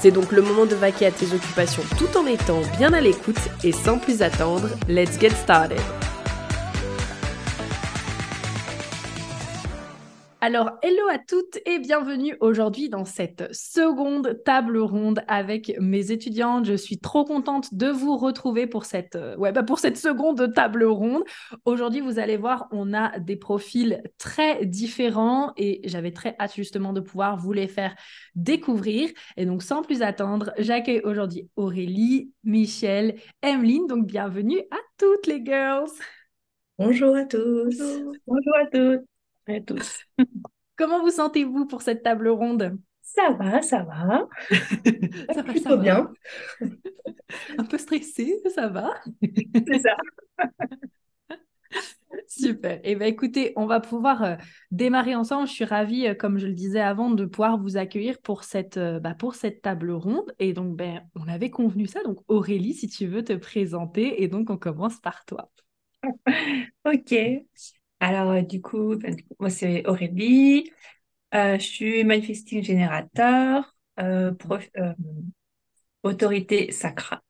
C'est 0.00 0.10
donc 0.10 0.32
le 0.32 0.40
moment 0.40 0.64
de 0.64 0.74
vaquer 0.74 1.06
à 1.06 1.10
tes 1.10 1.34
occupations 1.34 1.82
tout 1.98 2.16
en 2.16 2.24
étant 2.24 2.62
bien 2.78 2.94
à 2.94 3.02
l'écoute 3.02 3.36
et 3.62 3.72
sans 3.72 3.98
plus 3.98 4.22
attendre, 4.22 4.68
let's 4.88 5.20
get 5.20 5.30
started. 5.30 5.78
Alors, 10.42 10.78
hello 10.80 11.02
à 11.10 11.18
toutes 11.18 11.58
et 11.66 11.78
bienvenue 11.78 12.34
aujourd'hui 12.40 12.88
dans 12.88 13.04
cette 13.04 13.54
seconde 13.54 14.42
table 14.42 14.78
ronde 14.78 15.22
avec 15.28 15.76
mes 15.78 16.12
étudiantes. 16.12 16.64
Je 16.64 16.72
suis 16.72 16.98
trop 16.98 17.26
contente 17.26 17.74
de 17.74 17.88
vous 17.88 18.16
retrouver 18.16 18.66
pour 18.66 18.86
cette, 18.86 19.16
euh, 19.16 19.36
ouais, 19.36 19.52
bah 19.52 19.62
pour 19.62 19.78
cette 19.78 19.98
seconde 19.98 20.54
table 20.54 20.84
ronde. 20.84 21.24
Aujourd'hui, 21.66 22.00
vous 22.00 22.18
allez 22.18 22.38
voir, 22.38 22.68
on 22.72 22.94
a 22.94 23.18
des 23.18 23.36
profils 23.36 24.02
très 24.16 24.64
différents 24.64 25.52
et 25.58 25.82
j'avais 25.84 26.10
très 26.10 26.34
hâte 26.40 26.54
justement 26.54 26.94
de 26.94 27.00
pouvoir 27.00 27.36
vous 27.36 27.52
les 27.52 27.68
faire 27.68 27.94
découvrir. 28.34 29.10
Et 29.36 29.44
donc, 29.44 29.62
sans 29.62 29.82
plus 29.82 30.00
attendre, 30.00 30.52
j'accueille 30.56 31.02
aujourd'hui 31.04 31.50
Aurélie, 31.56 32.32
Michel, 32.44 33.16
Emeline. 33.42 33.86
Donc, 33.86 34.06
bienvenue 34.06 34.60
à 34.70 34.78
toutes 34.96 35.26
les 35.26 35.44
girls. 35.44 35.90
Bonjour 36.78 37.14
à 37.14 37.26
tous. 37.26 37.78
Bonjour 38.26 38.56
à 38.58 38.66
toutes 38.72 39.09
à 39.46 39.60
tous. 39.60 40.04
Comment 40.76 41.00
vous 41.00 41.10
sentez-vous 41.10 41.66
pour 41.66 41.82
cette 41.82 42.02
table 42.02 42.28
ronde? 42.28 42.78
Ça 43.02 43.30
va, 43.32 43.60
ça 43.60 43.82
va. 43.82 44.28
ça 45.34 45.42
va 45.42 45.52
plutôt 45.52 45.76
bien. 45.76 46.12
Un 47.58 47.64
peu 47.64 47.78
stressé, 47.78 48.40
ça 48.54 48.68
va. 48.68 48.94
C'est 49.20 49.80
ça. 49.80 49.96
Super. 52.28 52.80
Eh 52.84 52.96
bien, 52.96 53.06
écoutez, 53.06 53.52
on 53.56 53.66
va 53.66 53.80
pouvoir 53.80 54.22
euh, 54.22 54.36
démarrer 54.70 55.14
ensemble. 55.14 55.48
Je 55.48 55.52
suis 55.52 55.64
ravie, 55.64 56.06
euh, 56.06 56.14
comme 56.14 56.38
je 56.38 56.46
le 56.46 56.54
disais 56.54 56.80
avant, 56.80 57.10
de 57.10 57.24
pouvoir 57.24 57.58
vous 57.58 57.76
accueillir 57.76 58.20
pour 58.20 58.44
cette, 58.44 58.76
euh, 58.76 59.00
bah, 59.00 59.14
pour 59.14 59.34
cette 59.34 59.62
table 59.62 59.90
ronde. 59.90 60.32
Et 60.38 60.52
donc, 60.52 60.76
ben, 60.76 61.02
on 61.14 61.28
avait 61.28 61.50
convenu 61.50 61.86
ça. 61.86 62.02
Donc, 62.02 62.18
Aurélie, 62.28 62.74
si 62.74 62.88
tu 62.88 63.06
veux 63.06 63.24
te 63.24 63.32
présenter. 63.32 64.22
Et 64.22 64.28
donc, 64.28 64.50
on 64.50 64.56
commence 64.56 65.00
par 65.00 65.24
toi. 65.24 65.50
ok. 66.84 67.14
Alors, 68.00 68.30
euh, 68.30 68.42
du 68.42 68.60
coup, 68.62 68.96
moi, 69.38 69.50
c'est 69.50 69.86
Aurélie. 69.86 70.70
Euh, 71.34 71.58
je 71.58 71.64
suis 71.64 72.04
manifesting 72.04 72.62
générateur, 72.64 73.76
euh, 74.00 74.32
autorité 76.02 76.72
sacrale. 76.72 77.20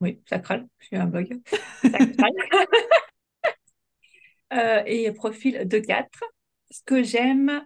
Oui, 0.00 0.22
sacrale, 0.26 0.66
je 0.78 0.86
suis 0.86 0.96
un 0.96 1.06
bug. 1.06 1.40
et 4.86 5.12
profil 5.12 5.68
de 5.68 5.78
4. 5.78 6.24
Ce 6.70 6.80
que 6.84 7.02
j'aime, 7.02 7.62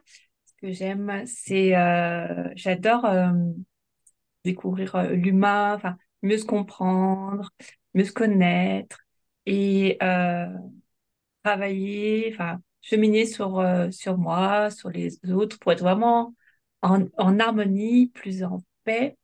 ce 0.47 0.53
que 0.61 0.73
j'aime, 0.73 1.23
c'est, 1.27 1.71
j'adore 2.57 3.07
découvrir 4.45 5.03
l'humain, 5.13 5.75
enfin, 5.75 5.97
mieux 6.23 6.39
se 6.39 6.45
comprendre, 6.45 7.51
mieux 7.95 8.05
se 8.05 8.13
connaître 8.13 8.99
et 9.47 9.99
travailler, 11.45 12.31
enfin, 12.35 12.61
cheminer 12.83 13.27
sur, 13.27 13.59
euh, 13.61 13.91
sur 13.91 14.19
moi, 14.19 14.71
sur 14.71 14.91
les 14.91 15.19
autres, 15.31 15.59
pour 15.61 15.73
être 15.73 15.81
vraiment 15.83 16.35
en, 16.83 17.05
en 17.19 17.39
harmonie, 17.41 18.09
plus 18.09 18.45
en 18.45 18.63
paix. 18.85 19.17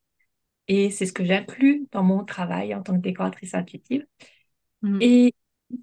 Et 0.69 0.91
c'est 0.91 1.06
ce 1.06 1.12
que 1.12 1.25
j'inclus 1.25 1.88
dans 1.92 2.03
mon 2.04 2.25
travail 2.25 2.75
en 2.75 2.82
tant 2.82 2.94
que 2.94 3.00
décoratrice 3.03 3.54
intuitive. 3.54 4.06
Mm. 4.82 4.98
Et 5.00 5.34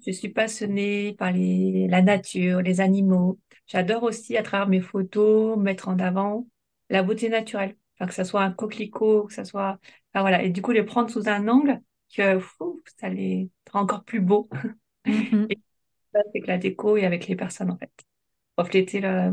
je 0.06 0.12
suis 0.12 0.28
passionnée 0.28 1.14
par 1.18 1.32
les, 1.32 1.88
la 1.88 2.02
nature, 2.02 2.62
les 2.62 2.80
animaux. 2.80 3.38
J'adore 3.66 4.02
aussi, 4.04 4.36
à 4.36 4.42
travers 4.42 4.68
mes 4.68 4.80
photos, 4.80 5.58
mettre 5.58 5.88
en 5.88 5.98
avant 5.98 6.46
la 6.90 7.02
beauté 7.02 7.28
naturelle. 7.28 7.76
Enfin, 7.96 8.08
que 8.08 8.14
ce 8.14 8.24
soit 8.24 8.42
un 8.42 8.52
coquelicot, 8.52 9.24
que 9.26 9.34
ce 9.34 9.44
soit... 9.44 9.78
Enfin, 10.14 10.22
voilà. 10.22 10.42
Et 10.42 10.50
du 10.50 10.62
coup, 10.62 10.72
les 10.72 10.82
prendre 10.84 11.10
sous 11.10 11.28
un 11.28 11.48
angle 11.48 11.80
que 12.14 12.40
ça 12.98 13.08
les 13.08 13.50
rend 13.70 13.80
encore 13.82 14.04
plus 14.04 14.20
beaux. 14.20 14.48
Mm-hmm 16.18 16.28
avec 16.30 16.46
la 16.46 16.58
déco 16.58 16.96
et 16.96 17.04
avec 17.04 17.28
les 17.28 17.36
personnes, 17.36 17.70
en 17.70 17.76
fait. 17.76 17.92
Refléter 18.56 19.04
euh, 19.04 19.30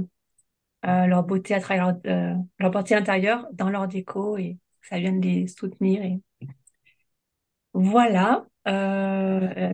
leur 0.83 1.23
beauté 1.23 1.53
à 1.53 1.59
travers 1.59 1.97
leur, 2.03 2.37
euh, 2.61 2.69
partie 2.69 2.93
intérieure 2.93 3.47
dans 3.53 3.69
leur 3.69 3.87
déco 3.87 4.37
et 4.37 4.57
ça 4.81 4.99
vienne 4.99 5.21
les 5.21 5.47
soutenir. 5.47 6.03
Et... 6.03 6.19
Voilà. 7.73 8.45
Euh, 8.67 9.71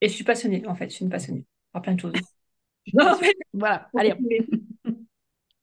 et 0.00 0.08
je 0.08 0.12
suis 0.12 0.24
passionnée, 0.24 0.66
en 0.66 0.74
fait. 0.74 0.90
Je 0.90 0.94
suis 0.96 1.04
une 1.04 1.10
passionnée 1.10 1.44
par 1.72 1.82
plein 1.82 1.94
de 1.94 2.00
choses. 2.00 2.14
voilà, 3.52 3.90
allez. 3.96 4.14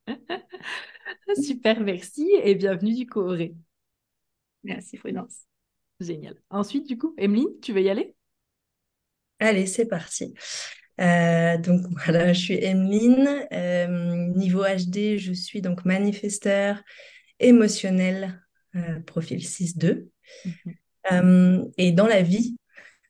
Super, 1.42 1.80
merci 1.82 2.30
et 2.42 2.56
bienvenue 2.56 2.94
du 2.94 3.06
Corée. 3.06 3.56
Merci, 4.64 4.98
Prudence. 4.98 5.46
Génial. 6.00 6.36
Ensuite, 6.50 6.88
du 6.88 6.98
coup, 6.98 7.14
Emeline, 7.18 7.60
tu 7.62 7.74
veux 7.74 7.82
y 7.82 7.90
aller? 7.90 8.16
Allez, 9.40 9.68
c'est 9.68 9.86
parti. 9.88 10.34
Euh, 11.00 11.58
donc 11.58 11.82
voilà, 12.06 12.34
je 12.34 12.40
suis 12.40 12.64
Emeline. 12.64 13.46
Euh, 13.52 14.28
niveau 14.36 14.64
HD, 14.64 15.18
je 15.18 15.34
suis 15.34 15.62
donc 15.62 15.86
manifesteur 15.86 16.82
émotionnel, 17.40 18.42
euh, 18.76 19.00
profil 19.02 19.40
6-2. 19.40 20.10
Mhm. 21.10 21.72
et 21.78 21.94
dans 21.94 22.08
la 22.08 22.22
vie, 22.22 22.58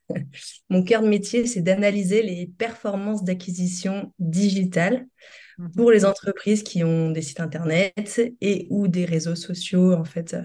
mon 0.70 0.84
cœur 0.84 1.02
de 1.02 1.08
métier, 1.08 1.48
c'est 1.48 1.62
d'analyser 1.62 2.22
les 2.22 2.46
performances 2.46 3.24
d'acquisition 3.24 4.14
digitale 4.20 5.08
mhm. 5.58 5.72
pour 5.72 5.92
les 5.92 6.06
entreprises 6.06 6.64
qui 6.64 6.84
ont 6.84 7.10
des 7.10 7.24
sites 7.24 7.40
internet 7.40 8.22
et 8.40 8.68
ou 8.70 8.88
des 8.88 9.06
réseaux 9.06 9.36
sociaux 9.36 9.94
en 9.94 10.06
fait 10.06 10.36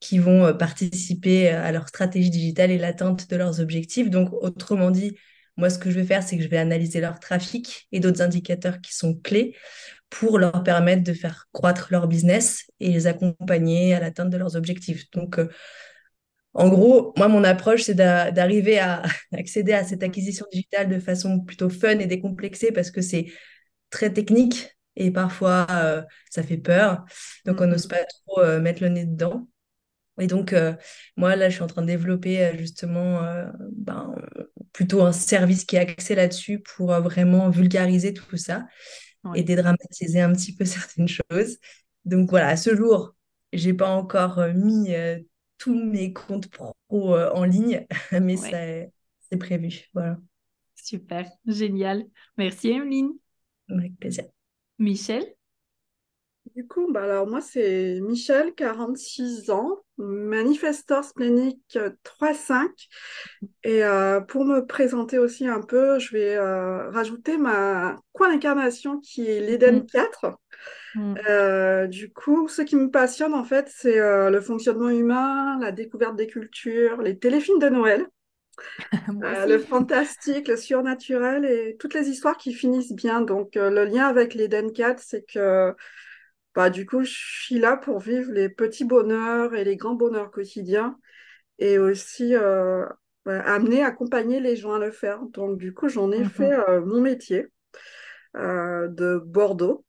qui 0.00 0.18
vont 0.18 0.56
participer 0.56 1.48
à 1.48 1.72
leur 1.72 1.88
stratégie 1.88 2.30
digitale 2.30 2.70
et 2.70 2.78
l'atteinte 2.78 3.28
de 3.30 3.36
leurs 3.36 3.60
objectifs. 3.60 4.10
Donc 4.10 4.32
autrement 4.32 4.90
dit, 4.90 5.16
moi, 5.58 5.70
ce 5.70 5.78
que 5.78 5.90
je 5.90 5.98
vais 5.98 6.06
faire, 6.06 6.22
c'est 6.22 6.36
que 6.36 6.42
je 6.42 6.48
vais 6.48 6.56
analyser 6.56 7.00
leur 7.00 7.20
trafic 7.20 7.88
et 7.92 8.00
d'autres 8.00 8.22
indicateurs 8.22 8.80
qui 8.80 8.94
sont 8.94 9.14
clés 9.14 9.56
pour 10.08 10.38
leur 10.38 10.62
permettre 10.62 11.02
de 11.02 11.12
faire 11.12 11.48
croître 11.52 11.88
leur 11.90 12.08
business 12.08 12.64
et 12.80 12.90
les 12.90 13.06
accompagner 13.06 13.94
à 13.94 14.00
l'atteinte 14.00 14.30
de 14.30 14.36
leurs 14.36 14.56
objectifs. 14.56 15.10
Donc, 15.12 15.38
euh, 15.38 15.48
en 16.54 16.68
gros, 16.68 17.12
moi, 17.16 17.28
mon 17.28 17.44
approche, 17.44 17.82
c'est 17.82 17.94
d'arriver 17.94 18.78
à 18.78 19.02
accéder 19.32 19.72
à 19.72 19.84
cette 19.84 20.02
acquisition 20.02 20.46
digitale 20.52 20.88
de 20.88 20.98
façon 21.00 21.40
plutôt 21.40 21.68
fun 21.68 21.98
et 21.98 22.06
décomplexée 22.06 22.72
parce 22.72 22.90
que 22.90 23.00
c'est 23.02 23.26
très 23.90 24.12
technique 24.12 24.76
et 24.96 25.10
parfois 25.10 25.66
euh, 25.70 26.02
ça 26.30 26.42
fait 26.42 26.56
peur. 26.56 27.04
Donc, 27.46 27.60
on 27.60 27.66
n'ose 27.66 27.86
pas 27.86 28.04
trop 28.26 28.40
euh, 28.40 28.60
mettre 28.60 28.82
le 28.82 28.90
nez 28.90 29.04
dedans. 29.04 29.48
Et 30.20 30.26
donc, 30.26 30.52
euh, 30.52 30.74
moi, 31.16 31.36
là, 31.36 31.48
je 31.48 31.54
suis 31.54 31.62
en 31.62 31.66
train 31.66 31.82
de 31.82 31.86
développer 31.86 32.44
euh, 32.44 32.56
justement 32.56 33.22
euh, 33.22 33.50
ben, 33.72 34.14
plutôt 34.72 35.02
un 35.02 35.12
service 35.12 35.64
qui 35.64 35.76
est 35.76 35.80
axé 35.80 36.14
là-dessus 36.14 36.60
pour 36.60 36.92
vraiment 37.00 37.50
vulgariser 37.50 38.12
tout 38.12 38.36
ça 38.36 38.66
et 39.34 39.42
dédramatiser 39.42 40.20
un 40.20 40.32
petit 40.32 40.54
peu 40.54 40.64
certaines 40.64 41.08
choses. 41.08 41.58
Donc 42.04 42.30
voilà, 42.30 42.48
à 42.48 42.56
ce 42.56 42.74
jour, 42.74 43.14
j'ai 43.52 43.74
pas 43.74 43.90
encore 43.90 44.40
mis 44.54 44.92
tous 45.58 45.74
mes 45.74 46.12
comptes 46.12 46.48
pro 46.48 46.74
en 46.88 47.44
ligne, 47.44 47.86
mais 48.12 48.36
c'est 48.36 49.36
prévu. 49.38 49.84
Voilà. 49.92 50.18
Super, 50.74 51.28
génial. 51.46 52.06
Merci, 52.36 52.70
Emeline. 52.70 53.10
Avec 53.68 53.96
plaisir. 53.98 54.24
Michel? 54.78 55.37
Du 56.58 56.66
coup, 56.66 56.90
bah 56.90 57.04
alors 57.04 57.28
moi, 57.28 57.40
c'est 57.40 58.00
Michel, 58.00 58.52
46 58.52 59.50
ans, 59.50 59.78
manifesteur 59.96 61.04
splénique 61.04 61.78
3-5. 62.02 62.66
Et 63.62 63.84
euh, 63.84 64.20
pour 64.20 64.44
me 64.44 64.66
présenter 64.66 65.18
aussi 65.18 65.46
un 65.46 65.60
peu, 65.60 66.00
je 66.00 66.12
vais 66.12 66.34
euh, 66.34 66.90
rajouter 66.90 67.36
ma 67.36 67.94
coin 68.12 68.30
d'incarnation 68.30 68.98
qui 68.98 69.30
est 69.30 69.38
l'Eden 69.38 69.86
4. 69.86 70.36
Mm. 70.96 71.00
Mm. 71.00 71.18
Euh, 71.28 71.86
du 71.86 72.12
coup, 72.12 72.48
ce 72.48 72.62
qui 72.62 72.74
me 72.74 72.90
passionne, 72.90 73.34
en 73.34 73.44
fait, 73.44 73.70
c'est 73.72 74.00
le 74.00 74.40
fonctionnement 74.40 74.88
humain, 74.88 75.60
la 75.60 75.70
découverte 75.70 76.16
des 76.16 76.26
cultures, 76.26 77.00
les 77.02 77.20
téléfilms 77.20 77.60
de 77.60 77.68
Noël. 77.68 78.04
le 79.46 79.58
fantastique, 79.58 80.48
le 80.48 80.56
surnaturel 80.56 81.44
et 81.44 81.76
toutes 81.78 81.94
les 81.94 82.08
histoires 82.08 82.36
qui 82.36 82.52
finissent 82.52 82.94
bien. 82.94 83.20
Donc, 83.20 83.50
le 83.54 83.84
lien 83.84 84.08
avec 84.08 84.34
l'Eden 84.34 84.72
4, 84.72 84.98
c'est 84.98 85.22
que 85.22 85.72
bah, 86.58 86.70
du 86.70 86.86
coup, 86.86 87.04
je 87.04 87.12
suis 87.14 87.60
là 87.60 87.78
pour 87.78 88.00
vivre 88.00 88.32
les 88.32 88.50
petits 88.50 88.84
bonheurs 88.84 89.54
et 89.54 89.64
les 89.64 89.76
grands 89.78 89.94
bonheurs 89.94 90.32
quotidiens 90.32 90.98
et 91.58 91.78
aussi 91.78 92.34
euh, 92.36 92.86
bah, 93.26 93.40
amener, 93.42 93.82
accompagner 93.84 94.40
les 94.40 94.56
gens 94.56 94.74
à 94.74 94.80
le 94.80 94.92
faire. 94.92 95.20
Donc, 95.32 95.58
du 95.58 95.74
coup, 95.74 95.88
j'en 95.88 96.12
ai 96.12 96.24
Mhm. 96.24 96.24
fait 96.24 96.54
euh, 96.70 96.82
mon 96.84 97.00
métier 97.02 97.48
euh, 98.36 98.88
de 98.88 99.18
Bordeaux. 99.24 99.84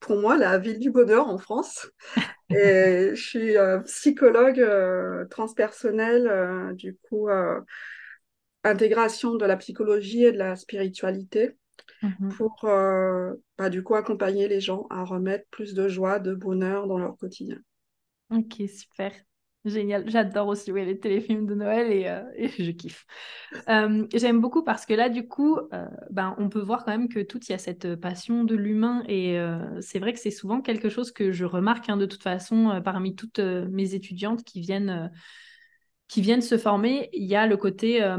Pour 0.00 0.18
moi, 0.20 0.36
la 0.38 0.58
ville 0.58 0.78
du 0.80 0.90
bonheur 0.90 1.28
en 1.28 1.38
France. 1.38 1.90
Et 2.52 3.10
je 3.14 3.22
suis 3.22 3.56
psychologue 3.86 4.64
transpersonnelle, 5.30 6.74
du 6.76 6.96
coup, 7.08 7.28
intégration 8.64 9.36
de 9.36 9.44
la 9.46 9.56
psychologie 9.56 10.24
et 10.24 10.32
de 10.32 10.38
la 10.38 10.56
spiritualité 10.56 11.56
Mhm. 12.02 12.32
pour, 12.36 12.64
euh, 12.64 13.34
bah, 13.58 13.70
du 13.70 13.82
coup, 13.82 13.94
accompagner 13.94 14.48
les 14.48 14.60
gens 14.60 14.86
à 14.90 15.04
remettre 15.04 15.46
plus 15.50 15.74
de 15.74 15.88
joie, 15.88 16.18
de 16.18 16.34
bonheur 16.34 16.86
dans 16.86 16.98
leur 16.98 17.16
quotidien. 17.16 17.58
Ok, 18.30 18.62
super. 18.68 19.12
Génial. 19.64 20.10
J'adore 20.10 20.48
aussi 20.48 20.72
ouais, 20.72 20.84
les 20.84 20.98
téléfilms 20.98 21.46
de 21.46 21.54
Noël 21.54 21.92
et, 21.92 22.08
euh, 22.08 22.24
et 22.34 22.48
je 22.48 22.70
kiffe. 22.72 23.06
Euh, 23.68 24.06
j'aime 24.12 24.40
beaucoup 24.40 24.64
parce 24.64 24.86
que 24.86 24.94
là, 24.94 25.08
du 25.08 25.28
coup, 25.28 25.56
euh, 25.72 25.86
ben, 26.10 26.34
on 26.38 26.48
peut 26.48 26.60
voir 26.60 26.84
quand 26.84 26.90
même 26.90 27.08
que 27.08 27.20
tout, 27.20 27.38
il 27.46 27.50
y 27.50 27.54
a 27.54 27.58
cette 27.58 27.94
passion 27.94 28.42
de 28.42 28.56
l'humain 28.56 29.04
et 29.06 29.38
c'est 29.80 30.00
vrai 30.00 30.12
que 30.12 30.18
c'est 30.18 30.32
souvent 30.32 30.60
quelque 30.62 30.88
chose 30.88 31.12
que 31.12 31.30
je 31.30 31.44
remarque 31.44 31.88
hein, 31.88 31.96
de 31.96 32.06
toute 32.06 32.22
façon 32.22 32.80
parmi 32.84 33.14
toutes 33.14 33.38
mes 33.38 33.94
étudiantes 33.94 34.42
qui 34.42 34.60
viennent, 34.60 35.12
qui 36.12 36.20
viennent 36.20 36.42
se 36.42 36.58
former. 36.58 37.08
Il 37.14 37.24
y 37.24 37.36
a 37.36 37.46
le 37.46 37.56
côté, 37.56 38.02
euh, 38.02 38.18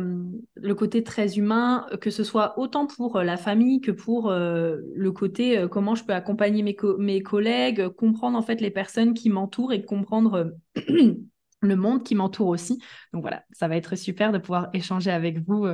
le 0.56 0.74
côté 0.74 1.04
très 1.04 1.38
humain, 1.38 1.86
que 2.02 2.10
ce 2.10 2.24
soit 2.24 2.58
autant 2.58 2.88
pour 2.88 3.18
euh, 3.18 3.24
la 3.24 3.38
famille 3.38 3.82
que 3.82 3.92
pour 3.92 4.32
euh, 4.32 4.78
le 4.96 5.12
côté 5.12 5.68
comment 5.70 5.94
je 5.94 6.04
peux 6.04 6.16
accompagner 6.16 6.64
mes, 6.64 6.76
mes 6.98 7.22
collègues, 7.22 7.90
comprendre 7.90 8.36
en 8.36 8.42
fait 8.42 8.62
les 8.62 8.72
personnes 8.72 9.14
qui 9.14 9.30
m'entourent 9.30 9.74
et 9.74 9.86
comprendre 9.86 10.56
le 11.62 11.76
monde 11.76 12.04
qui 12.04 12.16
m'entoure 12.16 12.48
aussi. 12.48 12.82
Donc 13.14 13.22
voilà, 13.22 13.44
ça 13.52 13.68
va 13.68 13.78
être 13.78 13.96
super 13.96 14.32
de 14.32 14.40
pouvoir 14.40 14.70
échanger 14.74 15.12
avec 15.12 15.38
vous 15.48 15.68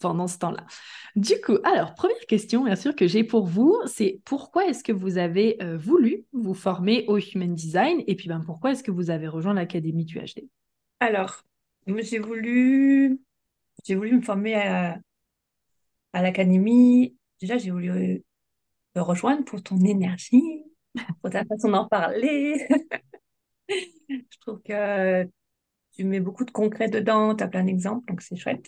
pendant 0.00 0.26
ce 0.26 0.38
temps-là. 0.38 0.66
Du 1.14 1.40
coup, 1.40 1.58
alors, 1.62 1.94
première 1.94 2.26
question, 2.28 2.64
bien 2.64 2.74
sûr, 2.74 2.96
que 2.96 3.06
j'ai 3.06 3.22
pour 3.22 3.46
vous, 3.46 3.78
c'est 3.86 4.20
pourquoi 4.24 4.66
est-ce 4.66 4.82
que 4.82 4.92
vous 4.92 5.18
avez 5.18 5.56
voulu 5.78 6.24
vous 6.32 6.54
former 6.54 7.04
au 7.06 7.16
Human 7.16 7.54
Design 7.54 8.02
et 8.08 8.16
puis 8.16 8.28
ben, 8.28 8.42
pourquoi 8.44 8.72
est-ce 8.72 8.82
que 8.82 8.90
vous 8.90 9.10
avez 9.10 9.28
rejoint 9.28 9.54
l'Académie 9.54 10.04
du 10.04 10.18
HD? 10.18 10.48
Alors, 10.98 11.44
j'ai 12.02 12.18
voulu, 12.18 13.20
j'ai 13.84 13.94
voulu 13.96 14.16
me 14.16 14.22
former 14.22 14.54
à, 14.56 14.98
à 16.12 16.22
l'académie. 16.22 17.16
Déjà, 17.40 17.58
j'ai 17.58 17.70
voulu 17.70 17.90
euh, 17.90 18.18
te 18.94 19.00
rejoindre 19.00 19.44
pour 19.44 19.62
ton 19.62 19.78
énergie, 19.80 20.64
pour 21.22 21.30
ta 21.30 21.44
façon 21.44 21.70
d'en 21.70 21.88
parler. 21.88 22.66
Je 24.08 24.38
trouve 24.40 24.60
que 24.62 25.24
tu 25.92 26.04
mets 26.04 26.20
beaucoup 26.20 26.44
de 26.44 26.50
concret 26.50 26.88
dedans, 26.88 27.34
tu 27.34 27.44
as 27.44 27.48
plein 27.48 27.64
d'exemples, 27.64 28.06
donc 28.08 28.22
c'est 28.22 28.36
chouette. 28.36 28.66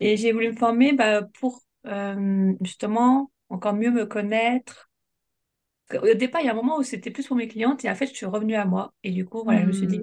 Et 0.00 0.16
j'ai 0.16 0.32
voulu 0.32 0.52
me 0.52 0.56
former 0.56 0.92
bah, 0.92 1.22
pour 1.40 1.62
euh, 1.86 2.54
justement 2.62 3.30
encore 3.48 3.74
mieux 3.74 3.90
me 3.90 4.06
connaître. 4.06 4.90
Au 5.94 6.14
départ, 6.14 6.42
il 6.42 6.46
y 6.46 6.48
a 6.48 6.52
un 6.52 6.56
moment 6.56 6.78
où 6.78 6.82
c'était 6.82 7.10
plus 7.10 7.26
pour 7.26 7.36
mes 7.36 7.48
clientes 7.48 7.84
et 7.84 7.90
en 7.90 7.94
fait, 7.94 8.06
je 8.06 8.14
suis 8.14 8.26
revenue 8.26 8.54
à 8.56 8.66
moi. 8.66 8.92
Et 9.04 9.10
du 9.10 9.24
coup, 9.24 9.42
voilà, 9.42 9.62
je 9.62 9.66
me 9.66 9.72
suis 9.72 9.86
dit, 9.86 10.02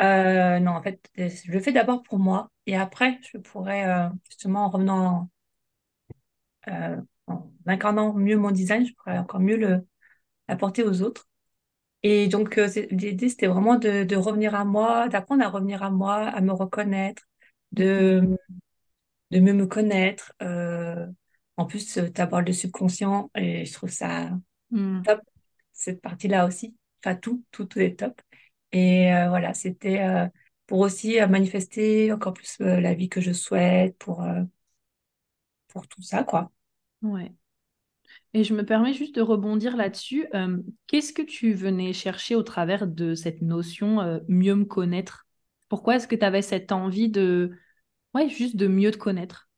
euh, 0.00 0.58
non, 0.60 0.72
en 0.72 0.82
fait, 0.82 1.10
je 1.16 1.50
le 1.52 1.60
fais 1.60 1.72
d'abord 1.72 2.02
pour 2.02 2.18
moi 2.18 2.50
et 2.66 2.76
après, 2.76 3.18
je 3.32 3.38
pourrais 3.38 3.86
euh, 3.88 4.08
justement 4.28 4.64
en 4.66 4.70
revenant, 4.70 5.30
euh, 6.68 6.96
en 7.26 7.50
incarnant 7.66 8.14
mieux 8.14 8.36
mon 8.36 8.50
design, 8.50 8.86
je 8.86 8.94
pourrais 8.94 9.18
encore 9.18 9.40
mieux 9.40 9.56
le 9.56 9.86
l'apporter 10.48 10.84
aux 10.84 11.02
autres. 11.02 11.28
Et 12.04 12.28
donc, 12.28 12.58
euh, 12.58 12.68
l'idée, 12.90 13.28
c'était 13.30 13.48
vraiment 13.48 13.76
de, 13.76 14.04
de 14.04 14.16
revenir 14.16 14.54
à 14.54 14.64
moi, 14.64 15.08
d'apprendre 15.08 15.44
à 15.44 15.48
revenir 15.50 15.82
à 15.82 15.90
moi, 15.90 16.16
à 16.16 16.40
me 16.42 16.52
reconnaître, 16.52 17.24
de, 17.72 18.22
de 19.30 19.40
mieux 19.40 19.52
me 19.54 19.66
connaître. 19.66 20.32
Euh, 20.42 21.06
en 21.56 21.66
plus, 21.66 21.86
tu 22.14 22.20
abordes 22.20 22.46
le 22.46 22.52
subconscient 22.52 23.30
et 23.34 23.64
je 23.66 23.72
trouve 23.72 23.90
ça 23.90 24.30
Mm. 24.72 25.02
top, 25.02 25.20
cette 25.72 26.00
partie-là 26.02 26.46
aussi. 26.46 26.76
Enfin, 27.04 27.16
tout, 27.16 27.44
tout, 27.52 27.66
tout 27.66 27.80
est 27.80 27.98
top. 27.98 28.20
Et 28.72 29.12
euh, 29.14 29.28
voilà, 29.28 29.54
c'était 29.54 30.00
euh, 30.02 30.28
pour 30.66 30.80
aussi 30.80 31.20
euh, 31.20 31.26
manifester 31.28 32.12
encore 32.12 32.34
plus 32.34 32.58
la 32.60 32.94
vie 32.94 33.08
que 33.08 33.20
je 33.20 33.32
souhaite, 33.32 33.96
pour, 33.98 34.24
pour 35.68 35.86
tout 35.88 36.02
ça, 36.02 36.24
quoi. 36.24 36.50
Ouais. 37.02 37.32
Et 38.34 38.44
je 38.44 38.54
me 38.54 38.64
permets 38.64 38.92
juste 38.94 39.14
de 39.14 39.22
rebondir 39.22 39.76
là-dessus. 39.76 40.26
Qu'est-ce 40.86 41.12
que 41.12 41.22
tu 41.22 41.52
venais 41.52 41.92
chercher 41.92 42.34
au 42.34 42.42
travers 42.42 42.86
de 42.86 43.14
cette 43.14 43.42
notion 43.42 44.20
mieux 44.28 44.54
me 44.54 44.64
connaître? 44.64 45.26
Pourquoi 45.68 45.96
est-ce 45.96 46.08
que 46.08 46.16
tu 46.16 46.24
avais 46.24 46.42
cette 46.42 46.72
envie 46.72 47.08
de, 47.08 47.52
ouais, 48.14 48.28
juste 48.28 48.56
de 48.56 48.68
mieux 48.68 48.90
te 48.92 48.98
connaître? 48.98 49.48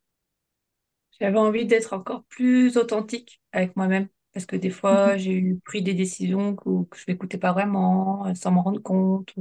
J'avais 1.20 1.38
envie 1.38 1.64
d'être 1.66 1.94
encore 1.94 2.24
plus 2.24 2.76
authentique 2.76 3.40
avec 3.52 3.76
moi-même. 3.76 4.08
Parce 4.32 4.46
que 4.46 4.56
des 4.56 4.70
fois, 4.70 5.16
Mhm. 5.16 5.18
j'ai 5.18 5.56
pris 5.64 5.82
des 5.82 5.94
décisions 5.94 6.56
que, 6.56 6.84
que 6.86 6.98
je 6.98 7.04
n'écoutais 7.08 7.38
pas 7.38 7.52
vraiment, 7.52 8.26
euh, 8.26 8.34
sans 8.34 8.50
m'en 8.52 8.62
rendre 8.62 8.80
compte. 8.82 9.34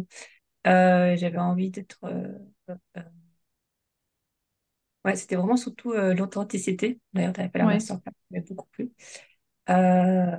Euh, 0.67 1.15
j'avais 1.17 1.37
envie 1.39 1.71
d'être... 1.71 1.99
euh, 2.05 2.27
euh, 2.97 3.01
ouais, 5.05 5.15
c'était 5.15 5.35
vraiment 5.35 5.57
surtout 5.57 5.93
l'authenticité. 5.93 6.99
D'ailleurs, 7.13 7.33
tu 7.33 7.41
fait 7.41 7.57
la 7.57 7.67
Ouais. 7.67 7.79
ça 7.79 7.99
m'avait 8.31 8.45
beaucoup 8.49 8.67
plu. 8.71 8.91
Euh, 9.69 10.37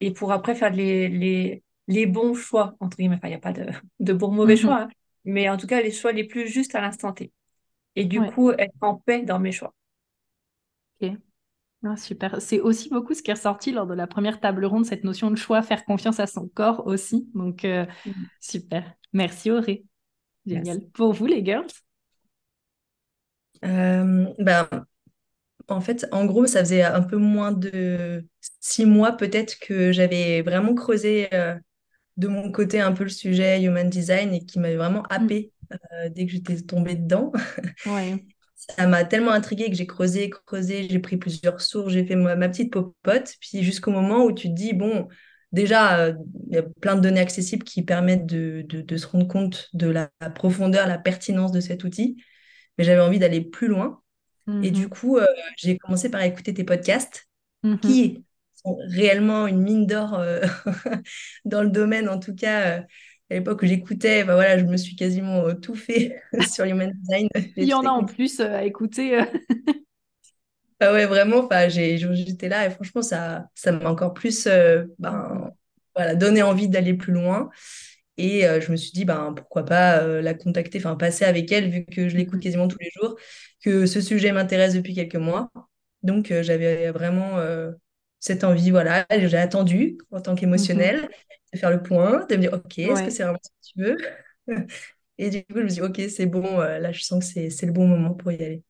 et 0.00 0.12
pour 0.12 0.32
après 0.32 0.54
faire 0.54 0.70
les, 0.72 1.08
les, 1.08 1.62
les 1.88 2.06
bons 2.06 2.34
choix, 2.34 2.76
entre 2.80 2.96
guillemets. 2.96 3.16
Enfin, 3.16 3.28
il 3.28 3.32
n'y 3.32 3.36
a 3.36 3.40
pas 3.40 3.52
de, 3.52 3.66
de 4.00 4.12
bons 4.12 4.32
mauvais 4.32 4.56
Mhm. 4.56 4.56
choix, 4.56 4.82
hein. 4.82 4.88
mais 5.24 5.48
en 5.48 5.56
tout 5.56 5.66
cas, 5.66 5.80
les 5.82 5.90
choix 5.92 6.12
les 6.12 6.24
plus 6.24 6.48
justes 6.48 6.74
à 6.74 6.80
l'instant 6.80 7.12
T. 7.12 7.32
Et 7.96 8.04
du 8.06 8.24
Ouais. 8.24 8.26
coup, 8.26 8.52
être 8.52 8.74
en 8.82 8.96
paix 8.96 9.22
dans 9.24 9.40
mes 9.40 9.52
choix. 9.52 9.74
Ok. 11.00 11.27
Ah, 11.84 11.96
super. 11.96 12.40
C'est 12.42 12.60
aussi 12.60 12.88
beaucoup 12.88 13.14
ce 13.14 13.22
qui 13.22 13.30
est 13.30 13.34
ressorti 13.34 13.70
lors 13.70 13.86
de 13.86 13.94
la 13.94 14.08
première 14.08 14.40
table 14.40 14.64
ronde, 14.64 14.84
cette 14.84 15.04
notion 15.04 15.30
de 15.30 15.36
choix, 15.36 15.62
faire 15.62 15.84
confiance 15.84 16.18
à 16.18 16.26
son 16.26 16.48
corps 16.48 16.86
aussi. 16.86 17.28
Donc, 17.34 17.64
euh, 17.64 17.86
Mhm. 18.04 18.30
super. 18.40 18.94
Merci 19.12 19.50
Auré. 19.52 19.84
Génial. 20.46 20.88
Pour 20.94 21.12
vous, 21.12 21.26
les 21.26 21.44
girls? 21.44 21.68
Euh, 23.64 24.26
ben, 24.38 24.68
en 25.68 25.80
fait, 25.80 26.06
en 26.12 26.24
gros, 26.26 26.46
ça 26.46 26.60
faisait 26.60 26.82
un 26.82 27.02
peu 27.02 27.16
moins 27.16 27.52
de 27.52 28.26
six 28.60 28.86
mois 28.86 29.12
peut-être 29.12 29.58
que 29.60 29.92
j'avais 29.92 30.42
vraiment 30.42 30.74
creusé 30.74 31.28
euh, 31.34 31.56
de 32.18 32.28
mon 32.28 32.52
côté 32.52 32.80
un 32.80 32.92
peu 32.92 33.04
le 33.04 33.10
sujet 33.10 33.62
Human 33.62 33.90
Design 33.90 34.34
et 34.34 34.44
qui 34.46 34.58
m'avait 34.60 34.76
vraiment 34.76 35.04
Mm. 35.10 35.10
happé 35.10 35.52
dès 36.10 36.26
que 36.26 36.32
j'étais 36.32 36.60
tombée 36.62 36.96
dedans. 36.96 37.32
Ouais. 37.84 38.24
Ça 38.60 38.86
m'a 38.88 39.04
tellement 39.04 39.30
intriguée 39.30 39.70
que 39.70 39.76
j'ai 39.76 39.86
creusé, 39.86 40.30
creusé, 40.30 40.88
j'ai 40.90 40.98
pris 40.98 41.16
plusieurs 41.16 41.60
sources, 41.60 41.92
j'ai 41.92 42.04
fait 42.04 42.16
ma, 42.16 42.34
ma 42.36 42.48
petite 42.48 42.72
popote, 42.72 43.36
puis 43.40 43.62
jusqu'au 43.62 43.92
moment 43.92 44.24
où 44.24 44.32
tu 44.32 44.48
te 44.48 44.52
dis, 44.54 44.72
bon, 44.72 45.08
déjà, 45.52 45.98
euh, 46.00 46.14
il 46.48 46.54
y 46.54 46.58
a 46.58 46.62
plein 46.64 46.96
de 46.96 47.00
données 47.00 47.20
accessibles 47.20 47.62
qui 47.64 47.82
permettent 47.84 48.26
de, 48.26 48.62
de- 48.68 48.80
de 48.82 48.96
se 48.96 49.06
rendre 49.06 49.28
compte 49.28 49.68
de 49.74 49.86
la, 49.88 50.10
la 50.20 50.30
profondeur, 50.30 50.86
la 50.88 50.98
pertinence 50.98 51.52
de 51.52 51.60
cet 51.60 51.84
outil, 51.84 52.16
mais 52.78 52.84
j'avais 52.84 53.00
envie 53.02 53.18
d'aller 53.20 53.42
plus 53.42 53.68
loin. 53.68 54.02
Et 54.62 54.70
du 54.70 54.88
Mhm. 54.88 54.90
coup, 54.90 55.18
euh, 55.18 55.26
j'ai 55.56 55.78
commencé 55.78 56.10
par 56.10 56.22
écouter 56.22 56.54
tes 56.54 56.64
podcasts, 56.64 57.26
qui 57.80 58.24
sont 58.54 58.78
réellement 58.88 59.46
une 59.48 59.62
mine 59.62 59.86
d'or 59.86 60.14
euh, 60.14 60.42
dans 61.44 61.62
le 61.62 61.70
domaine, 61.70 62.08
en 62.08 62.18
tout 62.20 62.34
cas. 62.34 62.80
euh, 62.80 62.82
à 63.30 63.34
l'époque 63.34 63.62
où 63.62 63.66
j'écoutais, 63.66 64.24
bah 64.24 64.34
voilà, 64.34 64.58
je 64.58 64.64
me 64.64 64.76
suis 64.76 64.96
quasiment 64.96 65.46
euh, 65.46 65.54
tout 65.54 65.74
fait 65.74 66.22
sur 66.42 66.64
Human 66.64 66.92
Design. 66.92 67.28
Il 67.56 67.66
y 67.66 67.74
en 67.74 67.84
a 67.86 67.90
en 67.90 68.04
plus 68.04 68.40
euh, 68.40 68.56
à 68.56 68.64
écouter. 68.64 69.18
euh. 69.20 69.24
Ah 70.80 70.92
ouais, 70.92 71.06
vraiment, 71.06 71.48
j'étais 71.68 72.48
là 72.48 72.66
et 72.66 72.70
franchement, 72.70 73.02
ça, 73.02 73.48
ça 73.54 73.72
m'a 73.72 73.90
encore 73.90 74.14
plus 74.14 74.46
euh, 74.46 74.84
ben, 75.00 75.50
voilà, 75.96 76.14
donné 76.14 76.42
envie 76.42 76.68
d'aller 76.68 76.94
plus 76.94 77.12
loin. 77.12 77.50
Et 78.16 78.46
euh, 78.46 78.60
je 78.60 78.70
me 78.72 78.76
suis 78.76 78.92
dit, 78.92 79.04
ben, 79.04 79.32
pourquoi 79.34 79.64
pas 79.64 80.00
euh, 80.02 80.22
la 80.22 80.34
contacter, 80.34 80.78
enfin, 80.78 80.94
passer 80.96 81.24
avec 81.24 81.50
elle, 81.52 81.70
vu 81.70 81.84
que 81.84 82.08
je 82.08 82.16
l'écoute 82.16 82.38
Mhm. 82.38 82.42
quasiment 82.42 82.68
tous 82.68 82.78
les 82.80 82.90
jours, 82.94 83.16
que 83.62 83.86
ce 83.86 84.00
sujet 84.00 84.30
m'intéresse 84.32 84.74
depuis 84.74 84.94
quelques 84.94 85.16
mois. 85.16 85.50
Donc, 86.04 86.32
j'avais 86.42 86.90
vraiment 86.92 87.38
cette 88.20 88.44
envie, 88.44 88.70
voilà. 88.70 89.06
J'ai 89.10 89.36
attendu, 89.36 89.98
en 90.10 90.20
tant 90.20 90.34
Mhm. 90.54 90.88
qu'émotionnel, 90.90 91.08
de 91.52 91.58
faire 91.58 91.70
le 91.70 91.82
point, 91.82 92.26
de 92.26 92.36
me 92.36 92.40
dire, 92.42 92.52
OK, 92.52 92.78
est-ce 92.78 93.02
que 93.02 93.10
c'est 93.10 93.22
vraiment 93.24 93.38
ce 93.42 93.50
que 93.50 93.74
tu 93.74 93.82
veux? 93.82 93.96
Et 95.18 95.30
du 95.30 95.44
coup, 95.44 95.56
je 95.58 95.62
me 95.62 95.68
dit, 95.68 95.82
OK, 95.82 96.00
c'est 96.08 96.26
bon, 96.26 96.60
euh, 96.60 96.78
là, 96.78 96.92
je 96.92 97.02
sens 97.02 97.20
que 97.26 97.32
c'est, 97.32 97.50
c'est 97.50 97.66
le 97.66 97.72
bon 97.72 97.86
moment 97.88 98.14
pour 98.14 98.32
y 98.32 98.36
aller. 98.36 98.62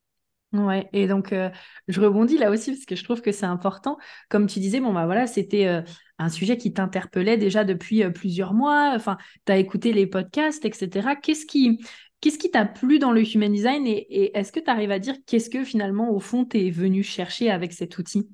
Ouais, 0.55 0.89
et 0.95 1.07
donc 1.07 1.35
euh, 1.35 1.51
je 1.89 2.01
rebondis 2.01 2.39
là 2.39 2.51
aussi 2.51 2.73
parce 2.73 2.87
que 2.87 2.97
je 2.97 3.05
trouve 3.05 3.21
que 3.21 3.33
c'est 3.33 3.45
important. 3.45 3.99
Comme 4.31 4.47
tu 4.47 4.61
disais, 4.61 4.81
bon 4.81 4.95
bah 4.95 5.05
voilà, 5.05 5.27
c'était 5.27 5.67
euh, 5.67 5.83
un 6.19 6.31
sujet 6.31 6.57
qui 6.57 6.73
t'interpellait 6.73 7.37
déjà 7.37 7.65
depuis 7.65 8.03
euh, 8.03 8.09
plusieurs 8.11 8.55
mois. 8.55 8.93
Enfin, 8.95 9.19
tu 9.45 9.53
as 9.53 9.59
écouté 9.59 9.93
les 9.93 10.07
podcasts, 10.07 10.65
etc. 10.65 11.17
Qu'est-ce 11.17 11.45
qui 11.45 11.79
qu'est-ce 12.23 12.39
qui 12.39 12.51
t'a 12.51 12.65
plu 12.65 12.99
dans 12.99 13.13
le 13.13 13.23
human 13.23 13.53
design 13.53 13.87
et, 13.87 14.07
et 14.09 14.39
est-ce 14.39 14.51
que 14.51 14.61
tu 14.61 14.71
arrives 14.71 14.91
à 14.91 14.99
dire 14.99 15.17
qu'est-ce 15.27 15.51
que 15.51 15.65
finalement 15.65 16.11
au 16.11 16.19
fond 16.19 16.47
tu 16.47 16.67
es 16.67 16.71
venu 16.71 17.03
chercher 17.03 17.51
avec 17.51 17.75
cet 17.75 17.99
outil? 17.99 18.27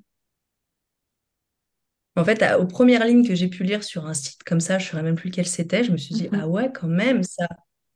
En 2.15 2.23
fait, 2.25 2.43
aux 2.59 2.65
premières 2.65 3.05
lignes 3.05 3.27
que 3.27 3.35
j'ai 3.35 3.47
pu 3.49 3.63
lire 3.63 3.83
sur 3.83 4.05
un 4.05 4.13
site 4.13 4.43
comme 4.43 4.59
ça, 4.61 4.79
je 4.79 4.85
ne 4.85 4.89
saurais 4.91 5.03
même 5.03 5.15
plus 5.15 5.29
lequel 5.29 5.45
c'était, 5.47 5.83
je 5.83 5.91
me 5.91 5.97
suis 5.97 6.15
dit, 6.15 6.29
Mhm. 6.29 6.39
ah 6.39 6.47
ouais, 6.47 6.71
quand 6.71 6.87
même, 6.87 7.23
ça, 7.23 7.47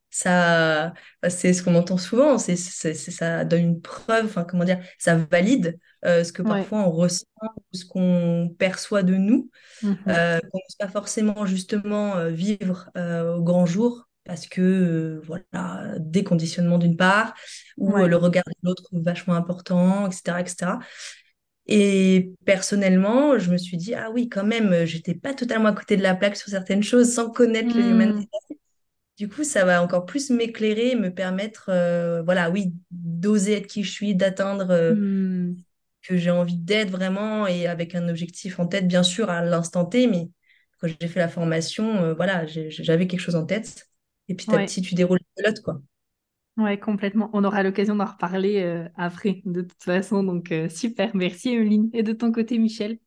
ça, 0.09 0.93
bah, 1.21 1.29
c'est 1.29 1.53
ce 1.53 1.63
qu'on 1.63 1.75
entend 1.75 1.97
souvent, 1.97 2.37
c'est, 2.37 2.55
ça 2.57 3.45
donne 3.45 3.61
une 3.63 3.81
preuve, 3.81 4.25
enfin, 4.25 4.43
comment 4.45 4.65
dire, 4.65 4.79
ça 4.99 5.15
valide 5.17 5.79
euh, 6.05 6.23
ce 6.23 6.33
que 6.33 6.41
Ouais. 6.43 6.65
parfois 6.65 6.79
on 6.79 6.91
ressent 6.91 7.25
ou 7.73 7.77
ce 7.77 7.85
qu'on 7.85 8.55
perçoit 8.59 9.03
de 9.03 9.15
nous, 9.15 9.49
Mhm. 9.81 10.09
euh, 10.09 10.39
qu'on 10.39 10.57
n'ose 10.59 10.75
pas 10.79 10.87
forcément 10.89 11.45
justement 11.45 12.17
euh, 12.17 12.29
vivre 12.29 12.89
euh, 12.97 13.35
au 13.37 13.43
grand 13.43 13.65
jour. 13.65 14.05
Parce 14.25 14.45
que, 14.47 15.19
voilà, 15.25 15.95
des 15.99 16.23
conditionnements 16.23 16.77
d'une 16.77 16.97
part, 16.97 17.33
ou 17.77 17.93
Ouais. 17.93 18.05
le 18.05 18.15
regard 18.15 18.43
de 18.47 18.53
l'autre 18.69 18.83
vachement 18.91 19.33
important, 19.33 20.07
etc., 20.07 20.41
etc. 20.41 20.79
Et 21.71 22.33
personnellement, 22.45 23.37
je 23.39 23.51
me 23.51 23.57
suis 23.57 23.77
dit, 23.77 23.93
ah 23.95 24.11
oui, 24.11 24.29
quand 24.29 24.43
même, 24.45 24.85
j'étais 24.85 25.13
pas 25.15 25.33
totalement 25.35 25.69
à 25.69 25.73
côté 25.73 25.97
de 25.97 26.03
la 26.03 26.15
plaque 26.15 26.35
sur 26.37 26.49
certaines 26.49 26.83
choses 26.83 27.13
sans 27.13 27.29
connaître 27.31 27.77
le 27.77 27.85
human 27.85 28.09
Hmm. 28.09 28.19
design. 28.19 28.57
Du 29.17 29.29
coup, 29.29 29.43
ça 29.43 29.65
va 29.65 29.83
encore 29.83 30.05
plus 30.05 30.29
m'éclairer, 30.31 30.95
me 30.95 31.09
permettre, 31.13 31.69
euh, 31.69 32.21
voilà, 32.23 32.49
oui, 32.51 32.73
d'oser 32.91 33.53
être 33.57 33.67
qui 33.67 33.83
je 33.83 33.91
suis, 33.91 34.15
d'atteindre 34.15 34.71
euh, 34.71 34.95
Hmm. 34.95 35.63
que 36.01 36.17
j'ai 36.17 36.31
envie 36.31 36.57
d'être 36.57 36.89
vraiment 36.91 37.47
et 37.47 37.67
avec 37.67 37.95
un 37.95 38.07
objectif 38.09 38.59
en 38.59 38.67
tête, 38.67 38.87
bien 38.87 39.03
sûr, 39.03 39.29
à 39.29 39.41
l'instant 39.43 39.85
T, 39.85 40.07
mais 40.07 40.29
quand 40.79 40.87
j'ai 40.87 41.07
fait 41.07 41.19
la 41.19 41.27
formation, 41.29 42.03
euh, 42.03 42.13
voilà, 42.13 42.45
j'avais 42.47 43.07
quelque 43.07 43.19
chose 43.19 43.35
en 43.35 43.45
tête. 43.45 43.89
Et 44.29 44.35
petit 44.35 44.55
à 44.55 44.59
petit, 44.59 44.81
tu 44.81 44.95
déroules 44.95 45.19
la 45.37 45.43
pelote, 45.43 45.61
quoi. 45.63 45.81
Ouais, 46.59 46.77
complètement. 46.79 47.29
On 47.33 47.43
aura 47.43 47.63
l'occasion 47.63 47.95
d'en 47.95 48.05
reparler 48.05 48.61
euh, 48.61 48.87
après, 48.97 49.41
de 49.45 49.61
toute 49.61 49.81
façon. 49.83 50.23
Donc, 50.23 50.51
euh, 50.51 50.69
super. 50.69 51.15
Merci, 51.15 51.49
Emeline. 51.53 51.89
Et 51.93 52.03
de 52.03 52.13
ton 52.13 52.31
côté, 52.31 52.57
Michel? 52.59 52.99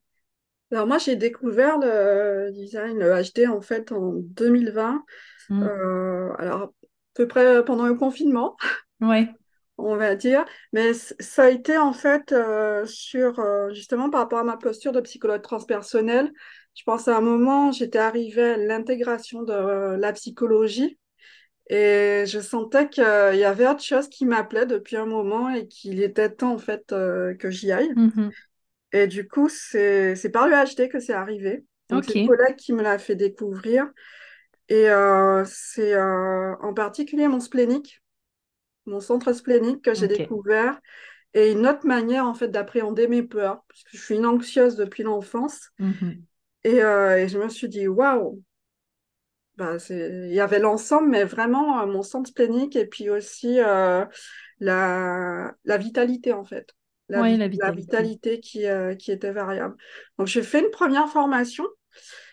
Alors 0.71 0.87
moi, 0.87 0.97
j'ai 0.97 1.15
découvert 1.15 1.77
le 1.79 2.51
design, 2.51 2.97
le 2.99 3.13
HD, 3.21 3.47
en 3.47 3.61
fait, 3.61 3.91
en 3.91 4.13
2020. 4.15 5.05
Hmm. 5.49 5.63
Euh, 5.63 6.33
alors, 6.39 6.61
à 6.63 6.71
peu 7.13 7.27
près 7.27 7.63
pendant 7.63 7.85
le 7.85 7.93
confinement, 7.95 8.57
Ouais. 9.01 9.35
on 9.77 9.95
va 9.95 10.15
dire. 10.15 10.45
Mais 10.73 10.93
ça 10.93 11.45
a 11.45 11.49
été, 11.49 11.77
en 11.77 11.93
fait, 11.93 12.31
euh, 12.31 12.85
sur, 12.85 13.39
euh, 13.39 13.73
justement, 13.73 14.09
par 14.09 14.21
rapport 14.21 14.39
à 14.39 14.43
ma 14.43 14.57
posture 14.57 14.91
de 14.91 15.01
psychologue 15.01 15.41
transpersonnelle. 15.41 16.31
Je 16.75 16.83
pense 16.83 17.07
à 17.07 17.17
un 17.17 17.21
moment, 17.21 17.71
j'étais 17.71 17.99
arrivée 17.99 18.51
à 18.53 18.57
l'intégration 18.57 19.43
de 19.43 19.53
euh, 19.53 19.97
la 19.97 20.13
psychologie. 20.13 20.99
Et 21.69 22.25
je 22.27 22.39
sentais 22.39 22.89
qu'il 22.89 23.03
y 23.03 23.43
avait 23.45 23.67
autre 23.67 23.83
chose 23.83 24.09
qui 24.09 24.25
m'appelait 24.25 24.65
depuis 24.65 24.97
un 24.97 25.05
moment 25.05 25.49
et 25.49 25.67
qu'il 25.67 26.01
était 26.01 26.29
temps, 26.29 26.53
en 26.53 26.57
fait, 26.57 26.91
euh, 26.91 27.33
que 27.35 27.49
j'y 27.49 27.71
aille. 27.71 27.93
Mhm. 27.95 28.31
Et 28.91 29.07
du 29.07 29.27
coup, 29.27 29.49
c'est 29.49 30.31
par 30.31 30.47
le 30.47 30.55
HD 30.55 30.89
que 30.89 30.99
c'est 30.99 31.13
arrivé. 31.13 31.63
Donc, 31.89 32.05
c'est 32.05 32.19
une 32.19 32.27
collègue 32.27 32.55
qui 32.57 32.73
me 32.73 32.83
l'a 32.83 32.97
fait 32.99 33.15
découvrir. 33.15 33.89
Et 34.69 34.89
euh, 34.89 35.43
c'est 35.45 35.93
euh, 35.93 36.55
en 36.61 36.73
particulier 36.73 37.27
mon 37.27 37.39
splénique, 37.39 38.01
mon 38.85 38.99
centre 38.99 39.33
splénique 39.33 39.83
que 39.83 39.93
j'ai 39.93 40.07
découvert. 40.07 40.79
Et 41.33 41.51
une 41.51 41.65
autre 41.65 41.87
manière, 41.87 42.25
en 42.25 42.33
fait, 42.33 42.49
d'appréhender 42.49 43.07
mes 43.07 43.23
peurs, 43.23 43.63
puisque 43.67 43.89
je 43.93 44.01
suis 44.01 44.15
une 44.15 44.25
anxieuse 44.25 44.75
depuis 44.75 45.03
l'enfance. 45.03 45.71
Mhm. 45.79 46.21
Et, 46.65 46.77
et 46.77 47.27
je 47.27 47.37
me 47.39 47.49
suis 47.49 47.69
dit, 47.69 47.87
waouh, 47.87 48.41
bah, 49.57 49.77
il 49.89 50.33
y 50.33 50.39
avait 50.39 50.59
l'ensemble, 50.59 51.09
mais 51.09 51.23
vraiment 51.25 51.81
euh, 51.81 51.85
mon 51.85 52.01
centre 52.03 52.29
splénique 52.29 52.75
et 52.75 52.85
puis 52.87 53.09
aussi 53.09 53.59
euh, 53.59 54.05
la... 54.59 55.53
la 55.65 55.77
vitalité, 55.77 56.33
en 56.33 56.45
fait. 56.45 56.69
La, 57.09 57.21
Ouais, 57.21 57.23
vi- 57.23 57.37
la 57.37 57.47
la 57.57 57.71
vitalité. 57.71 57.71
vitalité 57.71 58.39
qui, 58.39 58.65
euh, 58.67 58.95
qui 58.95 59.11
était 59.11 59.31
variable. 59.31 59.75
Donc, 60.17 60.27
j'ai 60.27 60.43
fait 60.43 60.61
une 60.61 60.71
première 60.71 61.09
formation, 61.09 61.65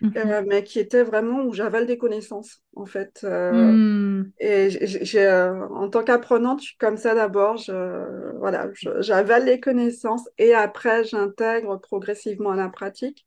Mhm. 0.01 0.35
mais 0.47 0.65
qui 0.65 0.79
était 0.81 1.03
vraiment 1.05 1.43
où 1.45 1.53
j'avale 1.55 1.87
des 1.87 1.99
connaissances, 1.99 2.63
en 2.77 2.87
fait. 2.87 3.25
Hmm. 3.51 4.33
et 4.43 4.71
j'ai, 4.71 5.29
en 5.31 5.91
tant 5.91 6.03
qu'apprenante, 6.03 6.61
je 6.63 6.69
suis 6.69 6.77
comme 6.79 6.97
ça 6.97 7.15
d'abord. 7.15 7.61
Voilà, 8.39 8.69
j'avale 9.01 9.45
les 9.45 9.61
connaissances 9.61 10.29
et 10.39 10.55
après, 10.55 11.05
j'intègre 11.05 11.77
progressivement 11.79 12.51
à 12.53 12.57
la 12.57 12.69
pratique. 12.71 13.27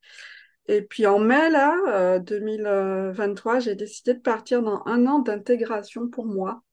Et 0.67 0.81
puis 0.81 1.07
en 1.07 1.19
mai, 1.19 1.49
là, 1.49 1.75
euh, 1.89 2.19
2023, 2.19 3.59
j'ai 3.59 3.75
décidé 3.75 4.13
de 4.13 4.19
partir 4.19 4.61
dans 4.63 4.83
un 4.85 5.07
an 5.07 5.19
d'intégration 5.19 6.09
pour 6.09 6.25
moi. 6.25 6.63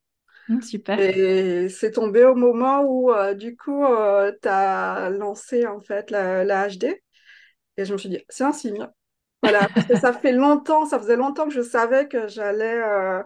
Hmm, 0.49 0.61
Super. 0.63 0.99
Et 0.99 1.69
c'est 1.69 1.93
tombé 1.93 2.25
au 2.25 2.35
moment 2.35 2.83
où, 2.83 3.13
euh, 3.13 3.35
du 3.35 3.57
coup, 3.57 3.85
tu 4.43 4.49
as 4.49 5.11
lancé 5.11 5.67
en 5.67 5.81
fait 5.81 6.11
la, 6.11 6.45
la 6.45 6.69
HD. 6.69 7.03
Et 7.77 7.85
je 7.85 7.93
me 7.95 7.99
suis 7.99 8.09
dit, 8.11 8.25
c'est 8.29 8.45
un 8.45 8.53
signe. 8.53 8.89
Voilà, 9.43 9.69
parce 9.75 9.87
que 9.87 9.97
ça 9.97 10.13
fait 10.15 10.33
longtemps, 10.33 10.87
ça 10.87 10.99
faisait 10.99 11.17
longtemps 11.17 11.47
que 11.49 11.55
je 11.55 11.63
savais 11.63 12.09
que 12.09 12.29
j'allais 12.29 12.75
euh, 12.83 13.23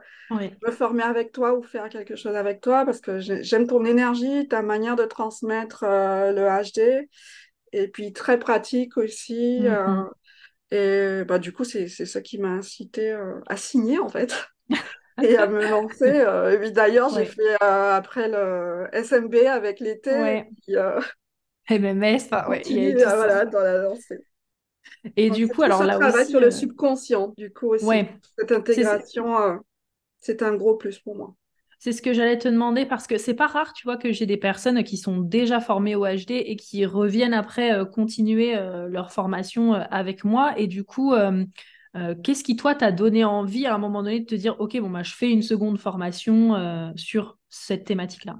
me 0.66 0.73
former 0.73 1.02
avec 1.04 1.33
toi 1.33 1.54
ou 1.54 1.62
faire 1.64 1.88
quelque 1.90 2.16
chose 2.16 2.37
avec 2.37 2.61
toi 2.62 2.85
parce 2.87 3.00
que 3.02 3.21
j'ai- 3.21 3.42
j'aime 3.44 3.66
ton 3.68 3.85
énergie, 3.87 4.49
ta 4.49 4.62
manière 4.62 4.97
de 4.97 5.04
transmettre 5.06 5.85
euh, 5.85 6.33
le 6.33 6.49
HD. 6.49 7.11
Et 7.73 7.88
puis 7.88 8.12
très 8.14 8.38
pratique 8.38 8.97
aussi. 8.99 9.66
euh, 9.68 9.87
Mhm. 9.87 10.09
Et 10.71 11.25
bah, 11.26 11.38
du 11.38 11.52
coup, 11.52 11.64
c'est 11.64 11.88
ça 11.88 12.21
qui 12.21 12.38
m'a 12.38 12.49
incité 12.49 13.12
euh, 13.12 13.40
à 13.47 13.56
signer 13.56 13.99
en 13.99 14.09
fait 14.09 14.35
et 15.23 15.37
à 15.37 15.47
me 15.47 15.62
lancer. 15.68 16.04
euh, 16.04 16.52
et 16.52 16.59
puis 16.59 16.73
d'ailleurs, 16.73 17.11
j'ai 17.11 17.26
fait 17.26 17.54
euh, 17.62 17.94
après 17.97 18.28
le 18.28 18.88
SMB 18.92 19.35
avec 19.47 19.80
l'été 19.80 20.11
Ouais. 20.11 20.49
MMS, 21.71 22.16
enfin, 22.26 22.47
ouais, 22.50 22.62
il 22.66 22.76
y 22.76 22.87
a 22.87 22.88
eu 22.90 22.92
continue 22.92 22.94
tout 22.94 23.09
euh, 23.09 23.11
ça. 23.11 23.16
voilà, 23.16 23.44
dans 23.47 23.61
la 23.61 23.78
lancée. 23.78 24.18
Et 25.16 25.28
Donc, 25.28 25.38
du 25.38 25.49
coup, 25.49 25.62
alors 25.62 25.85
là 25.85 25.99
travail 25.99 26.23
aussi, 26.23 26.30
sur 26.30 26.40
le 26.40 26.50
subconscient, 26.50 27.35
du 27.37 27.52
coup 27.52 27.75
aussi. 27.75 27.87
Cette 28.38 28.52
intégration, 28.52 29.61
c'est 30.21 30.42
un 30.42 30.54
gros 30.54 30.76
plus 30.76 30.99
pour 30.99 31.14
moi. 31.14 31.35
C'est 31.84 31.92
ce 31.92 32.00
que 32.00 32.14
j'allais 32.14 32.38
te 32.38 32.48
demander 32.48 32.86
parce 32.86 33.06
que 33.06 33.18
c'est 33.18 33.34
pas 33.34 33.46
rare, 33.46 33.74
tu 33.74 33.84
vois, 33.84 33.98
que 33.98 34.10
j'ai 34.10 34.24
des 34.24 34.38
personnes 34.38 34.82
qui 34.84 34.96
sont 34.96 35.18
déjà 35.18 35.60
formées 35.60 35.94
au 35.94 36.06
HD 36.06 36.30
et 36.30 36.56
qui 36.56 36.86
reviennent 36.86 37.34
après 37.34 37.74
euh, 37.74 37.84
continuer 37.84 38.56
euh, 38.56 38.88
leur 38.88 39.12
formation 39.12 39.74
euh, 39.74 39.82
avec 39.90 40.24
moi. 40.24 40.54
Et 40.56 40.66
du 40.66 40.82
coup, 40.82 41.12
qu'est-ce 42.22 42.42
qui, 42.42 42.56
toi, 42.56 42.74
t'a 42.74 42.90
donné 42.90 43.22
envie 43.22 43.66
à 43.66 43.74
un 43.74 43.78
moment 43.78 44.02
donné 44.02 44.20
de 44.20 44.24
te 44.24 44.34
dire, 44.34 44.58
OK, 44.60 44.80
bon, 44.80 44.88
bah, 44.88 45.02
je 45.02 45.12
fais 45.12 45.30
une 45.30 45.42
seconde 45.42 45.78
formation 45.78 46.94
sur 46.96 47.36
cette 47.50 47.84
thématique-là? 47.84 48.38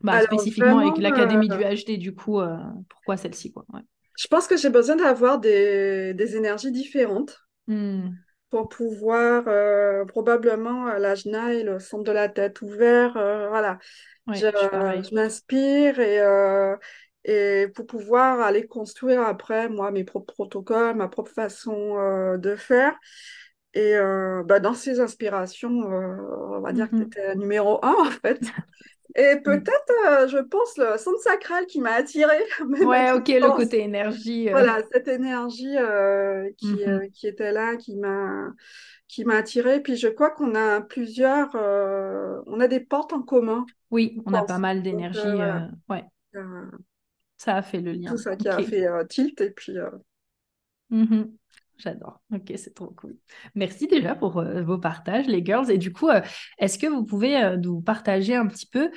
Bah, 0.00 0.14
Alors 0.14 0.24
spécifiquement 0.24 0.78
avec 0.78 0.98
l'Académie 0.98 1.48
du 1.48 1.62
HD, 1.62 1.98
du 1.98 2.16
coup, 2.16 2.40
pourquoi 2.88 3.16
celle-ci, 3.16 3.52
quoi? 3.52 3.64
Ouais. 3.72 3.82
je 4.18 4.26
pense 4.26 4.48
que 4.48 4.56
j'ai 4.56 4.70
besoin 4.70 4.96
d'avoir 4.96 5.38
des, 5.38 6.14
des 6.14 6.34
énergies 6.34 6.72
différentes. 6.72 7.38
Hmm. 7.68 8.08
Pour 8.52 8.68
pouvoir 8.68 9.44
euh, 9.48 10.04
probablement 10.04 10.86
à 10.86 10.98
l'ajna 11.00 11.54
et 11.54 11.64
le 11.64 11.80
centre 11.80 12.04
de 12.04 12.12
la 12.12 12.28
tête 12.28 12.62
ouvert. 12.62 13.16
euh, 13.16 13.48
voilà, 13.48 13.78
je, 14.32 15.14
m'inspire 15.14 16.00
et, 16.00 16.20
euh, 16.20 16.76
et 17.24 17.68
pour 17.74 17.86
pouvoir 17.86 18.40
aller 18.40 18.66
construire 18.66 19.22
après 19.22 19.68
moi 19.70 19.90
mes 19.90 20.04
propres 20.04 20.34
protocoles, 20.34 20.96
ma 20.96 21.08
propre 21.08 21.32
façon 21.32 21.98
euh, 21.98 22.38
de 22.38 22.56
faire. 22.56 22.94
Et 23.74 23.96
euh, 23.96 24.42
bah, 24.44 24.60
dans 24.60 24.74
ces 24.74 25.00
inspirations, 25.00 25.90
euh, 25.92 26.56
on 26.58 26.60
va 26.60 26.72
dire 26.74 26.90
que 26.90 26.96
tu 26.96 27.02
Mhm. 27.02 27.04
étais 27.04 27.34
numéro 27.36 27.84
un 27.84 27.94
en 27.98 28.10
fait. 28.10 28.40
Et 29.14 29.36
Mm. 29.36 29.42
peut-être, 29.44 29.92
euh, 30.08 30.28
je 30.28 30.38
pense, 30.38 30.76
le 30.78 30.96
centre 30.98 31.20
sacral 31.20 31.66
qui 31.66 31.80
m'a 31.80 31.92
attirée, 31.92 32.44
Ouais, 32.80 33.12
ok, 33.12 33.28
le 33.28 33.50
côté 33.52 33.80
énergie. 33.82 34.48
euh, 34.48 34.54
Voilà, 34.54 34.82
cette 34.92 35.08
énergie 35.08 35.76
euh, 35.78 36.50
qui, 36.58 36.66
mhm. 36.68 36.88
euh, 36.88 37.08
qui 37.14 37.26
était 37.26 37.52
là, 37.52 37.76
qui 37.76 37.96
m'a 37.96 38.52
qui 39.08 39.24
m'a 39.24 39.36
attirée. 39.36 39.80
Puis 39.82 39.96
je 39.96 40.08
crois 40.08 40.30
qu'on 40.30 40.54
a 40.54 40.80
plusieurs, 40.82 41.54
on 41.54 42.60
a 42.60 42.68
des 42.68 42.80
portes 42.80 43.12
en 43.12 43.22
commun, 43.22 43.66
Oui, 43.92 44.22
on 44.26 44.34
a 44.34 44.42
pas 44.42 44.58
mal 44.58 44.82
d'énergie. 44.82 45.42
Ouais, 45.88 46.04
ça 47.36 47.56
a 47.56 47.62
fait 47.62 47.80
le 47.82 47.92
tout 48.04 48.16
lien. 48.16 48.16
ça 48.16 48.36
qui 48.36 48.48
a 48.48 48.62
fait 48.62 48.86
tilt. 49.08 49.40
Et 49.40 49.50
puis, 49.50 49.76
euh, 49.78 49.90
Mhm. 50.90 51.38
J'adore. 51.78 52.20
Ok, 52.32 52.52
c'est 52.56 52.74
trop 52.74 52.88
cool. 52.88 53.16
Merci 53.54 53.86
déjà 53.86 54.14
pour 54.14 54.38
euh, 54.38 54.62
vos 54.62 54.78
partages, 54.78 55.26
les 55.26 55.44
girls. 55.44 55.70
Et 55.70 55.78
du 55.78 55.92
coup, 55.92 56.08
euh, 56.08 56.20
est-ce 56.58 56.78
que 56.78 56.86
vous 56.86 57.04
pouvez 57.04 57.36
euh, 57.36 57.56
nous 57.56 57.80
partager 57.80 58.36
un 58.36 58.46
petit 58.46 58.66
peu 58.66 58.90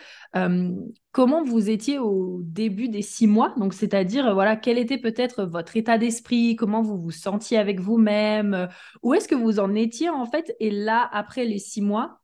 comment 1.12 1.44
vous 1.44 1.70
étiez 1.70 1.98
au 1.98 2.42
début 2.44 2.90
des 2.90 3.02
six 3.02 3.28
mois? 3.28 3.54
Donc, 3.58 3.74
c'est-à-dire, 3.74 4.34
voilà, 4.34 4.56
quel 4.56 4.78
était 4.78 4.98
peut-être 4.98 5.46
votre 5.46 5.78
état 5.78 5.98
d'esprit, 5.98 6.56
comment 6.56 6.82
vous 6.82 7.02
vous 7.02 7.12
sentiez 7.12 7.58
avec 7.58 7.80
vous-même, 7.80 8.68
où 9.02 9.14
est-ce 9.14 9.28
que 9.28 9.36
vous 9.36 9.60
en 9.60 9.74
étiez 9.74 10.10
en 10.10 10.26
fait? 10.26 10.56
Et 10.60 10.72
là, 10.72 11.10
après 11.12 11.46
les 11.46 11.60
six 11.60 11.82
mois, 11.82 12.22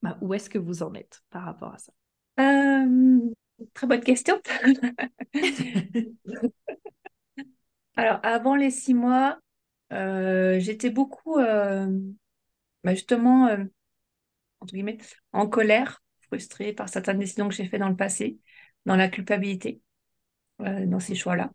bah, 0.00 0.16
où 0.22 0.34
est-ce 0.34 0.48
que 0.48 0.58
vous 0.58 0.82
en 0.82 0.94
êtes 0.94 1.22
par 1.30 1.44
rapport 1.44 1.74
à 1.74 1.78
ça? 1.78 1.92
Très 3.74 3.86
bonne 3.86 4.00
question. 4.00 4.40
Alors, 7.96 8.20
avant 8.22 8.56
les 8.56 8.70
six 8.70 8.94
mois, 8.94 9.38
euh, 9.92 10.58
j'étais 10.60 10.90
beaucoup, 10.90 11.38
euh, 11.38 11.86
bah, 12.84 12.94
justement, 12.94 13.48
euh, 13.48 13.64
entre 14.60 14.74
guillemets, 14.74 14.98
en 15.32 15.48
colère, 15.48 16.02
frustrée 16.28 16.72
par 16.72 16.88
certaines 16.88 17.18
décisions 17.18 17.48
que 17.48 17.54
j'ai 17.54 17.66
faites 17.68 17.80
dans 17.80 17.88
le 17.88 17.96
passé, 17.96 18.38
dans 18.86 18.96
la 18.96 19.08
culpabilité, 19.08 19.82
dans 20.60 21.00
ces 21.00 21.14
choix-là. 21.16 21.52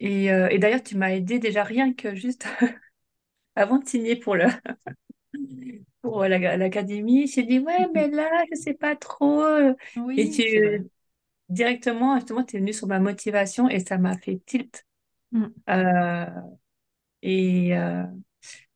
et, 0.00 0.26
et 0.26 0.58
d'ailleurs, 0.58 0.82
tu 0.82 0.96
m'as 0.96 1.10
aidé 1.12 1.38
déjà 1.38 1.64
rien 1.64 1.92
que 1.94 2.14
juste 2.14 2.46
avant 3.56 3.78
de 3.78 3.88
signer 3.88 4.16
pour 4.16 4.36
le 4.36 4.46
pour 6.02 6.24
l'académie. 6.24 7.26
J'ai 7.26 7.42
dit 7.44 7.58
ouais, 7.58 7.88
mais 7.94 8.08
là, 8.08 8.28
je 8.52 8.56
sais 8.58 8.74
pas 8.74 8.96
trop. 8.96 9.42
Oui, 9.96 10.16
et 10.16 10.28
tu 10.28 10.88
directement, 11.48 12.16
justement, 12.16 12.44
tu 12.44 12.56
es 12.56 12.60
venu 12.60 12.72
sur 12.72 12.86
ma 12.88 13.00
motivation 13.00 13.68
et 13.68 13.80
ça 13.80 13.98
m'a 13.98 14.16
fait 14.18 14.40
tilt. 14.46 14.84
Mm. 15.32 15.52
Euh, 15.70 16.26
et 17.22 17.76
euh, 17.76 18.04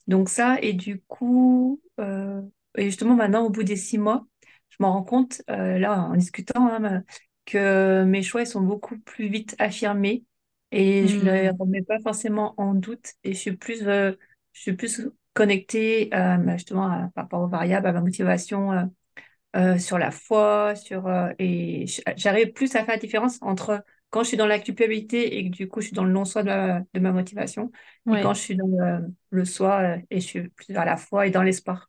donc 0.09 0.29
ça, 0.29 0.59
et 0.63 0.73
du 0.75 1.01
coup, 1.03 1.83
euh, 2.01 2.43
et 2.77 2.85
justement 2.87 3.17
maintenant, 3.17 3.45
au 3.47 3.51
bout 3.51 3.65
des 3.65 3.77
six 3.77 3.99
mois, 3.99 4.27
je 4.71 4.77
m'en 4.81 4.93
rends 4.95 5.05
compte, 5.05 5.43
là, 5.49 6.03
en 6.05 6.17
discutant, 6.17 6.69
hein, 6.69 7.05
que 7.47 8.05
mes 8.05 8.23
choix 8.23 8.43
ils 8.43 8.47
sont 8.47 8.63
beaucoup 8.63 8.99
plus 9.01 9.29
vite 9.29 9.57
affirmés 9.59 10.25
et 10.73 11.09
je 11.09 11.19
ne 11.25 11.33
les 11.33 11.51
Mm. 11.51 11.57
remets 11.59 11.83
pas 11.83 12.01
forcément 12.01 12.55
en 12.59 12.75
doute 12.75 13.15
et 13.25 13.35
je 13.35 13.39
suis 13.39 13.57
plus, 13.57 13.81
je 13.85 14.17
suis 14.55 14.75
plus 14.75 15.03
connectée 15.35 16.09
bah, 16.13 16.57
justement 16.57 16.87
à- 16.91 17.11
par 17.15 17.25
rapport 17.25 17.43
aux 17.43 17.49
variables, 17.49 17.87
à 17.89 17.93
ma 17.93 18.01
motivation 18.01 18.91
sur 19.79 19.99
la 19.99 20.11
foi, 20.11 20.75
sur 20.77 21.09
et 21.39 21.87
j'arrive 22.17 22.53
plus 22.53 22.75
à 22.77 22.81
faire 22.85 22.95
la 22.95 22.99
différence 22.99 23.39
entre 23.43 23.85
quand 24.11 24.23
je 24.23 24.29
suis 24.29 24.37
dans 24.37 24.47
la 24.47 24.59
culpabilité 24.59 25.39
et 25.39 25.45
que 25.51 25.57
du 25.57 25.69
coup 25.69 25.81
je 25.81 25.87
suis 25.89 25.95
dans 25.97 26.05
le 26.05 26.13
non-soi 26.13 26.43
de, 26.43 26.49
ma 26.49 26.81
de 26.81 27.01
ma 27.01 27.13
motivation 27.13 27.71
et 28.11 28.19
quand 28.19 28.33
Ouais. 28.33 28.35
je 28.35 28.41
suis 28.41 28.57
dans 28.57 28.67
le, 28.67 29.07
le 29.31 29.45
soi 29.45 29.81
euh, 29.83 29.99
et 30.11 30.21
je 30.21 30.27
suis 30.27 30.49
plus 30.51 30.73
vers 30.73 30.85
la 30.85 30.97
foi 30.97 31.27
et 31.27 31.31
dans 31.31 31.43
l'espoir. 31.43 31.89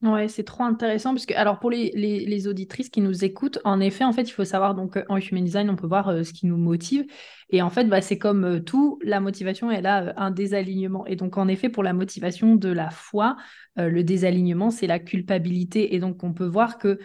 Ouais, 0.00 0.28
c'est 0.28 0.44
trop 0.44 0.62
intéressant 0.62 1.10
parce 1.12 1.26
que, 1.26 1.34
alors 1.34 1.58
pour 1.58 1.70
les, 1.72 1.90
les, 1.96 2.24
les 2.24 2.46
auditrices 2.46 2.88
qui 2.88 3.00
nous 3.00 3.24
écoutent, 3.24 3.58
en 3.64 3.80
effet, 3.80 4.04
en 4.04 4.12
fait, 4.12 4.22
il 4.22 4.30
faut 4.30 4.44
savoir, 4.44 4.76
donc 4.76 4.96
euh, 4.96 5.02
en 5.08 5.16
Human 5.16 5.42
Design, 5.44 5.68
on 5.70 5.74
peut 5.74 5.88
voir 5.88 6.08
euh, 6.08 6.22
ce 6.22 6.32
qui 6.32 6.46
nous 6.46 6.56
motive. 6.56 7.04
Et 7.50 7.62
en 7.62 7.70
fait, 7.70 7.82
bah, 7.86 8.00
c'est 8.00 8.16
comme 8.16 8.44
euh, 8.44 8.60
tout, 8.60 9.00
la 9.02 9.18
motivation, 9.18 9.72
elle 9.72 9.86
a 9.86 10.04
euh, 10.10 10.12
un 10.16 10.30
désalignement. 10.30 11.04
Et 11.06 11.16
donc, 11.16 11.36
en 11.36 11.48
effet, 11.48 11.68
pour 11.68 11.82
la 11.82 11.94
motivation 11.94 12.54
de 12.54 12.68
la 12.68 12.90
foi, 12.90 13.36
euh, 13.78 13.88
le 13.88 14.02
désalignement, 14.02 14.70
c'est 14.70 14.88
la 14.88 14.98
culpabilité. 14.98 15.94
Et 15.94 16.00
donc, 16.00 16.24
on 16.24 16.32
peut 16.32 16.46
voir 16.46 16.78
que, 16.78 16.98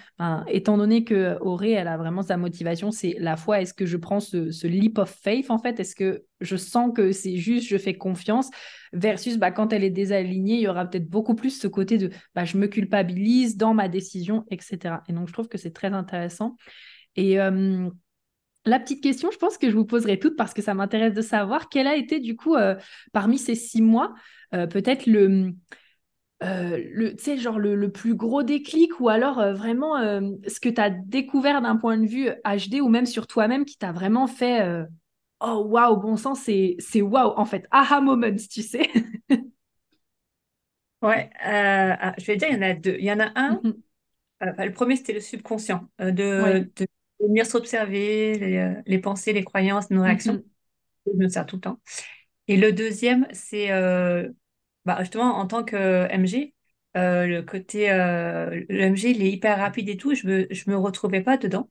étant 0.48 0.78
donné 0.78 1.04
que 1.04 1.38
Auré, 1.40 1.72
elle 1.72 1.88
a 1.88 1.98
vraiment 1.98 2.24
sa 2.24 2.38
motivation, 2.38 2.90
c'est 2.90 3.16
la 3.20 3.38
foi. 3.38 3.62
Est-ce 3.62 3.74
que 3.74 3.86
je 3.86 3.98
prends 3.98 4.20
ce, 4.20 4.68
leap 4.68 4.98
of 4.98 5.10
faith, 5.10 5.52
en 5.52 5.60
fait? 5.60 5.80
Est-ce 5.80 5.96
que 5.96 6.24
je 6.42 6.56
sens 6.56 6.92
que 6.96 7.12
c'est 7.12 7.38
juste, 7.38 7.68
je 7.68 7.78
fais 7.78 7.94
confiance? 7.94 8.50
Versus 8.92 9.38
bah, 9.38 9.52
quand 9.52 9.72
elle 9.72 9.84
est 9.84 9.92
désalignée, 9.92 10.56
il 10.56 10.62
y 10.62 10.68
aura 10.68 10.86
peut-être 10.86 11.10
beaucoup 11.10 11.36
plus 11.36 11.60
ce 11.60 11.68
côté 11.68 11.98
de 11.98 12.10
bah, 12.34 12.46
je 12.46 12.58
me 12.58 12.68
culpabilise 12.68 13.56
dans 13.56 13.74
ma 13.74 13.88
décision, 13.88 14.46
etc. 14.50 14.96
Et 15.08 15.14
donc, 15.14 15.28
je 15.28 15.34
trouve 15.34 15.48
que 15.48 15.60
c'est 15.60 15.74
très 15.74 15.94
intéressant. 15.94 16.58
Et 17.16 17.40
euh, 17.40 17.88
la 18.66 18.80
petite 18.80 19.04
question, 19.04 19.30
je 19.30 19.38
pense 19.38 19.60
que 19.60 19.70
je 19.70 19.76
vous 19.76 19.86
poserai 19.86 20.18
toutes 20.18 20.38
parce 20.38 20.56
que 20.56 20.64
ça 20.64 20.74
m'intéresse 20.74 21.14
de 21.14 21.22
savoir 21.22 21.70
quel 21.70 21.86
a 21.86 21.96
été, 21.96 22.20
du 22.20 22.36
coup, 22.36 22.56
euh, 22.56 22.76
parmi 23.12 23.38
ces 23.38 23.56
six 23.56 23.82
mois, 23.84 24.16
peut-être 24.52 25.08
le. 25.08 25.54
Euh, 26.44 26.84
le, 26.92 27.16
tu 27.16 27.24
sais, 27.24 27.38
genre 27.38 27.60
le, 27.60 27.76
le 27.76 27.92
plus 27.92 28.16
gros 28.16 28.44
déclic 28.44 29.00
ou 29.00 29.10
alors 29.10 29.40
euh, 29.40 29.54
vraiment 29.54 29.98
euh, 29.98 30.22
ce 30.48 30.60
que 30.60 30.70
tu 30.70 30.82
as 30.82 30.90
découvert 30.90 31.62
d'un 31.62 31.78
point 31.78 31.98
de 31.98 32.06
vue 32.06 32.30
HD 32.46 32.82
ou 32.82 32.90
même 32.90 33.06
sur 33.06 33.28
toi-même 33.28 33.66
qui 33.66 33.78
t'a 33.78 33.92
vraiment 33.92 34.28
fait 34.28 34.68
oh 35.42 35.66
waouh, 35.70 35.98
bon 35.98 36.18
sang, 36.18 36.36
c'est 36.36 36.76
c'est 36.80 37.02
waouh 37.02 37.34
en 37.38 37.46
fait, 37.46 37.68
aha 37.72 38.02
moments, 38.02 38.36
tu 38.52 38.64
sais. 38.64 38.90
Ouais, 41.02 41.30
ah, 41.42 42.14
je 42.18 42.26
vais 42.26 42.38
dire, 42.38 42.48
il 42.50 42.54
y 42.56 42.58
en 42.58 42.62
a 42.62 42.74
deux. 42.74 42.96
Il 42.98 43.04
y 43.06 43.12
en 43.12 43.20
a 43.20 43.32
un, 43.40 43.62
Mhm. 43.62 43.84
le 44.42 44.72
premier 44.74 44.96
c'était 44.98 45.14
le 45.14 45.22
subconscient, 45.22 45.90
Ouais. 46.38 46.68
de, 46.68 46.72
de 46.78 46.88
venir 47.20 47.46
s'observer, 47.46 48.38
les, 48.40 48.76
les 48.86 49.00
pensées, 49.00 49.34
les 49.34 49.44
croyances, 49.44 49.90
nos 49.92 50.04
réactions. 50.04 50.38
Mhm. 50.38 50.50
Je 51.08 51.14
me 51.14 51.30
sers 51.30 51.46
tout 51.46 51.58
le 51.58 51.62
temps. 51.62 51.80
Et 52.48 52.58
le 52.58 52.74
deuxième, 52.74 53.28
c'est 53.34 53.72
bah, 54.86 54.98
justement 55.02 55.38
en 55.38 55.48
tant 55.48 55.64
que 55.64 56.08
MG, 56.12 56.56
euh, 56.98 57.26
le 57.28 57.42
côté 57.44 57.92
euh, 57.92 58.50
le 58.70 58.80
MG, 58.82 59.12
il 59.12 59.22
est 59.24 59.32
hyper 59.32 59.58
rapide 59.60 59.90
et 59.90 59.98
tout, 59.98 60.14
je 60.16 60.28
me, 60.28 60.48
je 60.52 60.70
me 60.70 60.78
retrouvais 60.78 61.22
pas 61.22 61.38
dedans. 61.38 61.70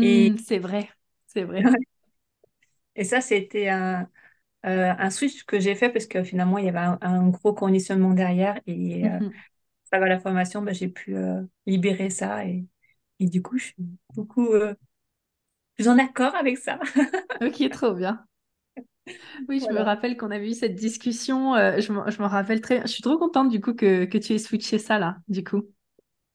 Et, 0.00 0.32
Hmm, 0.32 0.36
c'est 0.38 0.58
vrai, 0.58 0.90
c'est 1.26 1.44
vrai. 1.44 1.70
et 2.96 3.04
ça, 3.04 3.20
c'était 3.20 3.68
un, 3.68 4.08
euh, 4.66 4.94
un 4.98 5.10
switch 5.10 5.44
que 5.44 5.60
j'ai 5.60 5.74
fait 5.74 5.90
parce 5.90 6.06
que 6.06 6.24
finalement, 6.24 6.58
il 6.58 6.66
y 6.66 6.68
avait 6.68 6.78
un, 6.80 6.98
un 7.02 7.28
gros 7.28 7.54
conditionnement 7.54 8.14
derrière. 8.14 8.60
Et 8.66 9.06
euh, 9.08 9.18
Mhm. 9.20 9.44
à 9.88 9.90
travers 9.92 10.08
la 10.08 10.20
formation, 10.20 10.62
bah, 10.62 10.72
j'ai 10.72 10.88
pu 10.88 11.16
euh, 11.16 11.42
libérer 11.66 12.10
ça. 12.10 12.46
Et, 12.46 12.66
et 13.20 13.26
du 13.28 13.42
coup, 13.42 13.58
je 13.58 13.66
suis 13.66 13.76
beaucoup 14.14 14.48
euh, 14.54 14.74
plus 15.76 15.88
en 15.88 15.98
accord 15.98 16.34
avec 16.34 16.58
ça. 16.58 16.78
Ok, 17.40 17.68
trop 17.70 17.94
bien. 17.94 18.26
Oui, 19.48 19.60
je 19.60 19.72
me 19.72 19.80
rappelle 19.80 20.16
qu'on 20.16 20.30
avait 20.30 20.50
eu 20.50 20.54
cette 20.54 20.74
discussion. 20.74 21.54
euh, 21.54 21.80
je 21.80 21.92
me, 21.92 22.24
rappelle 22.26 22.60
très. 22.60 22.82
Je 22.82 22.86
suis 22.88 23.02
trop 23.02 23.18
contente 23.18 23.48
du 23.50 23.60
coup 23.60 23.74
que, 23.74 24.04
que 24.04 24.18
tu 24.18 24.32
aies 24.34 24.38
switché 24.38 24.78
ça 24.78 24.98
là, 24.98 25.18
du 25.28 25.44
coup. 25.44 25.62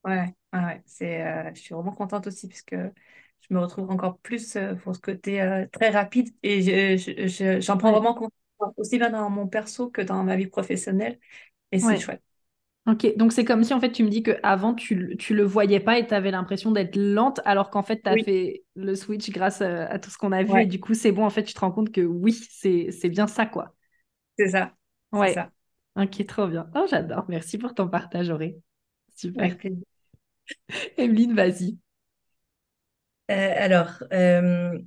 Ouais, 0.04 0.34
ouais. 0.54 0.82
C'est, 0.86 1.22
euh, 1.26 1.50
je 1.54 1.60
suis 1.60 1.74
vraiment 1.74 1.92
contente 1.92 2.26
aussi 2.26 2.48
puisque 2.48 2.74
je 2.74 3.54
me 3.54 3.60
retrouve 3.60 3.90
encore 3.90 4.18
plus 4.20 4.56
euh, 4.56 4.74
pour 4.76 4.94
ce 4.94 5.00
côté 5.00 5.66
très 5.72 5.90
rapide 5.90 6.30
et 6.42 6.62
je, 6.62 6.96
je- 6.96 7.26
je- 7.28 7.60
j'en 7.60 7.76
prends 7.76 7.90
Ouais, 7.90 7.92
vraiment 7.92 8.14
compte 8.14 8.32
aussi 8.78 8.98
bien 8.98 9.10
dans 9.10 9.28
mon 9.30 9.46
perso 9.48 9.90
que 9.90 10.00
dans 10.02 10.22
ma 10.24 10.36
vie 10.36 10.46
professionnelle 10.46 11.18
et 11.72 11.80
c'est 11.80 11.96
ouais. 11.96 11.98
chouette. 11.98 12.22
Ok, 12.86 13.06
donc 13.16 13.32
c'est 13.32 13.44
comme 13.44 13.62
si 13.62 13.74
en 13.74 13.80
fait 13.80 13.92
tu 13.92 14.02
me 14.02 14.08
dis 14.08 14.22
qu'avant 14.22 14.74
tu, 14.74 14.94
le- 14.94 15.16
tu 15.16 15.34
le 15.34 15.44
voyais 15.44 15.80
pas 15.80 15.98
et 15.98 16.06
tu 16.06 16.14
avais 16.14 16.30
l'impression 16.30 16.72
d'être 16.72 16.96
lente 16.96 17.40
alors 17.44 17.70
qu'en 17.70 17.82
fait 17.82 18.02
tu 18.02 18.08
as 18.08 18.16
Oui, 18.16 18.24
fait 18.24 18.64
le 18.74 18.94
switch 18.96 19.30
grâce 19.30 19.60
euh, 19.60 19.86
à, 19.88 19.98
tout 19.98 20.10
ce 20.10 20.16
qu'on 20.18 20.32
a 20.32 20.42
vu 20.42 20.62
et 20.62 20.66
du 20.66 20.80
coup 20.80 20.94
c'est 20.94 21.12
bon 21.12 21.24
en 21.24 21.30
fait 21.30 21.44
tu 21.44 21.52
te 21.54 21.60
rends 21.60 21.70
compte 21.72 21.92
que 21.92 22.00
oui, 22.00 22.32
c'est, 22.32 22.90
bien 23.10 23.26
ça 23.26 23.44
quoi. 23.46 23.74
c'est 24.36 24.48
ça, 24.50 24.74
c'est 25.12 25.28
Ouais, 25.28 25.28
ça. 25.28 25.52
ok, 25.96 26.26
trop 26.26 26.46
bien. 26.48 26.70
Oh, 26.74 26.86
j'adore. 26.90 27.26
Merci 27.28 27.58
pour 27.58 27.74
ton 27.74 27.88
partage, 27.88 28.30
Auré. 28.30 28.60
Super. 29.14 29.56
Emeline, 30.96 31.34
vas-y. 31.36 31.78
Euh, 33.30 33.52
alors, 33.56 34.02
euh, 34.12 34.78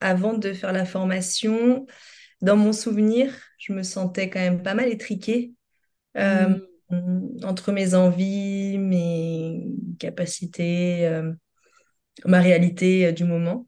avant 0.00 0.34
de 0.34 0.52
faire 0.54 0.72
la 0.72 0.84
formation, 0.86 1.86
dans 2.42 2.56
mon 2.56 2.72
souvenir, 2.74 3.34
je 3.58 3.72
me 3.72 3.82
sentais 3.84 4.30
quand 4.30 4.40
même 4.40 4.62
pas 4.62 4.74
mal 4.74 4.88
étriquée 4.90 5.54
euh, 6.18 6.48
Hmm, 6.48 6.60
entre 7.44 7.72
mes 7.72 7.94
envies, 7.94 8.78
mes 8.78 9.66
capacités, 9.98 11.06
euh, 11.06 11.32
ma 12.24 12.40
réalité 12.40 13.06
euh, 13.06 13.12
du 13.12 13.24
moment. 13.24 13.66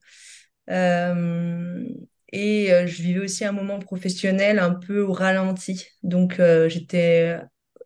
Euh, 0.70 1.84
et 2.32 2.72
euh, 2.72 2.86
je 2.86 3.02
vivais 3.02 3.20
aussi 3.20 3.44
un 3.44 3.52
moment 3.52 3.78
professionnel 3.78 4.58
un 4.58 4.72
peu 4.74 5.02
au 5.02 5.12
ralenti. 5.12 5.86
Donc, 6.02 6.40
euh, 6.40 6.68
j'étais 6.68 7.38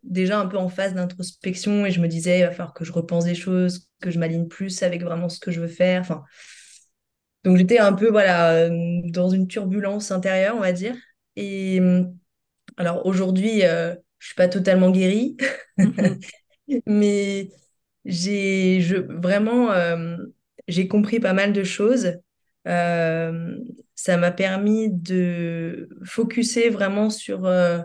déjà 0.03 0.39
un 0.39 0.47
peu 0.47 0.57
en 0.57 0.69
phase 0.69 0.93
d'introspection 0.93 1.85
et 1.85 1.91
je 1.91 1.99
me 2.01 2.07
disais, 2.07 2.39
il 2.39 2.43
va 2.45 2.51
falloir 2.51 2.73
que 2.73 2.85
je 2.85 2.91
repense 2.93 3.25
des 3.25 3.35
choses, 3.35 3.89
que 4.01 4.11
je 4.11 4.19
m'aligne 4.19 4.47
plus 4.47 4.83
avec 4.83 5.03
vraiment 5.03 5.29
ce 5.29 5.39
que 5.39 5.51
je 5.51 5.61
veux 5.61 5.67
faire. 5.67 6.01
Enfin, 6.01 6.23
donc, 7.43 7.57
j'étais 7.57 7.79
un 7.79 7.93
peu, 7.93 8.09
voilà, 8.09 8.51
euh, 8.53 9.01
dans 9.05 9.29
une 9.29 9.47
turbulence 9.47 10.11
intérieure, 10.11 10.55
on 10.57 10.59
va 10.59 10.71
dire. 10.73 10.95
Et 11.35 11.79
euh, 11.79 12.03
alors, 12.77 13.05
aujourd'hui, 13.05 13.63
euh, 13.65 13.95
je 14.19 14.27
suis 14.27 14.35
pas 14.35 14.47
totalement 14.47 14.91
guérie, 14.91 15.37
mais 16.85 17.49
j'ai 18.05 18.81
je, 18.81 18.97
vraiment 18.97 19.71
euh, 19.71 20.17
j'ai 20.67 20.87
compris 20.87 21.19
pas 21.19 21.33
mal 21.33 21.53
de 21.53 21.63
choses. 21.63 22.13
Euh, 22.67 23.57
ça 23.95 24.17
m'a 24.17 24.31
permis 24.31 24.89
de 24.91 25.89
focuser 26.05 26.69
vraiment 26.69 27.09
sur 27.09 27.45
euh, 27.45 27.79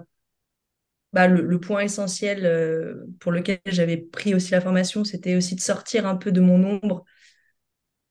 bah, 1.13 1.29
le, 1.29 1.43
le 1.43 1.61
point 1.61 1.81
essentiel 1.83 3.07
pour 3.21 3.33
lequel 3.33 3.61
j'avais 3.67 3.97
pris 3.99 4.35
aussi 4.35 4.51
la 4.53 4.61
formation, 4.61 5.05
c'était 5.05 5.37
aussi 5.37 5.55
de 5.55 5.61
sortir 5.61 6.07
un 6.07 6.17
peu 6.17 6.33
de 6.33 6.41
mon 6.41 6.63
ombre, 6.65 7.05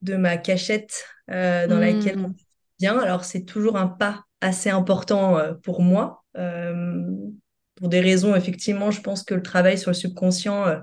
de 0.01 0.15
ma 0.15 0.38
cachette 0.38 1.05
dans 1.27 1.79
laquelle 1.79 2.17
on 2.23 2.34
bien. 2.79 2.99
Alors 2.99 3.25
c'est 3.25 3.45
toujours 3.45 3.77
un 3.77 3.88
pas 3.88 4.25
assez 4.41 4.69
important 4.69 5.38
pour 5.63 5.81
moi. 5.81 6.23
Pour 7.81 7.89
des 7.89 8.01
raisons, 8.01 8.35
effectivement, 8.35 8.91
je 8.91 9.01
pense 9.01 9.23
que 9.25 9.35
le 9.35 9.43
travail 9.43 9.79
sur 9.79 9.91
le 9.91 9.95
subconscient 9.95 10.67
euh, 10.67 10.77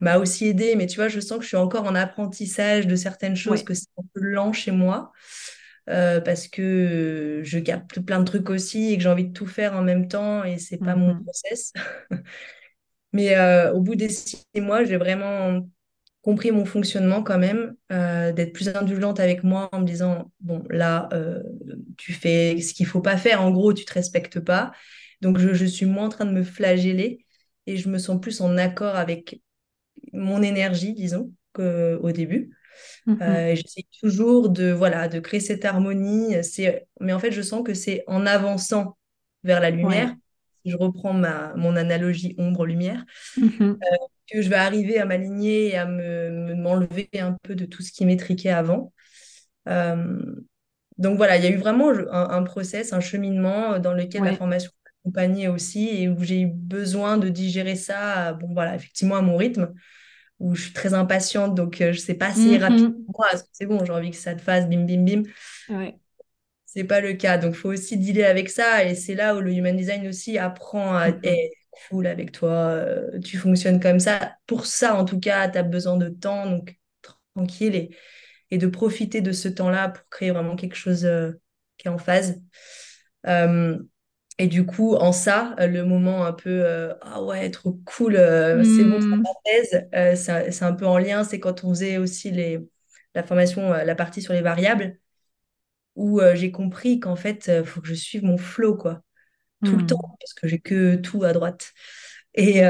m'a 0.00 0.18
aussi 0.18 0.46
aidé, 0.48 0.76
mais 0.76 0.86
tu 0.86 0.96
vois, 0.96 1.08
je 1.08 1.20
sens 1.20 1.38
que 1.38 1.44
je 1.44 1.48
suis 1.48 1.58
encore 1.58 1.84
en 1.86 1.94
apprentissage 1.96 2.86
de 2.88 2.96
certaines 2.96 3.36
choses, 3.36 3.62
Ouais. 3.62 3.64
que 3.64 3.74
c'est 3.74 3.88
un 3.98 4.04
peu 4.14 4.20
lent 4.22 4.52
chez 4.52 4.72
moi, 4.72 5.12
euh, 5.90 6.20
parce 6.20 6.48
que 6.48 7.40
je 7.44 7.58
capte 7.60 8.00
plein 8.00 8.20
de 8.20 8.24
trucs 8.24 8.50
aussi 8.50 8.92
et 8.92 8.96
que 8.98 9.02
j'ai 9.04 9.08
envie 9.10 9.28
de 9.28 9.32
tout 9.34 9.46
faire 9.46 9.74
en 9.76 9.82
même 9.82 10.08
temps 10.08 10.44
et 10.44 10.58
c'est 10.58 10.78
pas 10.78 10.96
mon 10.96 11.12
mhm, 11.12 11.24
process. 11.24 11.72
Mais 13.12 13.36
euh, 13.36 13.72
au 13.72 13.80
bout 13.80 13.94
des 13.96 14.08
six 14.08 14.46
mois, 14.56 14.84
j'ai 14.84 14.96
vraiment 14.96 15.66
compris 16.22 16.52
mon 16.52 16.64
fonctionnement 16.64 17.22
quand 17.22 17.38
même, 17.38 17.74
euh, 17.92 18.32
d'être 18.32 18.52
plus 18.52 18.68
indulgente 18.70 19.20
avec 19.20 19.44
moi 19.44 19.68
en 19.72 19.80
me 19.80 19.86
disant, 19.86 20.32
bon, 20.40 20.64
là, 20.70 21.08
euh, 21.12 21.42
tu 21.98 22.12
fais 22.12 22.60
ce 22.60 22.74
qu'il 22.74 22.86
faut 22.86 23.00
pas 23.00 23.16
faire, 23.16 23.42
en 23.42 23.50
gros, 23.50 23.72
tu 23.74 23.84
te 23.84 23.94
respectes 23.94 24.40
pas. 24.40 24.72
Donc, 25.22 25.38
je, 25.38 25.54
je 25.54 25.64
suis 25.64 25.86
moins 25.86 26.06
en 26.06 26.10
train 26.10 26.26
de 26.26 26.32
me 26.32 26.42
flageller 26.42 27.24
et 27.66 27.76
je 27.76 27.88
me 27.88 27.98
sens 27.98 28.20
plus 28.20 28.40
en 28.40 28.58
accord 28.58 28.96
avec 28.96 29.40
mon 30.12 30.42
énergie, 30.42 30.94
disons, 30.94 31.32
qu'au 31.52 32.10
début. 32.10 32.50
Mhm. 33.06 33.54
J'essaie 33.54 33.84
toujours 34.00 34.48
de, 34.48 34.72
voilà, 34.72 35.06
de 35.08 35.20
créer 35.20 35.40
cette 35.40 35.64
harmonie. 35.64 36.34
Mais 37.00 37.12
en 37.12 37.20
fait, 37.20 37.30
je 37.30 37.40
sens 37.40 37.62
que 37.62 37.72
c'est 37.72 38.02
en 38.08 38.26
avançant 38.26 38.98
vers 39.44 39.60
la 39.60 39.70
lumière, 39.70 40.14
si 40.64 40.72
je 40.72 40.76
reprends 40.76 41.12
ma, 41.12 41.54
mon 41.54 41.76
analogie 41.76 42.34
ombre-lumière, 42.38 43.04
mhm. 43.36 43.78
que 44.28 44.42
je 44.42 44.48
vais 44.48 44.56
arriver 44.56 44.98
à 44.98 45.04
m'aligner 45.04 45.68
et 45.68 45.76
à 45.76 45.86
me, 45.86 46.54
m'enlever 46.56 47.08
un 47.14 47.36
peu 47.42 47.54
de 47.54 47.64
tout 47.64 47.82
ce 47.82 47.92
qui 47.92 48.04
m'étriquait 48.04 48.50
avant. 48.50 48.92
donc 49.66 51.16
voilà, 51.16 51.36
il 51.36 51.44
y 51.44 51.46
a 51.46 51.50
eu 51.50 51.58
vraiment 51.58 51.90
un, 51.90 52.30
un 52.30 52.42
process, 52.42 52.92
un 52.92 53.00
cheminement 53.00 53.78
dans 53.78 53.94
lequel 53.94 54.24
la 54.24 54.34
formation 54.34 54.72
accompagnée 55.02 55.48
aussi 55.48 55.88
et 55.88 56.08
où 56.08 56.22
j'ai 56.22 56.42
eu 56.42 56.46
besoin 56.46 57.18
de 57.18 57.28
digérer 57.28 57.76
ça, 57.76 58.34
bon 58.34 58.52
voilà, 58.54 58.74
effectivement 58.74 59.16
à 59.16 59.22
mon 59.22 59.36
rythme, 59.36 59.72
où 60.38 60.54
je 60.54 60.62
suis 60.62 60.72
très 60.72 60.94
impatiente, 60.94 61.54
donc 61.54 61.76
je 61.78 61.98
sais 61.98 62.14
pas 62.14 62.28
assez 62.28 62.58
mhm. 62.58 62.62
rapidement, 62.62 63.24
c'est 63.52 63.66
bon, 63.66 63.84
j'ai 63.84 63.92
envie 63.92 64.10
que 64.10 64.16
ça 64.16 64.34
te 64.34 64.40
fasse 64.40 64.68
bim 64.68 64.84
bim 64.84 65.04
bim. 65.04 65.22
Ouais. 65.68 65.96
C'est 66.66 66.84
pas 66.84 67.00
le 67.00 67.12
cas, 67.12 67.36
donc 67.36 67.54
il 67.54 67.58
faut 67.58 67.68
aussi 67.70 67.98
dealer 67.98 68.24
avec 68.24 68.48
ça 68.48 68.84
et 68.84 68.94
c'est 68.94 69.14
là 69.14 69.36
où 69.36 69.40
le 69.40 69.52
human 69.52 69.76
design 69.76 70.06
aussi 70.08 70.38
apprend 70.38 70.96
à 70.96 71.08
être 71.08 71.54
cool 71.88 72.06
avec 72.06 72.32
toi, 72.32 72.86
tu 73.22 73.36
fonctionnes 73.36 73.78
comme 73.80 73.98
ça. 73.98 74.36
Pour 74.46 74.66
ça, 74.66 74.94
en 74.94 75.04
tout 75.04 75.20
cas, 75.20 75.48
tu 75.48 75.58
as 75.58 75.62
besoin 75.62 75.96
de 75.96 76.08
temps, 76.08 76.48
donc 76.48 76.78
tranquille 77.34 77.74
et, 77.74 77.96
et 78.50 78.58
de 78.58 78.66
profiter 78.66 79.20
de 79.20 79.32
ce 79.32 79.48
temps-là 79.48 79.90
pour 79.90 80.08
créer 80.08 80.30
vraiment 80.30 80.56
quelque 80.56 80.76
chose 80.76 81.06
qui 81.76 81.88
est 81.88 81.90
en 81.90 81.98
phase. 81.98 82.40
Et 84.38 84.46
du 84.46 84.64
coup, 84.64 84.94
en 84.94 85.12
ça, 85.12 85.54
euh, 85.60 85.66
le 85.66 85.84
moment 85.84 86.24
un 86.24 86.32
peu 86.32 86.64
euh, 86.64 86.94
ah 87.02 87.22
ouais, 87.22 87.50
trop 87.50 87.78
cool, 87.84 88.16
euh, 88.16 88.64
c'est 88.64 88.84
bon, 88.84 89.00
ça 90.16 90.50
c'est 90.50 90.64
un 90.64 90.72
peu 90.72 90.86
en 90.86 90.98
lien. 90.98 91.22
C'est 91.24 91.38
quand 91.38 91.64
on 91.64 91.70
faisait 91.70 91.98
aussi 91.98 92.30
les, 92.30 92.58
la 93.14 93.22
formation, 93.22 93.70
la 93.70 93.94
partie 93.94 94.22
sur 94.22 94.32
les 94.32 94.40
variables, 94.40 94.98
où 95.96 96.20
j'ai 96.34 96.50
compris 96.50 97.00
qu'en 97.00 97.16
fait, 97.16 97.50
il 97.54 97.64
faut 97.64 97.82
que 97.82 97.88
je 97.88 97.94
suive 97.94 98.24
mon 98.24 98.38
flow, 98.38 98.76
quoi, 98.76 99.02
tout 99.64 99.76
le 99.76 99.86
temps, 99.86 99.98
hmm. 99.98 100.16
parce 100.18 100.34
que 100.34 100.48
j'ai 100.48 100.58
que 100.58 100.96
tout 100.96 101.22
à 101.24 101.32
droite. 101.32 101.72
Et, 102.34 102.62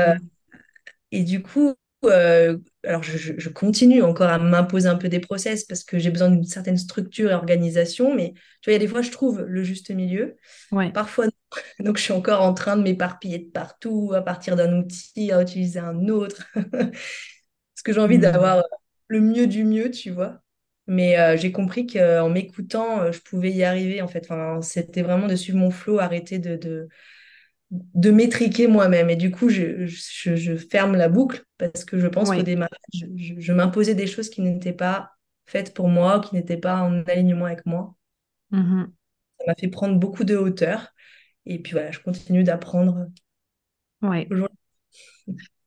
et 1.13 1.23
du 1.23 1.43
coup, 1.43 1.75
alors 2.03 3.05
je, 3.05 3.49
continue 3.51 4.03
encore 4.03 4.29
à 4.29 4.39
m'imposer 4.39 4.89
un 4.89 4.97
peu 4.97 5.09
des 5.09 5.21
process 5.21 5.63
parce 5.63 5.85
que 5.85 6.01
j'ai 6.01 6.11
besoin 6.11 6.31
d'une 6.31 6.43
certaine 6.43 6.77
structure 6.77 7.31
et 7.31 7.35
organisation, 7.35 8.17
mais 8.17 8.33
tu 8.61 8.69
vois, 8.69 8.73
il 8.73 8.73
y 8.73 8.77
a 8.77 8.79
des 8.81 8.89
fois, 8.89 9.03
je 9.03 9.13
trouve 9.13 9.43
le 9.43 9.63
juste 9.63 9.91
milieu. 9.91 10.37
Parfois, 10.93 11.27
donc 11.81 11.99
je 11.99 12.03
suis 12.03 12.13
encore 12.13 12.43
en 12.43 12.55
train 12.55 12.77
de 12.77 12.83
m'éparpiller 12.83 13.39
de 13.39 13.51
partout, 13.51 14.13
à 14.15 14.23
partir 14.23 14.57
d'un 14.57 14.79
outil, 14.79 15.33
à 15.33 15.43
utiliser 15.43 15.79
un 15.79 16.09
autre. 16.09 16.47
parce 16.55 17.83
que 17.85 17.93
j'ai 17.93 18.01
envie 18.01 18.19
mmh. 18.19 18.23
d'avoir 18.23 18.63
le 19.09 19.21
mieux 19.21 19.47
du 19.47 19.65
mieux, 19.65 19.91
tu 19.91 20.11
vois. 20.11 20.41
Mais 20.87 21.19
euh, 21.19 21.37
j'ai 21.37 21.53
compris 21.53 21.87
qu'en 21.87 22.29
m'écoutant, 22.29 23.03
euh, 23.03 23.13
je 23.13 23.21
pouvais 23.21 23.53
y 23.53 23.63
arriver, 23.63 24.03
en 24.03 24.09
fait. 24.09 24.27
Enfin, 24.29 24.61
c'était 24.63 25.03
vraiment 25.03 25.29
de 25.29 25.37
suivre 25.37 25.59
mon 25.59 25.71
flow, 25.71 25.99
arrêter 26.01 26.39
de, 26.39 26.57
de 26.57 26.89
de 27.73 28.11
m'étriquer 28.11 28.67
moi-même. 28.67 29.11
Et 29.11 29.17
du 29.17 29.31
coup, 29.31 29.49
je, 29.49 29.87
je, 29.87 30.57
ferme 30.57 30.95
la 30.95 31.09
boucle 31.09 31.45
parce 31.59 31.85
que 31.85 31.99
je 31.99 32.07
pense 32.07 32.31
qu'au 32.31 32.43
démarrage, 32.43 33.07
je, 33.17 33.53
m'imposais 33.53 33.95
des 33.95 34.07
choses 34.07 34.29
qui 34.29 34.43
n'étaient 34.43 34.75
pas 34.75 35.13
faites 35.47 35.75
pour 35.75 35.89
moi, 35.89 36.21
qui 36.21 36.35
n'étaient 36.35 36.59
pas 36.59 36.83
en 36.83 37.03
alignement 37.05 37.47
avec 37.47 37.65
moi. 37.67 37.95
Mmh 38.51 38.85
Ça 39.39 39.45
m'a 39.47 39.55
fait 39.55 39.69
prendre 39.69 39.99
beaucoup 39.99 40.25
de 40.25 40.37
hauteur. 40.37 40.93
Et 41.47 41.61
puis 41.61 41.73
voilà, 41.73 41.91
je 41.93 42.01
continue 42.01 42.43
d'apprendre 42.45 43.07
ouais. 44.03 44.29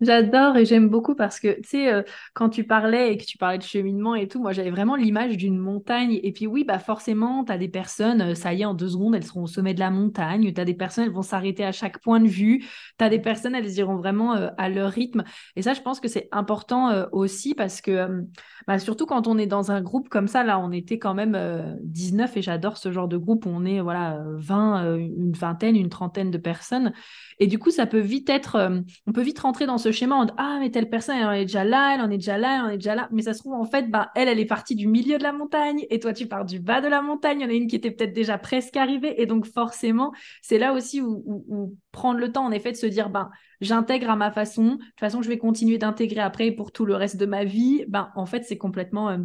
J'adore 0.01 0.57
et 0.57 0.65
j'aime 0.65 0.89
beaucoup 0.89 1.15
parce 1.15 1.39
que, 1.39 1.55
tu 1.61 1.69
sais, 1.69 1.93
euh, 1.93 2.03
quand 2.33 2.49
tu 2.49 2.65
parlais 2.65 3.13
et 3.13 3.17
que 3.17 3.23
tu 3.23 3.37
parlais 3.37 3.57
de 3.57 3.63
cheminement 3.63 4.13
et 4.13 4.27
tout, 4.27 4.41
moi, 4.41 4.51
j'avais 4.51 4.69
vraiment 4.69 4.97
l'image 4.97 5.37
d'une 5.37 5.57
montagne. 5.57 6.19
Et 6.21 6.33
puis, 6.33 6.47
oui, 6.47 6.65
bah 6.65 6.79
forcément, 6.79 7.45
tu 7.45 7.53
as 7.53 7.57
des 7.57 7.69
personnes, 7.69 8.21
euh, 8.21 8.35
ça 8.35 8.53
y 8.53 8.63
est, 8.63 8.65
en 8.65 8.73
deux 8.73 8.89
secondes, 8.89 9.15
elles 9.15 9.23
seront 9.23 9.43
au 9.43 9.47
sommet 9.47 9.73
de 9.73 9.79
la 9.79 9.91
montagne. 9.91 10.51
Tu 10.53 10.59
as 10.59 10.65
des 10.65 10.73
personnes, 10.73 11.05
elles 11.05 11.13
vont 11.13 11.21
s'arrêter 11.21 11.63
à 11.63 11.71
chaque 11.71 11.99
point 11.99 12.19
de 12.19 12.27
vue. 12.27 12.65
Tu 12.97 13.05
as 13.05 13.09
des 13.09 13.19
personnes, 13.19 13.55
elles 13.55 13.71
iront 13.77 13.95
vraiment 13.95 14.35
euh, 14.35 14.49
à 14.57 14.67
leur 14.67 14.91
rythme. 14.91 15.23
Et 15.55 15.61
ça, 15.61 15.73
je 15.73 15.81
pense 15.81 16.01
que 16.01 16.09
c'est 16.09 16.27
important 16.33 17.05
aussi 17.13 17.55
parce 17.55 17.79
que, 17.79 18.25
bah, 18.67 18.79
surtout 18.79 19.05
quand 19.05 19.27
on 19.27 19.37
est 19.37 19.47
dans 19.47 19.71
un 19.71 19.81
groupe 19.81 20.09
comme 20.09 20.27
ça, 20.27 20.43
là, 20.43 20.59
on 20.59 20.71
était 20.71 20.99
quand 20.99 21.13
même 21.13 21.77
19 21.83 22.35
et 22.35 22.41
j'adore 22.41 22.77
ce 22.77 22.91
genre 22.91 23.07
de 23.07 23.17
groupe 23.17 23.45
où 23.45 23.49
on 23.49 23.63
est, 23.65 23.79
voilà, 23.79 24.21
20, 24.35 24.97
une 24.97 25.31
vingtaine, 25.31 25.75
une 25.75 25.89
trentaine 25.89 26.31
de 26.31 26.37
personnes. 26.37 26.91
Et 27.39 27.47
du 27.47 27.59
coup, 27.59 27.71
ça 27.71 27.85
peut 27.85 27.99
vite 27.99 28.29
être, 28.29 28.83
on 29.07 29.11
peut 29.11 29.21
vite 29.21 29.39
rentrer 29.39 29.65
dans 29.65 29.77
ce 29.77 29.84
schéma 29.91 30.15
en 30.15 30.27
ah 30.37 30.57
mais 30.59 30.71
telle 30.71 30.89
personne 30.89 31.17
elle 31.17 31.25
en 31.25 31.31
est 31.31 31.45
déjà 31.45 31.63
là, 31.63 31.95
elle 31.95 32.01
en 32.01 32.09
est 32.09 32.17
déjà 32.17 32.37
là, 32.37 32.55
elle 32.55 32.65
en 32.65 32.69
est 32.69 32.77
déjà 32.77 32.95
là, 32.95 33.09
mais 33.11 33.21
ça 33.21 33.33
se 33.33 33.39
trouve 33.39 33.53
en 33.53 33.65
fait 33.65 33.89
bah 33.89 34.11
elle 34.15 34.27
elle 34.27 34.39
est 34.39 34.45
partie 34.45 34.75
du 34.75 34.87
milieu 34.87 35.17
de 35.17 35.23
la 35.23 35.33
montagne 35.33 35.85
et 35.89 35.99
toi 35.99 36.13
tu 36.13 36.27
pars 36.27 36.45
du 36.45 36.59
bas 36.59 36.81
de 36.81 36.87
la 36.87 37.01
montagne, 37.01 37.39
il 37.39 37.43
y 37.43 37.45
en 37.45 37.49
a 37.49 37.53
une 37.53 37.67
qui 37.67 37.75
était 37.75 37.91
peut-être 37.91 38.13
déjà 38.13 38.37
presque 38.37 38.77
arrivée 38.77 39.21
et 39.21 39.25
donc 39.25 39.45
forcément 39.45 40.13
c'est 40.41 40.57
là 40.57 40.73
aussi 40.73 41.01
où, 41.01 41.75
prendre 41.91 42.19
le 42.19 42.31
temps 42.31 42.45
en 42.45 42.51
effet 42.51 42.71
de 42.71 42.77
se 42.77 42.85
dire 42.85 43.09
ben 43.09 43.29
j'intègre 43.61 44.09
à 44.09 44.15
ma 44.15 44.31
façon, 44.31 44.75
de 44.75 44.77
toute 44.77 44.99
façon 44.99 45.21
je 45.21 45.29
vais 45.29 45.37
continuer 45.37 45.77
d'intégrer 45.77 46.21
après 46.21 46.51
pour 46.51 46.71
tout 46.71 46.85
le 46.85 46.95
reste 46.95 47.17
de 47.17 47.25
ma 47.25 47.43
vie, 47.43 47.85
ben 47.87 48.11
en 48.15 48.25
fait 48.25 48.43
c'est 48.43 48.57
complètement 48.57 49.09
euh, 49.09 49.17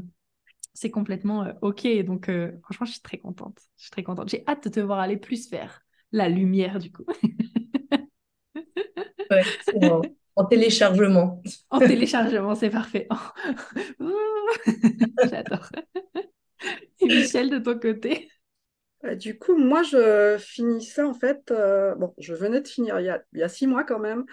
c'est 0.75 0.91
complètement 0.91 1.45
euh, 1.45 1.53
ok. 1.63 1.87
Donc 2.05 2.29
euh, 2.29 2.53
franchement 2.63 2.87
je 2.87 2.93
suis 2.93 3.03
très 3.03 3.19
contente, 3.19 3.59
je 3.77 3.85
suis 3.85 3.91
très 3.91 4.03
contente, 4.03 4.29
j'ai 4.29 4.45
hâte 4.49 4.65
de 4.65 4.71
te 4.71 4.81
voir 4.81 4.99
aller 4.99 5.17
plus 5.17 5.51
vers 5.51 5.83
la 6.13 6.29
lumière 6.29 6.79
du 6.79 6.93
coup. 6.93 7.05
ouais. 9.31 10.17
En 10.41 10.47
téléchargement. 10.47 11.43
En 11.69 11.81
téléchargement, 11.81 12.55
c'est 12.55 12.71
parfait. 12.71 13.07
J'adore. 15.31 15.69
Et 17.01 17.07
Michel, 17.07 17.51
de 17.51 17.59
ton 17.59 17.79
côté? 17.79 18.31
Bah, 19.03 19.17
Du 19.17 19.39
coup, 19.39 19.55
moi, 19.55 19.83
je 19.83 20.39
finissais 20.39 21.03
en 21.03 21.13
fait, 21.13 21.51
euh, 21.51 21.95
bon, 21.95 22.15
je 22.17 22.33
venais 22.33 22.63
de 22.63 22.69
finir 22.69 22.99
il 23.01 23.05
y, 23.05 23.11
a, 23.11 23.23
il 23.35 23.41
y, 23.41 23.43
a, 23.43 23.51
six 23.51 23.67
mois 23.67 23.85
quand 23.85 23.99
même, 23.99 24.25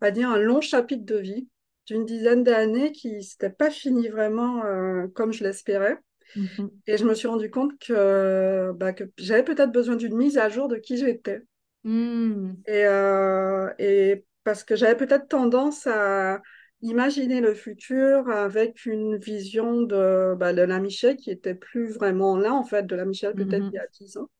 on 0.00 0.06
va 0.06 0.12
dire 0.12 0.30
un 0.30 0.38
long 0.38 0.60
chapitre 0.60 1.04
de 1.04 1.18
vie 1.18 1.48
d'une 1.86 2.04
dizaine 2.04 2.44
d'années 2.44 2.92
qui 2.92 3.16
ne 3.16 3.20
s'était 3.20 3.50
pas 3.50 3.70
fini 3.70 4.06
vraiment 4.06 4.64
euh, 4.64 5.08
comme 5.08 5.32
je 5.32 5.42
l'espérais. 5.42 5.98
Mhm. 6.36 6.70
Et 6.86 6.98
je 6.98 7.04
me 7.04 7.14
suis 7.14 7.26
rendu 7.26 7.50
compte 7.50 7.72
que, 7.80 8.70
bah, 8.76 8.92
que 8.92 9.10
j'avais 9.16 9.42
peut-être 9.42 9.72
besoin 9.72 9.96
d'une 9.96 10.16
mise 10.16 10.38
à 10.38 10.50
jour 10.50 10.68
de 10.68 10.76
qui 10.76 10.98
j'étais. 10.98 11.42
Hmm. 11.82 12.52
Et, 12.66 12.84
euh, 12.84 13.72
et 13.80 14.24
parce 14.48 14.64
que 14.64 14.76
j'avais 14.76 14.96
peut-être 14.96 15.28
tendance 15.28 15.86
à 15.86 16.40
imaginer 16.80 17.42
le 17.42 17.52
futur 17.52 18.30
avec 18.30 18.86
une 18.86 19.18
vision 19.18 19.82
de, 19.82 20.34
bah, 20.36 20.54
de 20.54 20.62
la 20.62 20.80
Michelle 20.80 21.18
qui 21.18 21.30
était 21.30 21.54
plus 21.54 21.92
vraiment 21.92 22.38
là, 22.38 22.54
en 22.54 22.64
fait, 22.64 22.86
de 22.86 22.96
la 22.96 23.04
Michelle 23.04 23.34
peut-être 23.34 23.64
mm-hmm. 23.64 23.70
il 23.70 23.74
y 23.74 23.78
a 23.78 23.86
10 24.00 24.16
ans. 24.16 24.30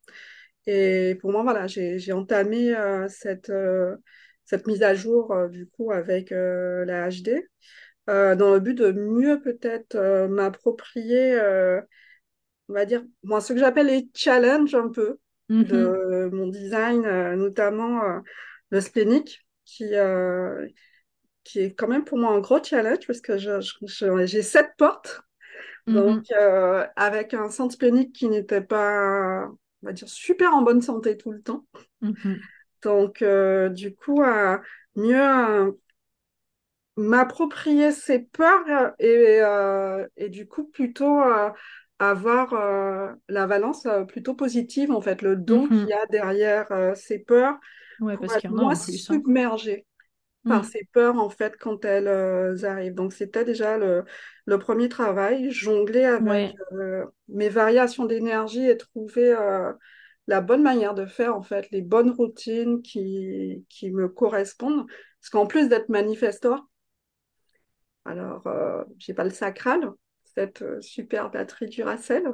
Et 0.66 1.18
pour 1.20 1.30
moi, 1.30 1.42
voilà, 1.42 1.66
j'ai 1.66 2.12
entamé 2.12 2.74
euh, 2.74 3.06
cette, 3.08 3.50
euh, 3.50 3.96
cette 4.46 4.66
mise 4.66 4.82
à 4.82 4.94
jour, 4.94 5.30
euh, 5.30 5.48
du 5.48 5.68
coup, 5.68 5.92
avec 5.92 6.30
la 6.30 7.10
HD, 7.10 7.46
dans 8.06 8.54
le 8.54 8.60
but 8.60 8.78
de 8.78 8.92
mieux 8.92 9.42
peut-être 9.42 10.26
m'approprier, 10.28 11.38
on 12.70 12.72
va 12.72 12.86
dire, 12.86 13.04
moi, 13.24 13.42
ce 13.42 13.52
que 13.52 13.58
j'appelle 13.58 13.88
les 13.88 14.08
challenges 14.14 14.74
un 14.74 14.88
peu 14.88 15.18
de 15.50 15.64
mm-hmm. 15.64 16.30
mon 16.30 16.46
design, 16.46 17.02
notamment 17.34 18.00
le 18.70 18.80
splénique 18.80 19.44
qui, 19.68 19.94
euh, 19.94 20.66
qui 21.44 21.60
est 21.60 21.74
quand 21.74 21.88
même 21.88 22.04
pour 22.04 22.18
moi 22.18 22.32
un 22.32 22.40
gros 22.40 22.62
challenge 22.62 23.06
parce 23.06 23.20
que 23.20 23.36
j'ai 23.36 24.42
sept 24.42 24.70
portes. 24.78 25.20
Mhm. 25.86 25.94
Donc, 25.94 26.24
euh, 26.32 26.86
avec 26.96 27.34
un 27.34 27.50
centre 27.50 27.74
splénique 27.74 28.14
qui 28.14 28.28
n'était 28.28 28.62
pas, 28.62 29.46
on 29.82 29.86
va 29.86 29.92
dire, 29.92 30.08
super 30.08 30.54
en 30.54 30.62
bonne 30.62 30.80
santé 30.80 31.16
tout 31.16 31.32
le 31.32 31.42
temps. 31.42 31.66
Mhm. 32.00 32.40
Donc, 32.82 33.22
euh, 33.22 33.68
du 33.68 33.94
coup, 33.94 34.22
mieux 34.96 35.78
m'approprier 36.96 37.92
ses 37.92 38.20
peurs 38.20 38.94
et, 38.98 39.40
et, 40.16 40.28
du 40.30 40.48
coup, 40.48 40.64
plutôt 40.64 41.20
avoir 41.98 43.16
la 43.28 43.46
valence 43.46 43.86
plutôt 44.08 44.34
positive, 44.34 44.92
en 44.92 45.00
fait, 45.00 45.20
le 45.20 45.36
don 45.36 45.66
mhm. 45.66 45.68
qu'il 45.68 45.88
y 45.88 45.92
a 45.92 46.06
derrière 46.06 46.68
ces 46.96 47.18
peurs 47.18 47.58
Ouais, 48.00 48.16
parce 48.16 48.36
qu'il 48.36 48.50
y 48.50 48.52
en 48.52 48.68
a 48.68 48.74
plus, 48.74 48.98
submergée 48.98 49.84
par 50.48 50.64
ces 50.64 50.88
peurs 50.92 51.16
en 51.16 51.28
fait 51.28 51.56
quand 51.56 51.84
elles 51.84 52.08
euh, 52.08 52.64
arrivent. 52.64 52.94
Donc 52.94 53.12
c'était 53.12 53.44
déjà 53.44 53.78
le, 53.78 54.04
le, 54.46 54.58
premier 54.58 54.88
travail, 54.88 55.50
jongler 55.50 56.04
avec 56.04 56.54
euh, 56.72 57.04
mes 57.28 57.48
variations 57.48 58.06
d'énergie 58.06 58.66
et 58.66 58.76
trouver 58.76 59.32
euh, 59.32 59.72
la 60.26 60.40
bonne 60.40 60.62
manière 60.62 60.94
de 60.94 61.06
faire 61.06 61.36
en 61.36 61.42
fait, 61.42 61.70
les 61.70 61.82
bonnes 61.82 62.10
routines 62.10 62.82
qui, 62.82 63.64
qui 63.68 63.90
me 63.90 64.08
correspondent. 64.08 64.86
Parce 65.20 65.30
qu'en 65.30 65.46
plus 65.46 65.68
d'être 65.68 65.88
manifestor, 65.88 66.66
alors 68.04 68.48
j'ai 68.98 69.12
pas 69.12 69.24
le 69.24 69.30
sacral, 69.30 69.90
cette 70.34 70.64
super 70.80 71.30
batterie 71.30 71.68
du 71.68 71.82
Racel 71.82 72.24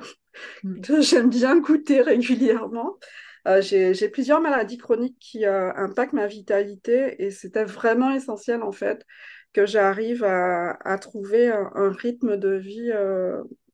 mm. 0.62 0.81
que 0.83 1.00
j'aime 1.00 1.31
bien 1.31 1.59
goûter 1.59 2.03
régulièrement. 2.03 2.98
Euh, 3.46 3.61
j'ai 3.61 4.09
plusieurs 4.09 4.40
maladies 4.40 4.78
chroniques 4.78 5.18
qui 5.20 5.44
euh, 5.44 5.72
impactent 5.74 6.14
ma 6.14 6.26
vitalité 6.26 7.22
et 7.22 7.30
c'était 7.30 7.64
vraiment 7.64 8.11
essentiel 8.11 8.62
en 8.62 8.72
fait 8.72 9.04
que 9.52 9.66
j'arrive 9.66 10.24
à, 10.24 10.98
trouver 10.98 11.48
un, 11.48 11.92
rythme 11.92 12.37
de 12.37 12.54
vie 12.54 12.90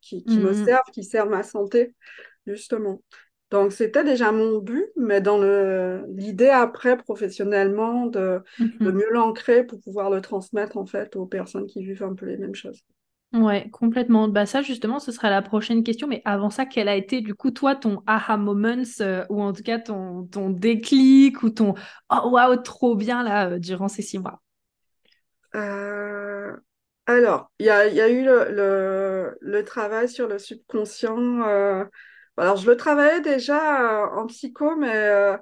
qui, 0.02 0.22
me 0.28 0.52
mm-hmm. 0.52 0.64
serve, 0.66 0.84
qui 0.92 1.04
serve 1.04 1.30
ma 1.30 1.42
santé, 1.42 1.94
justement. 2.46 3.02
Donc, 3.50 3.72
c'était 3.72 4.04
déjà 4.04 4.30
mon 4.30 4.58
but, 4.58 4.86
mais 4.96 5.22
dans 5.22 5.40
l'idée 6.06 6.50
après, 6.50 6.98
professionnellement, 6.98 8.04
de, 8.06 8.42
de 8.58 8.90
mieux 8.90 9.10
l'ancrer 9.10 9.64
pour 9.64 9.80
pouvoir 9.80 10.10
le 10.10 10.20
transmettre, 10.20 10.76
en 10.76 10.84
fait, 10.84 11.16
aux 11.16 11.24
personnes 11.24 11.66
qui 11.66 11.82
vivent 11.82 12.04
un 12.04 12.14
peu 12.14 12.26
les 12.26 12.36
mêmes 12.36 12.54
choses. 12.54 12.84
Ouais, 13.32 13.68
complètement. 13.70 14.26
Bah 14.26 14.44
ça 14.44 14.60
justement, 14.60 14.98
ce 14.98 15.12
sera 15.12 15.30
la 15.30 15.40
prochaine 15.40 15.84
question. 15.84 16.08
Mais 16.08 16.20
avant 16.24 16.50
ça, 16.50 16.66
quel 16.66 16.88
a 16.88 16.96
été 16.96 17.20
du 17.20 17.34
coup 17.34 17.52
toi 17.52 17.76
ton 17.76 18.02
aha 18.06 18.36
moments 18.36 18.82
euh, 19.00 19.24
ou 19.28 19.40
en 19.40 19.52
tout 19.52 19.62
cas 19.62 19.78
ton, 19.78 20.24
ton 20.26 20.50
déclic 20.50 21.42
ou 21.44 21.50
ton 21.50 21.74
oh 22.10 22.30
waouh 22.30 22.56
trop 22.56 22.96
bien 22.96 23.22
là 23.22 23.50
euh, 23.50 23.58
durant 23.60 23.86
ces 23.86 24.02
six 24.02 24.18
mois? 24.18 24.42
Euh, 25.54 26.56
Alors, 27.06 27.52
il 27.60 27.66
y 27.66 27.70
a, 27.70 28.08
eu 28.08 28.24
le, 28.24 29.38
le, 29.40 29.64
travail 29.64 30.08
sur 30.08 30.26
le 30.26 30.38
subconscient. 30.38 31.40
alors, 32.36 32.56
je 32.56 32.68
le 32.68 32.76
travaillais 32.76 33.20
déjà 33.20 34.08
en 34.12 34.26
psycho, 34.26 34.74
mais 34.74 35.38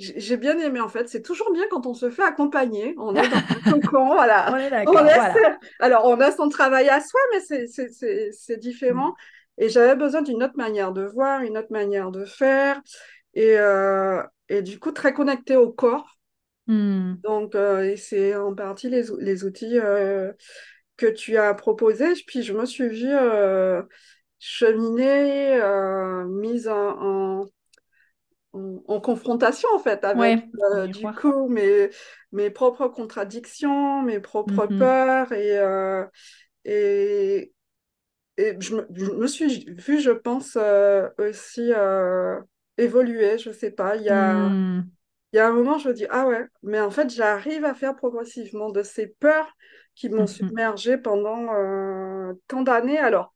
j'ai 0.00 0.36
bien 0.36 0.58
aimé 0.58 0.80
en 0.80 0.88
fait. 0.88 1.08
C'est 1.08 1.22
toujours 1.22 1.52
bien 1.52 1.64
quand 1.70 1.86
on 1.86 1.94
se 1.94 2.10
fait 2.10 2.22
accompagner. 2.22 2.94
On 2.98 3.14
est 3.14 3.28
dans 3.28 3.36
un 3.66 3.80
cocon, 3.80 4.06
voilà. 4.06 4.50
on 4.52 4.56
est 4.56 4.70
d'accord. 4.70 4.94
Voilà. 4.94 5.34
Alors, 5.78 6.06
on 6.06 6.18
a 6.20 6.30
son 6.32 6.48
travail 6.48 6.88
à 6.88 7.00
soi, 7.00 7.20
mais 7.32 7.40
c'est 8.32 8.56
différent. 8.58 9.10
Mm. 9.10 9.14
Et 9.58 9.68
j'avais 9.68 9.94
besoin 9.94 10.22
d'une 10.22 10.42
autre 10.42 10.56
manière 10.56 10.92
de 10.92 11.04
voir, 11.04 11.42
une 11.42 11.58
autre 11.58 11.70
manière 11.70 12.10
de 12.10 12.24
faire. 12.24 12.80
Et, 13.34 13.58
euh, 13.58 14.22
et 14.48 14.62
du 14.62 14.78
coup, 14.78 14.90
très 14.90 15.12
connecté 15.12 15.56
au 15.56 15.70
corps. 15.70 16.18
Mm. 16.66 17.16
Donc, 17.22 17.54
euh, 17.54 17.94
c'est 17.96 18.34
en 18.34 18.54
partie 18.54 18.88
les, 18.88 19.04
les 19.18 19.44
outils 19.44 19.78
euh, 19.78 20.32
que 20.96 21.06
tu 21.06 21.36
as 21.36 21.52
proposés. 21.52 22.14
Puis, 22.26 22.42
je 22.42 22.54
me 22.54 22.64
suis 22.64 22.88
vue 22.88 23.14
cheminer, 24.38 25.60
mise 26.26 26.66
en 26.68 27.42
en, 27.42 27.46
confrontation 28.52 29.68
en 29.74 29.78
fait 29.78 30.04
avec 30.04 30.44
euh, 30.74 30.86
du 30.86 31.06
coup 31.12 31.48
mes, 31.48 31.90
mes 32.32 32.50
propres 32.50 32.88
contradictions, 32.88 34.02
mes 34.02 34.20
propres 34.20 34.66
mm-hmm. 34.66 34.78
peurs 34.78 35.32
et, 35.32 35.58
euh, 35.58 36.04
et, 36.64 37.52
et 38.36 38.56
je, 38.58 38.74
me, 38.74 39.26
suis 39.26 39.66
vue, 39.76 40.00
je 40.00 40.10
pense, 40.10 40.56
euh, 40.60 41.08
aussi 41.18 41.70
évoluer, 42.76 43.38
je 43.38 43.50
sais 43.50 43.70
pas, 43.70 43.96
il 43.96 44.02
y 44.02 44.10
a, 44.10 44.34
mm. 44.34 44.90
il 45.32 45.36
y 45.36 45.38
a 45.38 45.48
un 45.48 45.52
moment 45.52 45.78
je 45.78 45.88
me 45.88 45.94
dis 45.94 46.06
ah 46.10 46.26
ouais, 46.26 46.46
mais 46.62 46.80
en 46.80 46.90
fait 46.90 47.10
j'arrive 47.10 47.64
à 47.64 47.74
faire 47.74 47.94
progressivement 47.94 48.70
de 48.70 48.82
ces 48.82 49.06
peurs 49.06 49.48
qui 49.94 50.08
m'ont 50.08 50.24
mm-hmm. 50.24 50.26
submergée 50.26 50.98
pendant 50.98 51.46
tant 52.48 52.62
d'années. 52.62 52.98
Alors, 52.98 53.34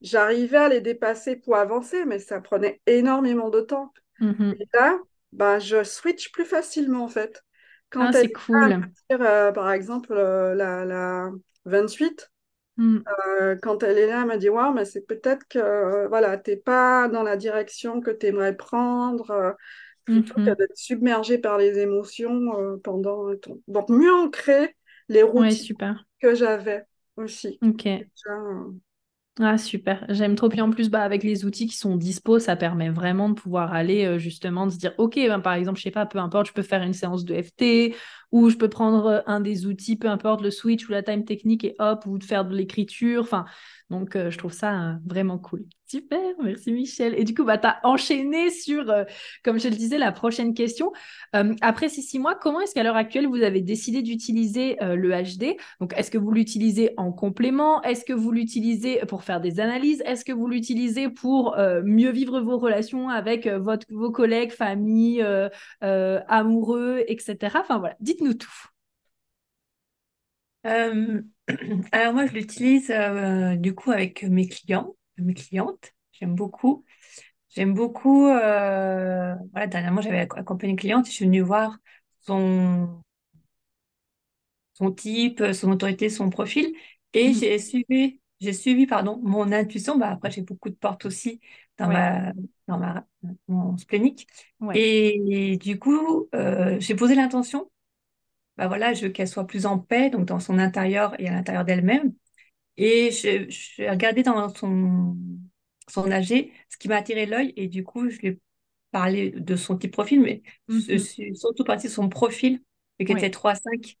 j'arrivais 0.00 0.58
à 0.58 0.68
les 0.68 0.80
dépasser 0.80 1.36
pour 1.36 1.56
avancer, 1.56 2.04
mais 2.06 2.18
ça 2.18 2.40
prenait 2.40 2.80
énormément 2.86 3.50
de 3.50 3.60
temps. 3.60 3.92
Mm-hmm. 4.20 4.56
Et 4.60 4.68
là, 4.72 4.98
bah, 5.32 5.58
je 5.58 5.82
switch 5.82 6.30
plus 6.32 6.44
facilement 6.44 7.04
en 7.04 7.08
fait. 7.08 7.42
Quand 7.90 8.06
ah, 8.06 8.12
c'est 8.12 8.32
cool. 8.32 8.88
Euh, 9.12 9.52
par 9.52 9.70
exemple, 9.70 10.12
euh, 10.12 10.54
la, 10.54 10.84
la 10.84 11.30
28, 11.64 12.30
mm. 12.76 12.98
euh, 13.06 13.56
quand 13.62 13.82
elle 13.82 13.98
est 13.98 14.06
là, 14.06 14.22
elle 14.22 14.26
m'a 14.26 14.36
dit 14.36 14.48
Waouh, 14.48 14.74
mais 14.74 14.84
c'est 14.84 15.06
peut-être 15.06 15.46
que 15.48 16.08
voilà, 16.08 16.36
tu 16.38 16.50
n'es 16.50 16.56
pas 16.56 17.08
dans 17.08 17.22
la 17.22 17.36
direction 17.36 18.00
que 18.00 18.10
tu 18.10 18.26
aimerais 18.26 18.56
prendre, 18.56 19.56
plutôt 20.04 20.40
mm-hmm. 20.40 20.44
que 20.44 20.54
d'être 20.58 20.76
submergé 20.76 21.38
par 21.38 21.58
les 21.58 21.78
émotions 21.78 22.78
pendant 22.82 23.34
temps. 23.36 23.58
Donc, 23.68 23.88
mieux 23.90 24.12
ancrer 24.12 24.76
les 25.08 25.22
routines 25.22 25.76
que 26.20 26.34
j'avais 26.34 26.84
aussi. 27.16 27.58
Ok. 27.62 27.86
Ah 29.40 29.58
super, 29.58 30.06
j'aime 30.10 30.36
trop. 30.36 30.48
Puis 30.48 30.60
en 30.60 30.70
plus, 30.70 30.88
bah, 30.90 31.02
avec 31.02 31.24
les 31.24 31.44
outils 31.44 31.66
qui 31.66 31.76
sont 31.76 31.96
dispo, 31.96 32.38
ça 32.38 32.54
permet 32.54 32.88
vraiment 32.88 33.28
de 33.28 33.34
pouvoir 33.34 33.72
aller 33.72 34.04
euh, 34.04 34.16
justement 34.16 34.64
de 34.66 34.70
se 34.70 34.78
dire, 34.78 34.92
ok, 34.96 35.16
ben, 35.16 35.40
par 35.40 35.54
exemple, 35.54 35.78
je 35.78 35.82
sais 35.82 35.90
pas, 35.90 36.06
peu 36.06 36.18
importe, 36.20 36.46
je 36.46 36.52
peux 36.52 36.62
faire 36.62 36.82
une 36.84 36.92
séance 36.92 37.24
de 37.24 37.34
FT 37.42 37.96
ou 38.32 38.50
je 38.50 38.56
peux 38.56 38.68
prendre 38.68 39.06
euh, 39.06 39.20
un 39.26 39.40
des 39.40 39.66
outils, 39.66 39.96
peu 39.96 40.08
importe 40.08 40.42
le 40.42 40.50
switch 40.50 40.88
ou 40.88 40.92
la 40.92 41.02
time 41.02 41.24
technique 41.24 41.64
et 41.64 41.74
hop, 41.78 42.04
ou 42.06 42.18
de 42.18 42.24
faire 42.24 42.44
de 42.44 42.54
l'écriture. 42.54 43.22
Enfin, 43.22 43.44
donc 43.90 44.16
euh, 44.16 44.30
je 44.30 44.38
trouve 44.38 44.52
ça 44.52 44.98
vraiment 45.04 45.38
cool. 45.38 45.64
Super, 45.86 46.34
merci 46.42 46.72
Michel. 46.72 47.14
Et 47.16 47.24
du 47.24 47.34
coup, 47.34 47.44
bah, 47.44 47.58
tu 47.58 47.66
as 47.66 47.78
enchaîné 47.84 48.48
sur, 48.50 48.90
euh, 48.90 49.04
comme 49.44 49.60
je 49.60 49.68
le 49.68 49.76
disais, 49.76 49.98
la 49.98 50.12
prochaine 50.12 50.54
question. 50.54 50.92
Euh, 51.36 51.54
après 51.60 51.90
ces 51.90 52.00
six 52.00 52.18
mois, 52.18 52.34
comment 52.34 52.60
est-ce 52.60 52.74
qu'à 52.74 52.82
l'heure 52.82 52.96
actuelle, 52.96 53.26
vous 53.26 53.42
avez 53.42 53.60
décidé 53.60 54.00
d'utiliser 54.00 54.82
euh, 54.82 54.96
le 54.96 55.10
HD 55.10 55.56
Donc, 55.80 55.92
est-ce 55.96 56.10
que 56.10 56.16
vous 56.16 56.32
l'utilisez 56.32 56.94
en 56.96 57.12
complément? 57.12 57.82
Est-ce 57.82 58.06
que 58.06 58.14
vous 58.14 58.32
l'utilisez 58.32 59.00
pour 59.06 59.24
faire 59.24 59.40
des 59.42 59.60
analyses? 59.60 60.02
Est-ce 60.06 60.24
que 60.24 60.32
vous 60.32 60.48
l'utilisez 60.48 61.10
pour 61.10 61.56
mieux 61.84 62.10
vivre 62.10 62.40
vos 62.40 62.58
relations 62.58 63.08
avec 63.08 63.46
votre, 63.46 63.86
vos 63.90 64.10
collègues, 64.10 64.50
famille, 64.52 65.24
amoureux, 65.80 67.04
etc. 67.06 67.58
Enfin 67.60 67.78
voilà, 67.78 67.94
dites-nous 68.00 68.23
tout. 68.32 68.50
alors 70.64 72.14
moi, 72.14 72.26
je 72.26 72.32
l'utilise 72.32 72.92
du 73.60 73.74
coup 73.74 73.90
avec 73.90 74.22
mes 74.22 74.48
clients 74.48 74.94
mes 75.18 75.34
clientes. 75.34 75.92
J'aime 76.12 76.34
beaucoup. 76.34 76.84
J'aime 77.50 77.74
beaucoup. 77.74 78.26
Euh, 78.28 79.34
voilà, 79.52 79.66
dernièrement, 79.66 80.00
j'avais 80.00 80.20
accompagné 80.20 80.72
une 80.72 80.78
cliente. 80.78 81.06
Je 81.06 81.12
suis 81.12 81.24
venue 81.24 81.40
voir 81.40 81.78
son, 82.20 83.02
son 84.74 84.92
type, 84.92 85.42
son 85.52 85.70
autorité, 85.70 86.08
son 86.08 86.30
profil. 86.30 86.74
Et 87.12 87.28
mhm. 87.28 87.34
j'ai 87.34 87.58
suivi, 87.58 88.20
j'ai 88.40 88.52
suivi 88.52 88.86
pardon, 88.86 89.20
mon 89.22 89.52
intuition. 89.52 89.96
Bah, 89.98 90.10
après, 90.10 90.30
j'ai 90.30 90.42
beaucoup 90.42 90.68
de 90.68 90.74
portes 90.74 91.06
aussi 91.06 91.40
dans, 91.78 91.88
ma, 91.88 92.32
dans 92.68 92.78
ma, 92.78 93.06
mon 93.48 93.76
splénique. 93.76 94.26
Et, 94.74 95.58
du 95.60 95.78
coup, 95.78 96.28
euh, 96.34 96.78
j'ai 96.80 96.94
posé 96.94 97.14
l'intention. 97.14 97.70
Bah 98.56 98.68
voilà, 98.68 98.94
je 98.94 99.06
veux 99.06 99.12
qu'elle 99.12 99.28
soit 99.28 99.46
plus 99.46 99.66
en 99.66 99.78
paix, 99.78 100.10
donc 100.10 100.26
dans 100.26 100.40
son 100.40 100.58
intérieur 100.58 101.18
et 101.20 101.28
à 101.28 101.32
l'intérieur 101.32 101.64
d'elle-même. 101.64 102.12
Et 102.76 103.10
je, 103.10 103.48
je 103.48 103.88
regardé 103.88 104.22
dans 104.22 104.48
son, 104.54 105.16
son 105.88 106.10
AG 106.10 106.50
ce 106.68 106.76
qui 106.78 106.88
m'a 106.88 106.96
attiré 106.96 107.26
l'œil 107.26 107.52
et 107.56 107.68
du 107.68 107.84
coup, 107.84 108.08
je 108.08 108.18
lui 108.18 108.28
ai 108.28 108.40
parlé 108.90 109.30
de 109.32 109.56
son 109.56 109.76
type 109.76 109.92
profil, 109.92 110.20
mais 110.20 110.42
je 110.68 110.92
mhm. 110.92 110.98
suis 110.98 111.36
surtout 111.36 111.64
partie 111.64 111.88
de 111.88 111.92
son 111.92 112.08
profil, 112.08 112.62
qui 112.98 113.10
était 113.10 113.30
3-5, 113.30 113.96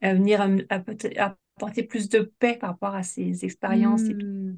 à 0.00 0.14
venir 0.14 0.46
apporter 0.70 1.82
plus 1.82 2.08
de 2.08 2.32
paix 2.38 2.56
par 2.58 2.70
rapport 2.70 2.94
à 2.94 3.02
ses 3.02 3.44
expériences 3.44 4.02
et 4.02 4.14
hmm. 4.14 4.56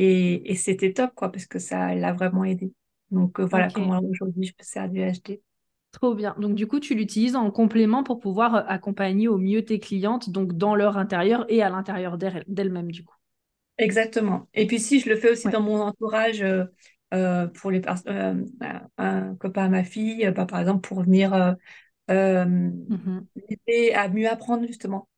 Et, 0.00 0.52
et 0.52 0.54
c'était 0.54 0.92
top, 0.92 1.12
quoi, 1.16 1.32
parce 1.32 1.46
que 1.46 1.58
ça 1.58 1.92
l'a 1.94 2.12
vraiment 2.12 2.44
aidé. 2.44 2.72
Donc 3.10 3.40
euh, 3.40 3.46
voilà 3.46 3.68
comment 3.68 4.00
aujourd'hui 4.00 4.46
je 4.46 4.54
peux 4.54 4.64
faire 4.64 4.88
du 4.88 5.00
HD. 5.00 5.40
Trop 5.92 6.14
bien. 6.14 6.34
Donc, 6.38 6.54
du 6.54 6.66
coup, 6.66 6.80
tu 6.80 6.94
l'utilises 6.94 7.34
en 7.34 7.50
complément 7.50 8.04
pour 8.04 8.20
pouvoir 8.20 8.54
euh, 8.54 8.62
accompagner 8.66 9.26
au 9.26 9.38
mieux 9.38 9.64
tes 9.64 9.80
clientes, 9.80 10.30
donc 10.30 10.52
dans 10.56 10.74
leur 10.74 10.98
intérieur 10.98 11.46
et 11.48 11.62
à 11.62 11.70
l'intérieur 11.70 12.18
d'elles-mêmes, 12.18 12.92
du 12.92 13.04
coup. 13.04 13.14
Exactement. 13.78 14.48
Et 14.54 14.66
puis, 14.66 14.80
si 14.80 15.00
je 15.00 15.08
le 15.08 15.16
fais 15.16 15.30
aussi 15.30 15.48
dans 15.48 15.62
mon 15.62 15.80
entourage, 15.80 16.42
euh, 16.42 16.64
euh, 17.14 17.46
pour 17.46 17.70
les 17.70 17.80
personnes, 17.80 18.46
un 18.98 19.34
copain 19.36 19.68
ma 19.68 19.84
fille, 19.84 20.30
bah, 20.32 20.46
par 20.46 20.60
exemple, 20.60 20.86
pour 20.86 21.02
venir 21.02 21.56
mmh 22.88 23.28
aider 23.48 23.92
à 23.92 24.08
mieux 24.08 24.28
apprendre, 24.28 24.66
justement. 24.66 25.08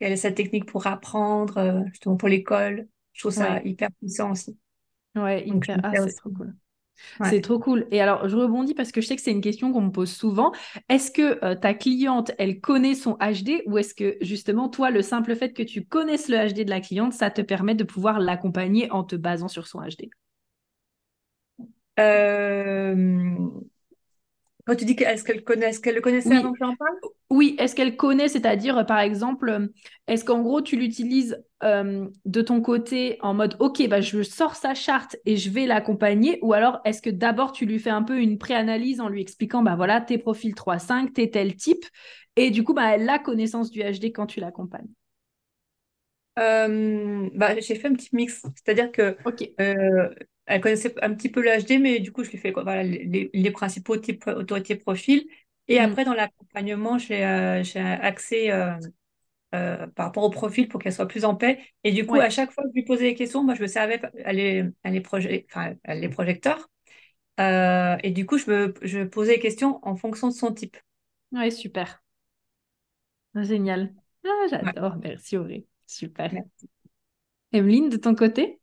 Quelle 0.00 0.12
est 0.12 0.16
cette 0.16 0.36
technique 0.36 0.66
pour 0.66 0.86
apprendre, 0.86 1.84
justement, 1.90 2.16
pour 2.16 2.28
l'école. 2.28 2.88
Je 3.12 3.22
trouve 3.22 3.32
ça 3.32 3.60
hyper 3.64 3.90
puissant 4.00 4.32
aussi. 4.32 4.58
Ouais, 5.16 5.46
hyper. 5.48 5.80
Ah, 5.82 5.96
c'est 5.96 6.14
trop 6.14 6.30
cool. 6.30 6.54
C'est 7.22 7.40
trop 7.40 7.58
cool. 7.58 7.86
Et 7.90 8.00
alors, 8.00 8.28
je 8.28 8.36
rebondis 8.36 8.74
parce 8.74 8.92
que 8.92 9.00
je 9.00 9.06
sais 9.06 9.16
que 9.16 9.22
c'est 9.22 9.30
une 9.32 9.40
question 9.40 9.72
qu'on 9.72 9.82
me 9.82 9.90
pose 9.90 10.10
souvent. 10.12 10.52
Est-ce 10.88 11.10
que 11.10 11.44
euh, 11.44 11.54
ta 11.54 11.74
cliente, 11.74 12.32
elle 12.38 12.60
connaît 12.60 12.94
son 12.94 13.14
HD 13.14 13.62
ou 13.66 13.78
est-ce 13.78 13.94
que 13.94 14.16
justement, 14.20 14.68
toi, 14.68 14.90
le 14.90 15.02
simple 15.02 15.34
fait 15.36 15.52
que 15.52 15.62
tu 15.62 15.84
connaisses 15.84 16.28
le 16.28 16.36
HD 16.36 16.64
de 16.64 16.70
la 16.70 16.80
cliente, 16.80 17.12
ça 17.12 17.30
te 17.30 17.42
permet 17.42 17.74
de 17.74 17.84
pouvoir 17.84 18.18
l'accompagner 18.20 18.90
en 18.90 19.04
te 19.04 19.16
basant 19.16 19.48
sur 19.48 19.66
son 19.66 19.80
HD 19.80 20.10
euh, 21.98 23.48
quand 24.66 24.74
tu 24.76 24.84
dis 24.84 24.96
est-ce 25.02 25.24
qu'elle 25.24 25.44
connaît, 25.44 25.66
est-ce 25.70 25.80
qu'elle 25.80 25.94
le 25.94 26.00
connaissait 26.00 26.30
oui. 26.30 26.36
avant 26.36 26.52
que 26.52 26.58
j'en 26.58 26.74
parle? 26.76 26.94
Oui, 27.30 27.56
est-ce 27.58 27.74
qu'elle 27.74 27.96
connaît, 27.96 28.28
c'est-à-dire 28.28 28.86
par 28.86 29.00
exemple, 29.00 29.68
est-ce 30.06 30.24
qu'en 30.24 30.40
gros 30.42 30.60
tu 30.62 30.76
l'utilises 30.76 31.42
euh, 31.62 32.06
de 32.24 32.42
ton 32.42 32.60
côté 32.60 33.18
en 33.22 33.34
mode 33.34 33.56
ok, 33.58 33.88
bah, 33.88 34.00
je 34.00 34.22
sors 34.22 34.54
sa 34.54 34.74
charte 34.74 35.16
et 35.24 35.36
je 35.36 35.50
vais 35.50 35.66
l'accompagner 35.66 36.38
ou 36.42 36.52
alors 36.52 36.80
est-ce 36.84 37.02
que 37.02 37.10
d'abord 37.10 37.52
tu 37.52 37.66
lui 37.66 37.78
fais 37.78 37.90
un 37.90 38.02
peu 38.02 38.18
une 38.20 38.38
préanalyse 38.38 39.00
en 39.00 39.08
lui 39.08 39.20
expliquant 39.20 39.62
bah 39.62 39.74
voilà, 39.76 40.00
tes 40.00 40.18
profils 40.18 40.54
3-5, 40.54 41.12
t'es 41.14 41.28
tel 41.30 41.56
type 41.56 41.84
et 42.36 42.50
du 42.50 42.62
coup 42.62 42.74
bah, 42.74 42.94
elle 42.94 43.08
a 43.08 43.18
connaissance 43.18 43.70
du 43.70 43.80
HD 43.82 44.12
quand 44.12 44.26
tu 44.26 44.40
l'accompagnes? 44.40 44.88
Euh, 46.38 47.30
bah, 47.34 47.58
J'ai 47.60 47.74
fait 47.76 47.88
un 47.88 47.94
petit 47.94 48.14
mix, 48.14 48.42
c'est-à-dire 48.56 48.90
que. 48.92 49.16
Euh, 49.60 50.10
elle 50.46 50.60
connaissait 50.60 50.94
un 51.02 51.14
petit 51.14 51.30
peu 51.30 51.42
le 51.42 51.62
HD, 51.62 51.80
mais 51.80 52.00
du 52.00 52.12
coup, 52.12 52.24
je 52.24 52.30
lui 52.30 52.38
fais 52.38 52.50
voilà, 52.52 52.82
les, 52.82 53.30
les, 53.32 53.50
principaux 53.50 53.96
types 53.96 54.26
autorité 54.26 54.76
profil. 54.76 55.26
Et 55.68 55.80
mm. 55.80 55.84
après, 55.84 56.04
dans 56.04 56.14
l'accompagnement, 56.14 56.98
j'ai 56.98 57.24
euh, 57.24 57.62
accès 57.74 58.50
euh, 58.50 58.74
euh, 59.54 59.86
par 59.88 60.06
rapport 60.06 60.24
au 60.24 60.30
profil 60.30 60.68
pour 60.68 60.80
qu'elle 60.80 60.92
soit 60.92 61.08
plus 61.08 61.24
en 61.24 61.34
paix. 61.34 61.60
Et 61.82 61.92
du 61.92 62.06
coup, 62.06 62.16
à 62.16 62.30
chaque 62.30 62.52
fois 62.52 62.64
que 62.64 62.70
je 62.70 62.74
lui 62.74 62.84
posais 62.84 63.04
des 63.04 63.14
questions, 63.14 63.42
moi, 63.42 63.54
je 63.54 63.62
me 63.62 63.66
servais 63.66 64.00
à 64.24 64.32
les, 64.32 64.64
à 64.82 64.90
les, 64.90 65.02
les 65.88 66.08
projecteurs. 66.08 66.68
Et 67.38 68.10
du 68.10 68.26
coup, 68.26 68.38
je 68.38 68.50
me 68.50 68.74
je 68.82 69.00
posais 69.04 69.36
des 69.36 69.40
questions 69.40 69.80
en 69.82 69.96
fonction 69.96 70.28
de 70.28 70.34
son 70.34 70.52
type. 70.52 70.76
Oui, 71.32 71.50
super. 71.50 72.02
Génial. 73.34 73.92
Ah, 74.24 74.46
j'adore. 74.48 74.96
Merci 75.02 75.36
Auré. 75.36 75.66
Super. 75.86 76.30
Emeline, 77.52 77.88
de 77.88 77.96
ton 77.96 78.14
côté? 78.14 78.60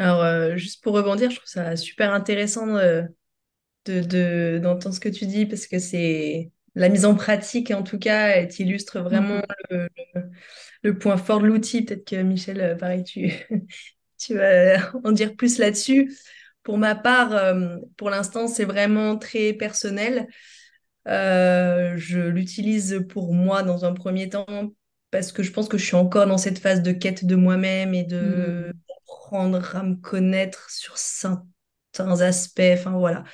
Alors, 0.00 0.22
euh, 0.24 0.56
juste 0.56 0.82
pour 0.82 0.94
rebondir, 0.94 1.30
je 1.30 1.36
trouve 1.36 1.48
ça 1.48 1.76
super 1.76 2.14
intéressant 2.14 2.66
de, 2.66 3.06
de, 3.84 4.58
d'entendre 4.62 4.94
ce 4.94 5.00
que 5.00 5.10
tu 5.10 5.26
dis 5.26 5.44
parce 5.44 5.66
que 5.66 5.78
c'est 5.78 6.50
la 6.74 6.88
mise 6.88 7.04
en 7.04 7.14
pratique, 7.14 7.70
en 7.70 7.82
tout 7.82 7.98
cas, 7.98 8.28
elle 8.28 8.48
illustre 8.58 9.00
vraiment 9.00 9.42
mhm. 9.70 9.88
le, 10.82 10.98
point 10.98 11.18
fort 11.18 11.40
de 11.40 11.46
l'outil. 11.46 11.82
Peut-être 11.82 12.06
que 12.06 12.16
Michel, 12.16 12.60
euh, 12.62 12.74
pareil, 12.76 13.04
tu, 13.04 13.30
tu 14.18 14.36
vas 14.36 14.90
en 15.04 15.12
dire 15.12 15.36
plus 15.36 15.58
là-dessus. 15.58 16.16
Pour 16.62 16.78
ma 16.78 16.94
part, 16.94 17.34
euh, 17.34 17.76
pour 17.98 18.08
l'instant, 18.08 18.48
c'est 18.48 18.64
vraiment 18.64 19.18
très 19.18 19.52
personnel. 19.52 20.28
Euh, 21.08 21.94
je 21.98 22.20
l'utilise 22.20 23.04
pour 23.10 23.34
moi 23.34 23.62
dans 23.62 23.84
un 23.84 23.92
premier 23.92 24.30
temps 24.30 24.46
parce 25.10 25.30
que 25.30 25.42
je 25.42 25.52
pense 25.52 25.68
que 25.68 25.76
je 25.76 25.84
suis 25.84 25.96
encore 25.96 26.26
dans 26.26 26.38
cette 26.38 26.58
phase 26.58 26.82
de 26.82 26.92
quête 26.92 27.26
de 27.26 27.34
moi-même 27.36 27.92
et 27.92 28.04
de 28.04 28.72
apprendre 29.30 29.76
à 29.76 29.82
me 29.82 29.96
connaître 29.96 30.70
sur 30.70 30.96
certains 30.98 32.20
aspects. 32.20 32.62
Enfin 32.72 32.92
voilà. 32.92 33.24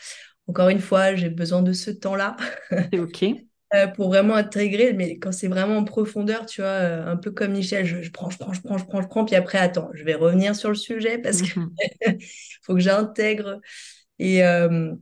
Encore 0.49 0.69
une 0.69 0.81
fois, 0.81 1.15
j'ai 1.15 1.31
besoin 1.31 1.63
de 1.63 1.73
ce 1.73 1.91
temps-là. 1.91 2.37
OK. 2.99 3.25
Euh, 3.75 3.89
pour 3.89 4.07
vraiment 4.07 4.37
intégrer, 4.37 4.93
mais 4.93 5.19
quand 5.19 5.33
c'est 5.33 5.49
vraiment 5.49 5.79
en 5.79 5.85
profondeur, 5.85 6.47
tu 6.47 6.61
vois, 6.61 6.71
euh, 6.71 7.05
un 7.05 7.17
peu 7.17 7.33
comme 7.33 7.51
Michel, 7.51 7.85
je, 7.85 8.11
prends, 8.13 8.31
je 8.31 8.39
prends, 8.39 8.53
je 8.53 8.63
prends, 8.63 8.79
je 8.79 8.85
prends, 8.85 9.03
je 9.03 9.09
prends, 9.09 9.25
puis 9.25 9.35
après, 9.35 9.59
attends, 9.59 9.91
je 9.93 10.05
vais 10.05 10.15
revenir 10.15 10.55
sur 10.55 10.69
le 10.69 10.77
sujet 10.77 11.19
parce 11.19 11.43
qu'il 11.43 11.61
mhm. 11.61 11.73
faut 12.63 12.75
que 12.75 12.81
j'intègre. 12.81 13.61
Et, 14.21 14.45
euh, 14.45 14.95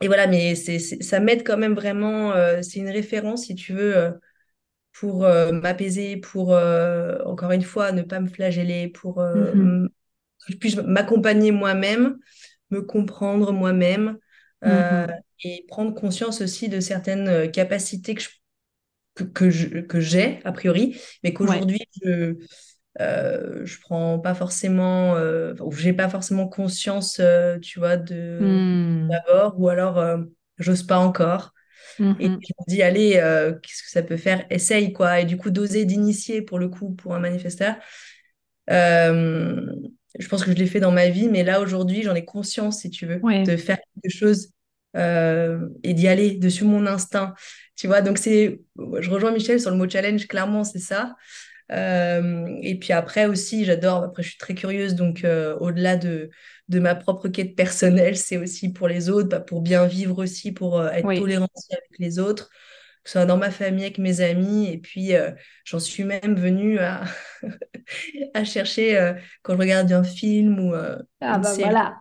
et 0.00 0.08
voilà, 0.08 0.26
mais 0.26 0.56
c'est, 0.56 0.80
ça 0.80 1.20
m'aide 1.20 1.46
quand 1.46 1.58
même 1.58 1.74
vraiment, 1.74 2.32
c'est 2.60 2.80
une 2.80 2.90
référence, 2.90 3.44
si 3.44 3.54
tu 3.54 3.72
veux, 3.72 4.18
pour 4.92 5.20
m'apaiser, 5.20 6.16
pour, 6.16 6.48
encore 7.24 7.52
une 7.52 7.62
fois, 7.62 7.92
ne 7.92 8.02
pas 8.02 8.18
me 8.18 8.28
flageller, 8.28 8.88
pour 8.88 9.20
mhm. 9.20 9.88
Que 10.46 10.52
je 10.52 10.56
puisse 10.58 10.76
m'accompagner 10.76 11.52
moi-même, 11.52 12.18
me 12.70 12.82
comprendre 12.82 13.52
moi-même. 13.52 14.18
Euh, 14.64 15.06
mhm. 15.06 15.14
et 15.44 15.64
prendre 15.68 15.94
conscience 15.94 16.40
aussi 16.40 16.68
de 16.68 16.80
certaines 16.80 17.28
euh, 17.28 17.46
capacités 17.46 18.16
que 18.16 18.22
je, 18.22 18.28
que, 19.14 19.80
que 19.82 20.00
j'ai, 20.00 20.40
a 20.44 20.50
priori, 20.50 21.00
mais 21.22 21.32
qu'aujourd'hui, 21.32 21.86
je 22.02 22.34
euh, 23.00 23.64
je 23.64 23.78
prends 23.80 24.18
pas 24.18 24.34
forcément, 24.34 25.14
euh, 25.14 25.54
ou 25.60 25.70
j'ai 25.70 25.92
pas 25.92 26.08
forcément 26.08 26.48
conscience, 26.48 27.20
tu 27.62 27.78
vois, 27.78 27.96
de 27.96 28.38
hmm. 28.40 29.08
d'abord, 29.08 29.60
ou 29.60 29.68
alors 29.68 30.04
j'ose 30.58 30.82
pas 30.82 30.98
encore. 30.98 31.54
Et 32.00 32.02
mhm. 32.02 32.16
je 32.18 32.28
me 32.28 32.68
dis, 32.68 32.82
allez, 32.82 33.12
qu'est-ce 33.62 33.82
que 33.82 33.90
ça 33.90 34.02
peut 34.02 34.16
faire? 34.16 34.44
Essaye, 34.50 34.92
quoi. 34.92 35.20
Et 35.20 35.24
du 35.24 35.36
coup, 35.36 35.50
d'oser, 35.50 35.84
d'initier, 35.84 36.42
pour 36.42 36.58
le 36.58 36.68
coup, 36.68 36.90
pour 36.90 37.14
un 37.14 37.20
manifesteur 37.20 37.76
je 40.18 40.28
pense 40.28 40.44
que 40.44 40.50
je 40.50 40.56
l'ai 40.56 40.66
fait 40.66 40.80
dans 40.80 40.92
ma 40.92 41.08
vie, 41.08 41.28
mais 41.28 41.44
là 41.44 41.60
aujourd'hui, 41.60 42.02
j'en 42.02 42.14
ai 42.14 42.24
conscience, 42.24 42.80
si 42.80 42.90
tu 42.90 43.06
veux, 43.06 43.20
de 43.44 43.56
faire 43.56 43.78
quelque 44.02 44.12
chose 44.12 44.50
euh, 44.96 45.68
et 45.82 45.94
d'y 45.94 46.08
aller 46.08 46.36
dessus 46.36 46.64
mon 46.64 46.86
instinct. 46.86 47.34
Tu 47.76 47.86
vois, 47.86 48.00
donc 48.00 48.18
c'est, 48.18 48.60
je 49.00 49.10
rejoins 49.10 49.32
Michel 49.32 49.60
sur 49.60 49.70
le 49.70 49.76
mot 49.76 49.88
challenge, 49.88 50.26
clairement, 50.26 50.64
c'est 50.64 50.78
ça. 50.78 51.14
Euh, 51.70 52.46
et 52.62 52.78
puis 52.78 52.94
après 52.94 53.26
aussi, 53.26 53.64
j'adore, 53.66 54.02
après 54.02 54.22
je 54.22 54.30
suis 54.30 54.38
très 54.38 54.54
curieuse, 54.54 54.94
donc 54.94 55.24
euh, 55.24 55.56
au-delà 55.60 55.96
de, 55.96 56.30
de 56.68 56.78
ma 56.80 56.94
propre 56.94 57.28
quête 57.28 57.54
personnelle, 57.54 58.16
c'est 58.16 58.38
aussi 58.38 58.72
pour 58.72 58.88
les 58.88 59.10
autres, 59.10 59.28
bah, 59.28 59.40
pour 59.40 59.60
bien 59.60 59.86
vivre 59.86 60.22
aussi, 60.22 60.52
pour 60.52 60.82
être 60.84 61.12
tolérant 61.14 61.48
avec 61.70 61.98
les 61.98 62.18
autres 62.18 62.48
que 63.08 63.12
ce 63.12 63.18
soit 63.20 63.26
dans 63.26 63.38
ma 63.38 63.50
famille, 63.50 63.84
avec 63.84 63.96
mes 63.96 64.20
amis. 64.20 64.68
Et 64.70 64.76
puis, 64.76 65.14
euh, 65.14 65.30
j'en 65.64 65.78
suis 65.78 66.04
même 66.04 66.34
venue 66.34 66.78
à, 66.78 67.04
à 68.34 68.44
chercher, 68.44 68.98
euh, 68.98 69.14
quand 69.40 69.54
je 69.54 69.58
regarde 69.58 69.90
un 69.90 70.04
film 70.04 70.58
ou 70.58 70.74
euh, 70.74 70.98
ah 71.22 71.38
bah 71.38 71.54
voilà. 71.54 71.96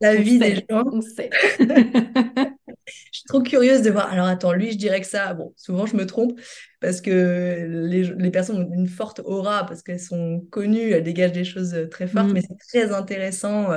la 0.00 0.14
vie 0.14 0.38
des 0.38 0.54
gens. 0.54 0.82
On 0.90 1.02
sait. 1.02 1.28
je 1.58 2.92
suis 3.12 3.24
trop 3.28 3.42
curieuse 3.42 3.82
de 3.82 3.90
voir. 3.90 4.10
Alors, 4.10 4.24
attends, 4.24 4.54
lui, 4.54 4.72
je 4.72 4.78
dirais 4.78 5.02
que 5.02 5.06
ça, 5.06 5.34
bon, 5.34 5.52
souvent, 5.58 5.84
je 5.84 5.94
me 5.94 6.06
trompe 6.06 6.40
parce 6.80 7.02
que 7.02 7.66
les, 7.68 8.04
les 8.04 8.30
personnes 8.30 8.56
ont 8.56 8.74
une 8.74 8.88
forte 8.88 9.20
aura 9.26 9.66
parce 9.66 9.82
qu'elles 9.82 10.00
sont 10.00 10.40
connues, 10.50 10.92
elles 10.92 11.02
dégagent 11.02 11.32
des 11.32 11.44
choses 11.44 11.76
très 11.90 12.06
fortes, 12.06 12.28
mm. 12.28 12.32
mais 12.32 12.40
c'est 12.40 12.56
très 12.70 12.94
intéressant 12.94 13.68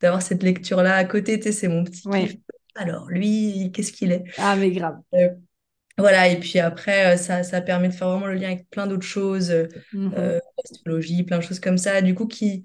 d'avoir 0.00 0.22
cette 0.22 0.44
lecture-là 0.44 0.94
à 0.94 1.04
côté. 1.04 1.40
Tu 1.40 1.46
sais, 1.46 1.52
c'est 1.52 1.68
mon 1.68 1.82
petit 1.82 2.08
Alors, 2.76 3.08
lui, 3.10 3.72
qu'est-ce 3.74 3.90
qu'il 3.90 4.12
est? 4.12 4.22
Ah, 4.38 4.54
mais 4.54 4.70
grave. 4.70 4.94
Voilà, 5.98 6.28
et 6.28 6.40
puis 6.40 6.58
après, 6.58 7.14
euh, 7.14 7.16
ça, 7.16 7.42
ça 7.42 7.60
permet 7.60 7.88
de 7.88 7.92
faire 7.94 8.08
vraiment 8.08 8.26
le 8.26 8.34
lien 8.34 8.48
avec 8.48 8.68
plein 8.70 8.86
d'autres 8.86 9.06
choses, 9.06 9.50
euh, 9.50 9.68
mmh 9.92 10.10
euh, 10.16 10.38
astrologie, 10.64 11.22
plein 11.24 11.38
de 11.38 11.42
choses 11.42 11.60
comme 11.60 11.78
ça. 11.78 12.02
Du 12.02 12.14
coup, 12.14 12.26
qui 12.26 12.62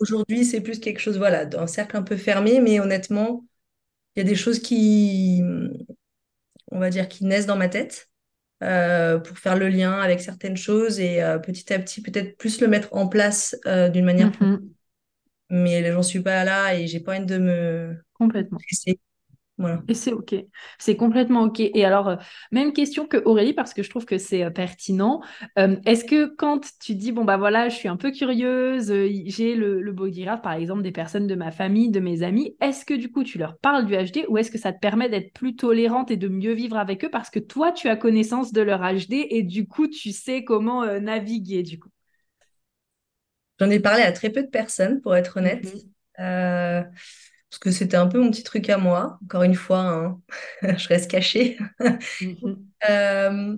aujourd'hui, 0.00 0.44
c'est 0.44 0.60
plus 0.60 0.80
quelque 0.80 1.00
chose, 1.00 1.18
voilà, 1.18 1.44
d'un 1.44 1.66
cercle 1.66 1.96
un 1.96 2.02
peu 2.02 2.16
fermé, 2.16 2.60
mais 2.60 2.80
honnêtement, 2.80 3.44
il 4.16 4.20
y 4.20 4.26
a 4.26 4.28
des 4.28 4.36
choses 4.36 4.60
qui, 4.60 5.42
on 6.70 6.78
va 6.78 6.90
dire, 6.90 7.08
qui 7.08 7.24
naissent 7.24 7.46
dans 7.46 7.56
ma 7.56 7.68
tête 7.68 8.08
pour 8.60 9.38
faire 9.38 9.56
le 9.56 9.68
lien 9.68 10.00
avec 10.00 10.20
certaines 10.20 10.56
choses 10.56 10.98
et 10.98 11.20
petit 11.42 11.72
à 11.72 11.78
petit, 11.78 12.02
peut-être 12.02 12.36
plus 12.36 12.60
le 12.60 12.68
mettre 12.68 12.88
en 12.92 13.08
place 13.08 13.56
d'une 13.64 14.04
manière 14.04 14.32
plus. 14.32 14.46
Mmh 14.46 14.60
mais 15.50 15.90
j'en 15.90 16.02
suis 16.02 16.20
pas 16.20 16.44
là 16.44 16.74
et 16.74 16.86
j'ai 16.86 17.00
pas 17.00 17.16
envie 17.16 17.26
de 17.26 17.38
me. 17.38 17.96
Complètement. 18.14 18.58
Et 19.88 19.94
c'est 19.94 20.12
OK. 20.12 20.34
C'est 20.78 20.96
complètement 20.96 21.42
OK. 21.42 21.60
Et 21.60 21.84
alors, 21.84 22.08
euh, 22.08 22.16
même 22.52 22.72
question 22.72 23.06
que 23.06 23.16
Aurélie, 23.24 23.54
parce 23.54 23.74
que 23.74 23.82
je 23.82 23.90
trouve 23.90 24.04
que 24.04 24.18
c'est 24.18 24.44
euh, 24.44 24.50
pertinent. 24.50 25.20
Euh, 25.58 25.76
est-ce 25.84 26.04
que 26.04 26.26
quand 26.26 26.60
tu 26.80 26.94
dis, 26.94 27.10
bon, 27.10 27.24
bah 27.24 27.36
voilà, 27.36 27.68
je 27.68 27.74
suis 27.74 27.88
un 27.88 27.96
peu 27.96 28.12
curieuse, 28.12 28.92
j'ai 29.26 29.56
le, 29.56 29.80
le 29.80 29.92
body 29.92 30.26
par 30.42 30.52
exemple, 30.52 30.82
des 30.82 30.92
personnes 30.92 31.26
de 31.26 31.34
ma 31.34 31.50
famille, 31.50 31.90
de 31.90 32.00
mes 32.00 32.22
amis, 32.22 32.56
est-ce 32.60 32.84
que 32.84 32.94
du 32.94 33.10
coup, 33.10 33.24
tu 33.24 33.38
leur 33.38 33.56
parles 33.58 33.86
du 33.86 33.94
HD 33.94 34.26
ou 34.28 34.38
est-ce 34.38 34.50
que 34.50 34.58
ça 34.58 34.72
te 34.72 34.78
permet 34.78 35.08
d'être 35.08 35.32
plus 35.32 35.56
tolérante 35.56 36.10
et 36.10 36.16
de 36.16 36.28
mieux 36.28 36.52
vivre 36.52 36.76
avec 36.76 37.04
eux 37.04 37.10
parce 37.10 37.30
que 37.30 37.38
toi, 37.38 37.72
tu 37.72 37.88
as 37.88 37.96
connaissance 37.96 38.52
de 38.52 38.62
leur 38.62 38.80
HD 38.80 39.26
et 39.30 39.42
du 39.42 39.66
coup, 39.66 39.88
tu 39.88 40.12
sais 40.12 40.44
comment 40.44 40.84
naviguer, 41.00 41.62
du 41.62 41.78
coup? 41.78 41.90
J'en 43.58 43.70
ai 43.70 43.80
parlé 43.80 44.02
à 44.02 44.12
très 44.12 44.30
peu 44.30 44.42
de 44.42 44.48
personnes, 44.48 45.00
pour 45.00 45.16
être 45.16 45.38
honnête. 45.38 45.66
Mm-hmm 46.18 46.88
parce 47.50 47.58
que 47.58 47.70
c'était 47.70 47.96
un 47.96 48.06
peu 48.06 48.18
mon 48.20 48.30
petit 48.30 48.42
truc 48.42 48.68
à 48.68 48.78
moi. 48.78 49.18
Encore 49.24 49.42
une 49.42 49.54
fois, 49.54 49.80
hein, 49.80 50.20
je 50.62 50.88
reste 50.88 51.10
cachée. 51.10 51.58
Mhm. 52.20 52.64
Euh, 52.88 53.56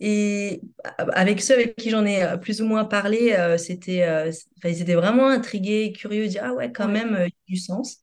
et 0.00 0.62
avec 0.96 1.42
ceux 1.42 1.52
avec 1.52 1.76
qui 1.76 1.90
j'en 1.90 2.06
ai 2.06 2.24
euh, 2.24 2.38
plus 2.38 2.62
ou 2.62 2.66
moins 2.66 2.86
parlé, 2.86 3.34
euh, 3.34 3.58
c'était, 3.58 4.32
ils 4.64 4.80
étaient 4.80 4.94
vraiment 4.94 5.28
intrigués, 5.28 5.92
curieux, 5.92 6.26
dire 6.26 6.40
ah 6.46 6.54
ouais, 6.54 6.72
quand 6.72 6.88
même, 6.88 7.10
il 7.18 7.24
y 7.24 7.26
a 7.26 7.28
du 7.48 7.56
sens. 7.56 7.98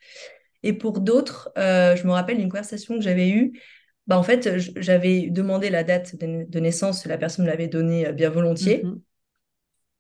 Et 0.62 0.74
pour 0.74 1.00
d'autres, 1.00 1.52
je 1.56 2.06
me 2.06 2.12
rappelle 2.12 2.38
d'une 2.38 2.50
conversation 2.50 2.94
que 2.96 3.02
j'avais 3.02 3.30
eue. 3.30 3.60
Bah, 4.06 4.20
en 4.20 4.22
fait, 4.24 4.60
j'avais 4.80 5.32
demandé 5.32 5.72
la 5.72 5.84
date 5.84 6.16
de, 6.16 6.60
naissance, 6.60 7.08
la 7.08 7.18
personne 7.18 7.46
me 7.46 7.50
l'avait 7.50 7.68
donnée 7.68 8.14
bien 8.14 8.30
volontiers. 8.30 8.84
Mhm. 8.84 9.02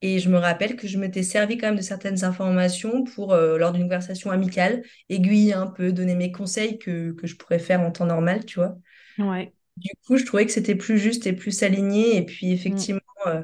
Et 0.01 0.19
je 0.19 0.29
me 0.29 0.37
rappelle 0.37 0.77
que 0.77 0.87
je 0.87 0.97
m'étais 0.97 1.23
servi 1.23 1.57
quand 1.57 1.67
même 1.67 1.75
de 1.75 1.81
certaines 1.81 2.23
informations 2.23 3.03
pour, 3.03 3.33
euh, 3.33 3.57
lors 3.57 3.73
d'une 3.73 3.83
conversation 3.83 4.31
amicale, 4.31 4.81
aiguiller 5.09 5.53
un 5.53 5.67
peu, 5.67 5.91
donner 5.91 6.15
mes 6.15 6.31
conseils 6.31 6.79
que, 6.79 7.11
que 7.11 7.27
je 7.27 7.35
pourrais 7.35 7.59
faire 7.59 7.81
en 7.81 7.91
temps 7.91 8.05
normal, 8.05 8.45
tu 8.45 8.59
vois. 8.59 8.77
Ouais. 9.17 9.53
Du 9.75 9.91
coup, 10.05 10.17
je 10.17 10.25
trouvais 10.25 10.45
que 10.45 10.51
c'était 10.51 10.75
plus 10.75 10.97
juste 10.97 11.27
et 11.27 11.33
plus 11.33 11.63
aligné. 11.63 12.15
Et 12.15 12.25
puis, 12.25 12.51
effectivement, 12.51 13.01
euh, 13.27 13.41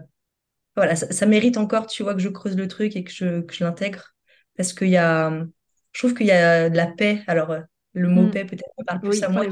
voilà, 0.77 0.95
ça, 0.95 1.25
mérite 1.25 1.57
encore, 1.57 1.87
tu 1.87 2.03
vois, 2.03 2.13
que 2.13 2.21
je 2.21 2.29
creuse 2.29 2.55
le 2.55 2.67
truc 2.69 2.95
et 2.95 3.03
que 3.03 3.11
je, 3.11 3.41
que 3.41 3.53
je 3.53 3.63
l'intègre. 3.63 4.15
Parce 4.55 4.71
qu'il 4.71 4.89
y 4.89 4.97
a, 4.97 5.45
je 5.91 5.99
trouve 5.99 6.13
qu'il 6.13 6.27
y 6.27 6.31
a 6.31 6.69
de 6.69 6.77
la 6.77 6.87
paix. 6.87 7.21
Alors, 7.27 7.51
euh, 7.51 7.61
le 7.91 8.07
mot 8.07 8.23
mm. 8.23 8.31
paix, 8.31 8.45
peut-être, 8.45 8.63
parle 8.85 9.01
plus 9.01 9.23
à 9.23 9.29
moi. 9.29 9.45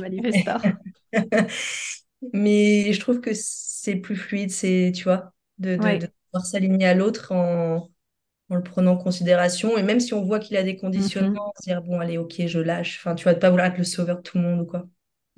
Mais 2.34 2.94
je 2.94 3.00
trouve 3.02 3.20
que 3.20 3.32
c'est 3.34 3.98
plus 3.98 4.16
fluide, 4.16 4.52
c'est, 4.52 4.94
tu 4.96 5.04
vois, 5.04 5.34
de, 5.58 5.76
de 5.76 6.08
s'aligner 6.40 6.88
à 6.88 6.94
l'autre 6.94 7.32
en, 7.32 7.90
en, 8.50 8.56
le 8.56 8.64
prenant 8.64 8.94
en 8.94 8.98
considération. 8.98 9.78
Et 9.78 9.84
même 9.84 10.00
si 10.00 10.14
on 10.14 10.24
voit 10.24 10.40
qu'il 10.40 10.58
a 10.58 10.64
des 10.64 10.76
conditionnements, 10.76 11.54
mm-hmm. 11.58 11.64
se 11.64 11.70
dire, 11.70 11.82
bon, 11.82 12.00
allez, 12.00 12.18
ok, 12.18 12.46
je 12.46 12.60
lâche. 12.60 13.00
Enfin, 13.00 13.16
tu 13.16 13.26
vas 13.26 13.36
pas 13.36 13.50
vouloir 13.50 13.68
être 13.68 13.78
le 13.78 13.84
sauveur 13.84 14.18
de 14.18 14.22
tout 14.22 14.38
le 14.38 14.44
monde 14.44 14.62
ou 14.62 14.66
quoi. 14.66 14.86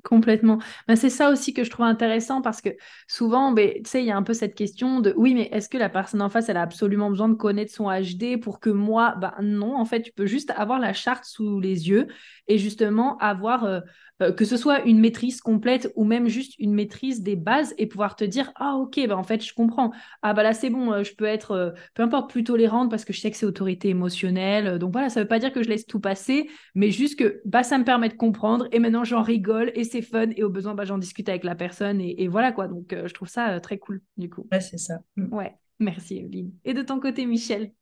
Complètement. 0.06 0.60
Ben, 0.86 0.94
c'est 0.94 1.10
ça 1.10 1.30
aussi 1.30 1.52
que 1.52 1.64
je 1.64 1.70
trouve 1.70 1.84
intéressant 1.84 2.40
parce 2.40 2.60
que 2.60 2.68
souvent, 3.08 3.50
ben, 3.50 3.72
tu 3.82 3.90
sais, 3.90 4.02
il 4.04 4.06
y 4.06 4.12
a 4.12 4.16
un 4.16 4.22
peu 4.22 4.34
cette 4.34 4.54
question 4.54 5.00
de 5.00 5.12
oui, 5.16 5.34
mais 5.34 5.48
est-ce 5.50 5.68
que 5.68 5.78
la 5.78 5.88
personne 5.88 6.22
en 6.22 6.30
face, 6.30 6.48
elle 6.48 6.56
a 6.56 6.62
absolument 6.62 7.10
besoin 7.10 7.28
de 7.28 7.34
connaître 7.34 7.72
son 7.72 7.90
HD 7.90 8.40
pour 8.40 8.60
que 8.60 8.70
moi, 8.70 9.16
ben 9.20 9.34
non, 9.42 9.76
en 9.76 9.84
fait, 9.84 10.02
tu 10.02 10.12
peux 10.12 10.26
juste 10.26 10.52
avoir 10.56 10.78
la 10.78 10.92
charte 10.92 11.24
sous 11.24 11.58
les 11.58 11.88
yeux 11.88 12.06
et 12.46 12.56
justement 12.56 13.18
avoir 13.18 13.64
euh, 13.64 13.80
euh, 14.22 14.32
que 14.32 14.46
ce 14.46 14.56
soit 14.56 14.82
une 14.84 14.98
maîtrise 14.98 15.42
complète 15.42 15.92
ou 15.94 16.04
même 16.04 16.26
juste 16.26 16.54
une 16.58 16.72
maîtrise 16.72 17.22
des 17.22 17.36
bases 17.36 17.74
et 17.76 17.86
pouvoir 17.86 18.16
te 18.16 18.24
dire 18.24 18.50
ah 18.56 18.76
ok 18.76 18.98
bah 19.08 19.16
en 19.16 19.22
fait 19.22 19.44
je 19.44 19.52
comprends. 19.52 19.92
Ah 20.22 20.32
bah 20.32 20.42
là 20.42 20.54
c'est 20.54 20.70
bon 20.70 20.90
euh, 20.90 21.02
je 21.02 21.14
peux 21.14 21.26
être 21.26 21.50
euh, 21.50 21.70
peu 21.94 22.02
importe 22.02 22.30
plus 22.30 22.42
tolérante 22.42 22.90
parce 22.90 23.04
que 23.04 23.12
je 23.12 23.20
sais 23.20 23.30
que 23.30 23.36
c'est 23.36 23.44
autorité 23.44 23.90
émotionnelle 23.90 24.78
donc 24.78 24.92
voilà 24.92 25.10
ça 25.10 25.20
veut 25.20 25.28
pas 25.28 25.38
dire 25.38 25.52
que 25.52 25.62
je 25.62 25.68
laisse 25.68 25.86
tout 25.86 26.00
passer 26.00 26.48
mais 26.74 26.90
juste 26.90 27.18
que 27.18 27.42
bah 27.44 27.62
ça 27.62 27.76
me 27.76 27.84
permet 27.84 28.08
de 28.08 28.14
comprendre 28.14 28.66
et 28.72 28.78
maintenant 28.78 29.04
j'en 29.04 29.22
rigole 29.22 29.70
et 29.74 29.84
c'est 29.84 30.02
fun 30.02 30.30
et 30.34 30.42
au 30.42 30.48
besoin 30.48 30.74
bah 30.74 30.84
j'en 30.84 30.96
discute 30.96 31.28
avec 31.28 31.44
la 31.44 31.54
personne 31.54 32.00
et, 32.00 32.26
voilà 32.28 32.52
quoi. 32.52 32.68
Donc 32.68 32.94
je 32.94 33.12
trouve 33.12 33.28
ça 33.28 33.60
très 33.60 33.78
cool 33.78 34.00
du 34.16 34.30
coup. 34.30 34.46
Ouais 34.50 34.60
c'est 34.60 34.78
ça. 34.78 34.94
Mm. 35.16 35.34
ouais. 35.34 35.54
Merci 35.78 36.18
Evelyne. 36.18 36.52
Et 36.64 36.72
de 36.72 36.80
ton 36.80 37.00
côté 37.00 37.26
Michel 37.26 37.72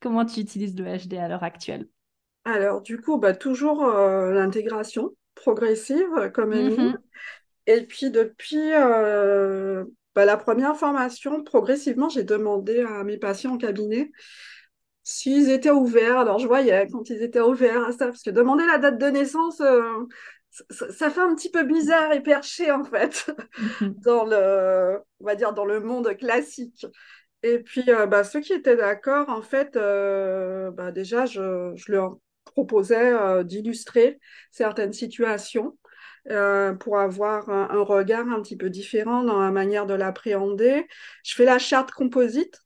comment 0.00 0.24
tu 0.24 0.40
utilises 0.40 0.74
le 0.76 0.84
HD 0.84 1.14
à 1.14 1.28
l'heure 1.28 1.44
actuelle? 1.44 1.86
Alors, 2.44 2.82
du 2.82 3.00
coup, 3.00 3.18
bah, 3.18 3.34
toujours 3.34 3.86
l'intégration 3.86 5.12
progressive, 5.34 6.08
euh, 6.16 6.28
comme 6.28 6.52
elle 6.52 6.72
mm 6.72 6.98
Et 7.66 7.86
puis 7.86 8.10
depuis 8.10 8.72
euh, 8.72 9.84
bah, 10.14 10.24
la 10.24 10.36
première 10.36 10.76
formation, 10.76 11.42
progressivement, 11.42 12.08
j'ai 12.08 12.24
demandé 12.24 12.80
à 12.80 13.04
mes 13.04 13.18
patients 13.18 13.54
en 13.54 13.58
cabinet 13.58 14.10
s'ils 15.02 15.50
étaient 15.50 15.70
ouverts. 15.70 16.18
Alors 16.18 16.38
je 16.38 16.46
voyais 16.46 16.86
quand 16.90 17.08
ils 17.10 17.22
étaient 17.22 17.40
ouverts 17.40 17.84
à 17.84 17.92
ça, 17.92 18.06
parce 18.06 18.22
que 18.22 18.30
demander 18.30 18.64
la 18.66 18.78
date 18.78 18.98
de 18.98 19.06
naissance, 19.06 19.60
euh, 19.60 19.82
ça, 20.70 21.10
fait 21.10 21.20
un 21.20 21.34
petit 21.34 21.50
peu 21.50 21.64
bizarre 21.64 22.12
et 22.12 22.22
perché 22.22 22.70
en 22.70 22.84
fait, 22.84 23.32
mhm. 23.80 23.94
dans 24.04 24.24
le, 24.24 24.98
on 25.20 25.24
va 25.24 25.34
dire 25.34 25.52
dans 25.54 25.64
le 25.64 25.80
monde 25.80 26.16
classique. 26.16 26.86
Et 27.42 27.58
puis 27.58 27.84
bah, 28.08 28.22
ceux 28.22 28.40
qui 28.40 28.52
étaient 28.52 28.76
d'accord, 28.76 29.28
en 29.28 29.42
fait, 29.42 29.74
bah, 29.74 30.92
déjà 30.92 31.26
je, 31.26 31.72
je 31.74 31.90
leur 31.90 32.18
proposait 32.52 33.12
euh, 33.12 33.42
d'illustrer 33.42 34.18
certaines 34.50 34.92
situations 34.92 35.78
euh, 36.30 36.72
pour 36.74 36.98
avoir 36.98 37.48
un, 37.50 37.82
regard 37.82 38.28
un 38.28 38.40
petit 38.40 38.56
peu 38.56 38.70
différent 38.70 39.24
dans 39.24 39.40
la 39.40 39.50
manière 39.50 39.86
de 39.86 39.94
l'appréhender. 39.94 40.86
Je 41.24 41.34
fais 41.34 41.44
la 41.44 41.58
charte 41.58 41.90
composite 41.90 42.60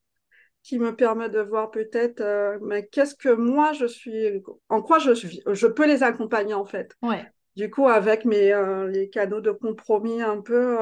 qui 0.63 0.79
me 0.79 0.95
permet 0.95 1.29
de 1.31 1.41
voir 1.41 1.71
peut-être 1.71 2.21
euh, 2.21 2.59
mais 2.61 2.87
qu'est-ce 2.87 3.15
que 3.15 3.29
moi 3.29 3.73
je 3.73 3.87
suis 3.87 4.43
en 4.69 4.83
quoi 4.83 4.99
je 4.99 5.13
suis 5.13 5.41
je 5.47 5.67
peux 5.69 5.87
les 5.87 6.03
accompagner 6.03 6.55
en 6.55 6.65
fait 6.65 6.97
ouais. 7.03 7.25
du 7.55 7.71
coup 7.71 7.87
avec 7.87 8.25
mes 8.25 8.53
les 8.91 9.09
canaux 9.09 9.41
de 9.41 9.53
compromis 9.53 10.23
un 10.23 10.41
peu 10.41 10.77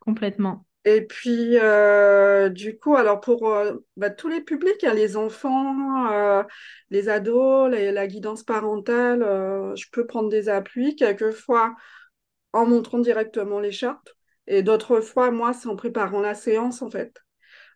complètement 0.00 0.64
et 0.90 1.02
puis, 1.02 1.58
euh, 1.58 2.48
du 2.48 2.78
coup, 2.78 2.96
alors 2.96 3.20
pour 3.20 3.50
euh, 3.50 3.74
bah, 3.98 4.08
tous 4.08 4.28
les 4.28 4.40
publics, 4.40 4.82
hein, 4.84 4.94
les 4.94 5.18
enfants, 5.18 6.10
euh, 6.10 6.42
les 6.90 7.10
ados, 7.10 7.70
la 7.70 8.06
guidance 8.06 8.42
parentale, 8.42 9.20
je 9.76 9.84
peux 9.92 10.06
prendre 10.06 10.30
des 10.30 10.48
appuis, 10.48 10.96
quelquefois 10.96 11.76
en 12.54 12.64
montrant 12.66 12.98
directement 13.00 13.60
les 13.60 13.72
chartes, 13.72 14.16
et 14.46 14.62
d'autres 14.62 15.02
fois, 15.02 15.30
moi, 15.30 15.52
c'est 15.52 15.68
en 15.68 15.76
préparant 15.76 16.20
la 16.22 16.34
séance, 16.34 16.80
en 16.80 16.90
fait. 16.90 17.22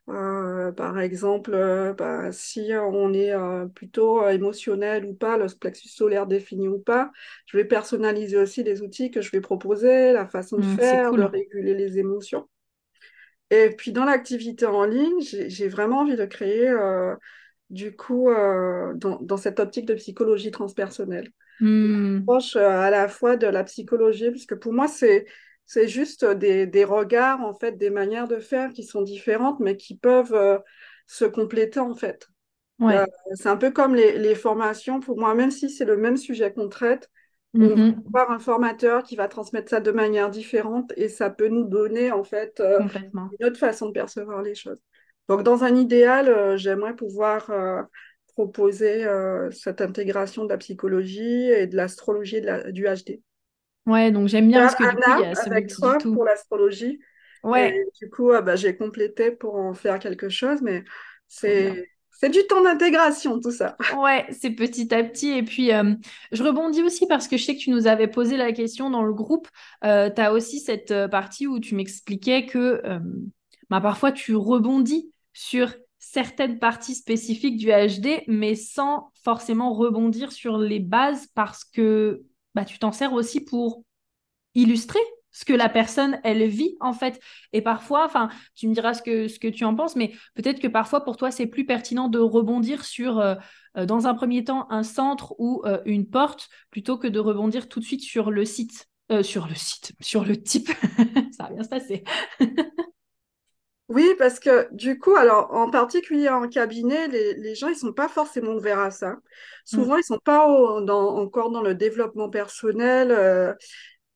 par 0.07 0.99
exemple, 0.99 1.53
bah, 1.99 2.33
si 2.33 2.71
on 2.75 3.13
est 3.13 3.35
plutôt 3.75 4.27
émotionnel 4.27 5.05
ou 5.05 5.13
pas, 5.13 5.37
le 5.37 5.49
plexus 5.49 5.89
solaire 5.89 6.27
défini 6.27 6.67
ou 6.67 6.79
pas, 6.79 7.13
je 7.47 7.59
vais 7.59 7.67
personnaliser 7.67 8.39
aussi 8.39 8.63
les 8.63 8.81
outils 8.81 9.11
que 9.11 9.21
je 9.21 9.31
vais 9.31 9.43
proposer, 9.43 10.15
la 10.15 10.27
façon 10.27 10.57
de 10.57 10.65
mmh, 10.65 10.77
faire, 10.77 11.13
de 11.13 11.23
réguler 11.23 11.75
les 11.75 11.99
émotions. 11.99 12.49
Et 13.53 13.69
puis 13.69 13.93
dans 13.93 14.07
l'activité 14.07 14.65
en 14.65 14.85
ligne, 14.87 15.21
j'ai 15.21 15.69
vraiment 15.69 15.99
envie 15.99 16.17
de 16.17 16.25
créer, 16.25 16.71
euh, 16.71 17.15
du 17.69 17.95
coup, 17.95 18.31
euh, 18.31 18.95
dans, 18.95 19.37
cette 19.37 19.61
optique 19.61 19.85
de 19.85 19.93
psychologie 19.93 20.51
transpersonnelle. 20.51 21.31
Mmh. 21.61 22.23
Proche 22.25 22.57
euh, 22.57 22.67
à 22.67 22.89
la 22.89 23.09
fois 23.09 23.37
de 23.37 23.47
la 23.47 23.63
psychologie, 23.65 24.31
puisque 24.31 24.55
pour 24.55 24.73
moi, 24.73 24.89
c'est 24.89 25.27
c'est 25.67 25.87
juste 25.87 26.25
des, 26.25 26.67
des, 26.67 26.85
regards, 26.85 27.43
en 27.43 27.55
fait, 27.55 27.77
des 27.77 27.91
manières 27.91 28.27
de 28.27 28.39
faire 28.39 28.73
qui 28.73 28.85
sont 28.85 29.03
différentes, 29.03 29.61
mais 29.61 29.77
qui 29.77 29.99
peuvent 29.99 30.63
se 31.07 31.27
compléter, 31.27 31.79
en 31.79 31.95
fait. 31.95 32.29
Ouais. 32.79 33.05
c'est 33.35 33.49
un 33.49 33.57
peu 33.57 33.71
comme 33.71 33.95
les, 33.95 34.19
les, 34.19 34.35
formations, 34.35 34.99
pour 35.01 35.19
moi, 35.19 35.35
même 35.35 35.51
si 35.51 35.69
c'est 35.69 35.85
le 35.85 35.99
même 35.99 36.17
sujet 36.17 36.53
qu'on 36.53 36.69
traite, 36.69 37.11
on 37.55 37.59
va 37.59 37.67
mm-hmm. 37.67 38.07
avoir 38.07 38.31
un 38.31 38.39
formateur 38.39 39.03
qui 39.03 39.17
va 39.17 39.29
transmettre 39.29 39.69
ça 39.69 39.81
de 39.81 39.91
manière 39.91 40.31
différente 40.31 40.93
et 40.97 41.09
ça 41.09 41.29
peut 41.29 41.49
nous 41.49 41.65
donner 41.65 42.11
en 42.11 42.25
fait 42.25 42.61
euh, 42.61 42.81
une 43.13 43.47
autre 43.47 43.59
façon 43.59 43.87
de 43.87 43.93
percevoir 43.93 44.43
les 44.43 44.55
choses. 44.55 44.81
Donc 45.29 45.43
dans 45.43 45.63
un 45.63 45.77
idéal, 45.77 46.29
euh, 46.29 46.57
j'aimerais 46.57 46.97
pouvoir 46.97 47.51
euh, 47.51 47.83
proposer 48.29 49.07
cette 49.51 49.83
intégration 49.83 50.45
de 50.45 50.49
la 50.49 50.57
psychologie 50.57 51.51
et 51.51 51.67
de 51.67 51.77
l'astrologie 51.77 52.41
du 52.71 52.85
HD. 52.85 53.21
Ouais, 53.85 54.11
donc 54.11 54.29
j'aime 54.29 54.49
bien 54.49 54.61
parce 54.61 54.75
que 54.75 54.89
du 54.89 54.97
coup, 54.97 55.11
il 55.19 55.23
y 55.23 55.27
a 55.27 55.35
ce 55.35 55.51
avec 55.51 55.69
toi 55.69 55.99
pour 55.99 56.25
l'astrologie. 56.25 56.99
Ouais. 57.45 57.77
Et 57.77 57.85
du 58.01 58.09
coup, 58.09 58.31
bah, 58.31 58.57
j'ai 58.57 58.75
complété 58.75 59.33
pour 59.33 59.57
en 59.57 59.75
faire 59.75 59.99
quelque 59.99 60.31
chose, 60.31 60.63
mais 60.63 60.83
c'est 61.29 61.92
c'est 62.23 62.31
du 62.31 62.47
temps 62.47 62.63
d'intégration, 62.63 63.41
tout 63.41 63.51
ça. 63.51 63.77
Ouais, 63.99 64.27
c'est 64.31 64.51
petit 64.51 64.95
à 64.95 65.03
petit. 65.03 65.31
Et 65.31 65.43
puis, 65.43 65.73
euh, 65.73 65.95
je 66.31 66.43
rebondis 66.43 66.83
aussi 66.83 67.07
parce 67.09 67.27
que 67.27 67.37
je 67.37 67.45
sais 67.45 67.57
que 67.57 67.61
tu 67.61 67.71
nous 67.71 67.89
avais 67.89 68.07
posé 68.07 68.37
la 68.37 68.53
question 68.53 68.91
dans 68.91 69.03
le 69.03 69.13
groupe. 69.13 69.49
Euh, 69.85 70.09
tu 70.09 70.21
as 70.21 70.33
aussi 70.33 70.61
cette 70.61 70.93
euh, 70.93 71.09
partie 71.09 71.49
où 71.49 71.59
tu 71.59 71.75
m'expliquais 71.75 72.47
que 72.47 72.81
bah, 73.71 73.81
parfois 73.81 74.13
tu 74.13 74.37
rebondis 74.37 75.11
sur 75.33 75.75
certaines 75.99 76.59
parties 76.59 76.95
spécifiques 76.95 77.57
du 77.57 77.69
HD, 77.69 78.23
mais 78.29 78.55
sans 78.55 79.11
forcément 79.25 79.73
rebondir 79.73 80.31
sur 80.31 80.59
les 80.59 80.79
bases 80.79 81.27
parce 81.35 81.65
que 81.65 82.23
bah, 82.55 82.65
tu 82.65 82.79
t'en 82.79 82.93
sers 82.93 83.13
aussi 83.13 83.41
pour 83.41 83.83
illustrer 84.55 85.01
ce 85.33 85.45
que 85.45 85.53
la 85.53 85.69
personne, 85.69 86.21
elle 86.25 86.47
vit, 86.47 86.77
en 86.81 86.93
fait. 86.93 87.21
Et 87.53 87.63
parfois, 87.63 88.05
enfin, 88.05 88.29
tu 88.55 88.69
me 88.69 88.75
diras 88.75 88.95
ce 88.95 89.03
que, 89.03 89.29
ce 89.29 89.39
que 89.39 89.49
tu 89.49 89.65
en 89.65 89.75
penses, 89.75 89.97
mais 89.97 90.13
peut-être 90.35 90.61
que 90.61 90.69
parfois, 90.69 91.03
pour 91.03 91.17
toi, 91.17 91.31
c'est 91.31 91.47
plus 91.47 91.65
pertinent 91.65 92.09
de 92.09 92.19
rebondir 92.19 92.85
sur, 92.85 93.19
euh, 93.19 93.35
euh, 93.77 93.87
dans 93.87 94.07
un 94.07 94.15
premier 94.15 94.45
temps, 94.45 94.71
un 94.71 94.83
centre 94.83 95.35
ou 95.39 95.63
euh, 95.65 95.81
une 95.87 96.09
porte, 96.09 96.49
plutôt 96.71 96.99
que 96.99 97.09
de 97.09 97.19
rebondir 97.19 97.69
tout 97.69 97.81
de 97.81 97.85
suite 97.85 98.03
sur 98.03 98.31
le 98.31 98.45
site. 98.45 98.89
sur 99.23 99.47
le 99.47 99.55
site, 99.55 99.93
sur 100.01 100.25
le 100.25 100.41
type. 100.41 100.69
Ça 101.37 101.45
va 101.45 101.51
bien 101.51 101.63
se 101.63 101.69
passer. 101.69 102.05
Oui, 103.89 104.09
parce 104.17 104.41
que 104.41 104.73
du 104.73 104.99
coup, 104.99 105.17
alors 105.17 105.53
en 105.53 105.69
particulier 105.69 106.31
en 106.31 106.49
cabinet, 106.49 107.09
les, 107.09 107.35
les 107.35 107.55
gens, 107.55 107.69
ils 107.69 107.77
sont 107.77 107.93
pas 107.93 108.09
forcément 108.09 108.53
ouverts 108.53 108.79
à 108.79 108.91
ça. 108.91 109.17
Souvent, 109.67 109.97
mm. 109.97 109.99
ils 109.99 110.05
sont 110.05 110.19
pas 110.19 110.47
dans, 110.81 111.17
encore 111.17 111.51
dans 111.51 111.61
le 111.61 111.75
développement 111.75 112.31
personnel. 112.31 113.11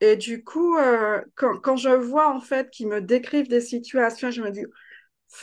Et 0.00 0.16
du 0.16 0.44
coup, 0.44 0.76
euh, 0.76 1.22
quand, 1.34 1.58
quand, 1.58 1.76
je 1.76 1.88
vois 1.88 2.34
en 2.34 2.40
fait 2.40 2.70
qu'ils 2.70 2.88
me 2.88 3.00
décrivent 3.00 3.48
des 3.48 3.60
situations, 3.62 4.30
je 4.30 4.42
me 4.42 4.50
dis, 4.50 4.64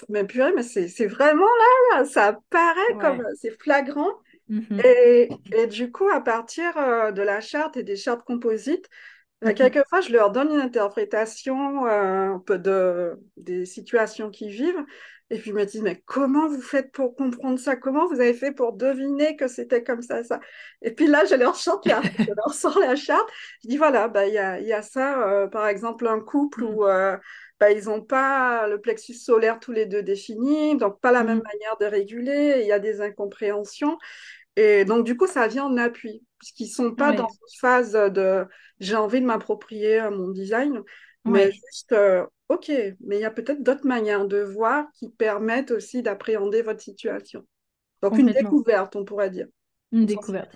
mais 0.09 0.23
purée, 0.25 0.53
mais 0.55 0.63
c'est 0.63 1.07
vraiment 1.07 1.47
là, 1.91 2.05
ça 2.05 2.39
paraît 2.49 2.97
comme 2.99 3.23
c'est 3.39 3.57
flagrant. 3.61 4.09
Mmh 4.49 4.81
et, 4.83 5.29
et, 5.53 5.67
du 5.67 5.91
coup, 5.91 6.09
à 6.09 6.19
partir 6.19 6.75
euh, 6.77 7.11
de 7.11 7.21
la 7.21 7.39
charte 7.39 7.77
et 7.77 7.83
des 7.83 7.95
chartes 7.95 8.23
composites, 8.25 8.89
bah, 9.41 9.51
mmh 9.51 9.55
quelquefois, 9.55 10.01
je 10.01 10.11
leur 10.11 10.31
donne 10.31 10.49
une 10.51 10.59
interprétation 10.59 11.85
euh, 11.85 12.33
un 12.33 12.39
peu 12.39 12.59
de, 12.59 13.13
des 13.37 13.65
situations 13.65 14.29
qu'ils 14.29 14.51
vivent. 14.51 14.83
Et 15.29 15.39
puis 15.39 15.49
ils 15.49 15.53
me 15.53 15.65
disent, 15.65 15.81
mais 15.81 16.01
comment 16.05 16.47
vous 16.47 16.61
faites 16.61 16.91
pour 16.91 17.15
comprendre 17.15 17.57
ça? 17.57 17.75
Comment 17.75 18.07
vous 18.07 18.19
avez 18.19 18.33
fait 18.33 18.51
pour 18.51 18.73
deviner 18.73 19.35
que 19.35 19.47
c'était 19.47 19.83
comme 19.83 20.01
ça, 20.01 20.23
ça? 20.23 20.39
Et 20.81 20.91
puis 20.91 21.07
là, 21.07 21.25
je 21.25 21.35
leur 21.35 21.55
chante 21.55 21.87
je 21.87 22.33
leur 22.35 22.53
sors 22.53 22.77
la 22.79 22.95
charte. 22.95 23.27
Je 23.63 23.69
dis, 23.69 23.77
voilà, 23.77 24.07
bah, 24.07 24.27
il 24.27 24.33
y, 24.33 24.37
a, 24.37 24.59
y 24.59 24.73
a 24.73 24.81
ça, 24.81 25.27
euh, 25.27 25.47
par 25.47 25.67
exemple, 25.67 26.07
un 26.07 26.19
couple 26.19 26.63
où 26.63 26.85
euh, 26.85 27.17
bah, 27.59 27.71
ils 27.71 27.85
n'ont 27.85 28.01
pas 28.01 28.67
le 28.67 28.79
plexus 28.79 29.15
solaire 29.15 29.59
tous 29.59 29.71
les 29.71 29.85
deux 29.85 30.03
défini, 30.03 30.77
donc 30.77 30.99
pas 30.99 31.11
la 31.11 31.23
même 31.23 31.39
mm. 31.39 31.43
manière 31.53 31.77
de 31.79 31.85
réguler, 31.85 32.59
il 32.61 32.67
y 32.67 32.71
a 32.71 32.79
des 32.79 33.01
incompréhensions. 33.01 33.97
Et 34.55 34.85
donc, 34.85 35.05
du 35.05 35.17
coup, 35.17 35.25
ça 35.25 35.47
vient 35.47 35.65
en 35.65 35.77
appui, 35.77 36.21
puisqu'ils 36.37 36.67
ne 36.67 36.89
sont 36.89 36.95
pas 36.95 37.11
dans 37.11 37.27
une 37.27 37.59
phase 37.59 37.93
de 37.93 38.45
j'ai 38.79 38.95
envie 38.95 39.21
de 39.21 39.25
m'approprier 39.25 40.01
mon 40.11 40.29
design, 40.29 40.83
mais 41.25 41.51
juste, 41.51 41.93
euh, 41.93 42.25
ok, 42.49 42.71
mais 43.01 43.17
il 43.17 43.21
y 43.21 43.25
a 43.25 43.31
peut-être 43.31 43.63
d'autres 43.63 43.87
manières 43.87 44.27
de 44.27 44.37
voir 44.37 44.85
qui 44.93 45.09
permettent 45.09 45.71
aussi 45.71 46.01
d'appréhender 46.01 46.61
votre 46.61 46.81
situation. 46.81 47.45
Donc 48.01 48.17
une 48.17 48.31
découverte, 48.31 48.95
on 48.95 49.05
pourrait 49.05 49.29
dire. 49.29 49.47
Une 49.91 50.05
découverte. 50.05 50.55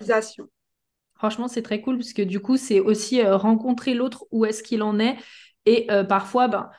Franchement, 1.14 1.48
c'est 1.48 1.62
très 1.62 1.80
cool 1.80 1.96
parce 1.96 2.12
que 2.12 2.22
du 2.22 2.40
coup, 2.40 2.56
c'est 2.56 2.80
aussi 2.80 3.20
euh, 3.20 3.36
rencontrer 3.36 3.94
l'autre 3.94 4.26
où 4.30 4.44
est-ce 4.44 4.62
qu'il 4.62 4.82
en 4.82 5.00
est. 5.00 5.16
Et 5.66 5.90
euh, 5.90 6.04
parfois, 6.04 6.46
ben, 6.46 6.70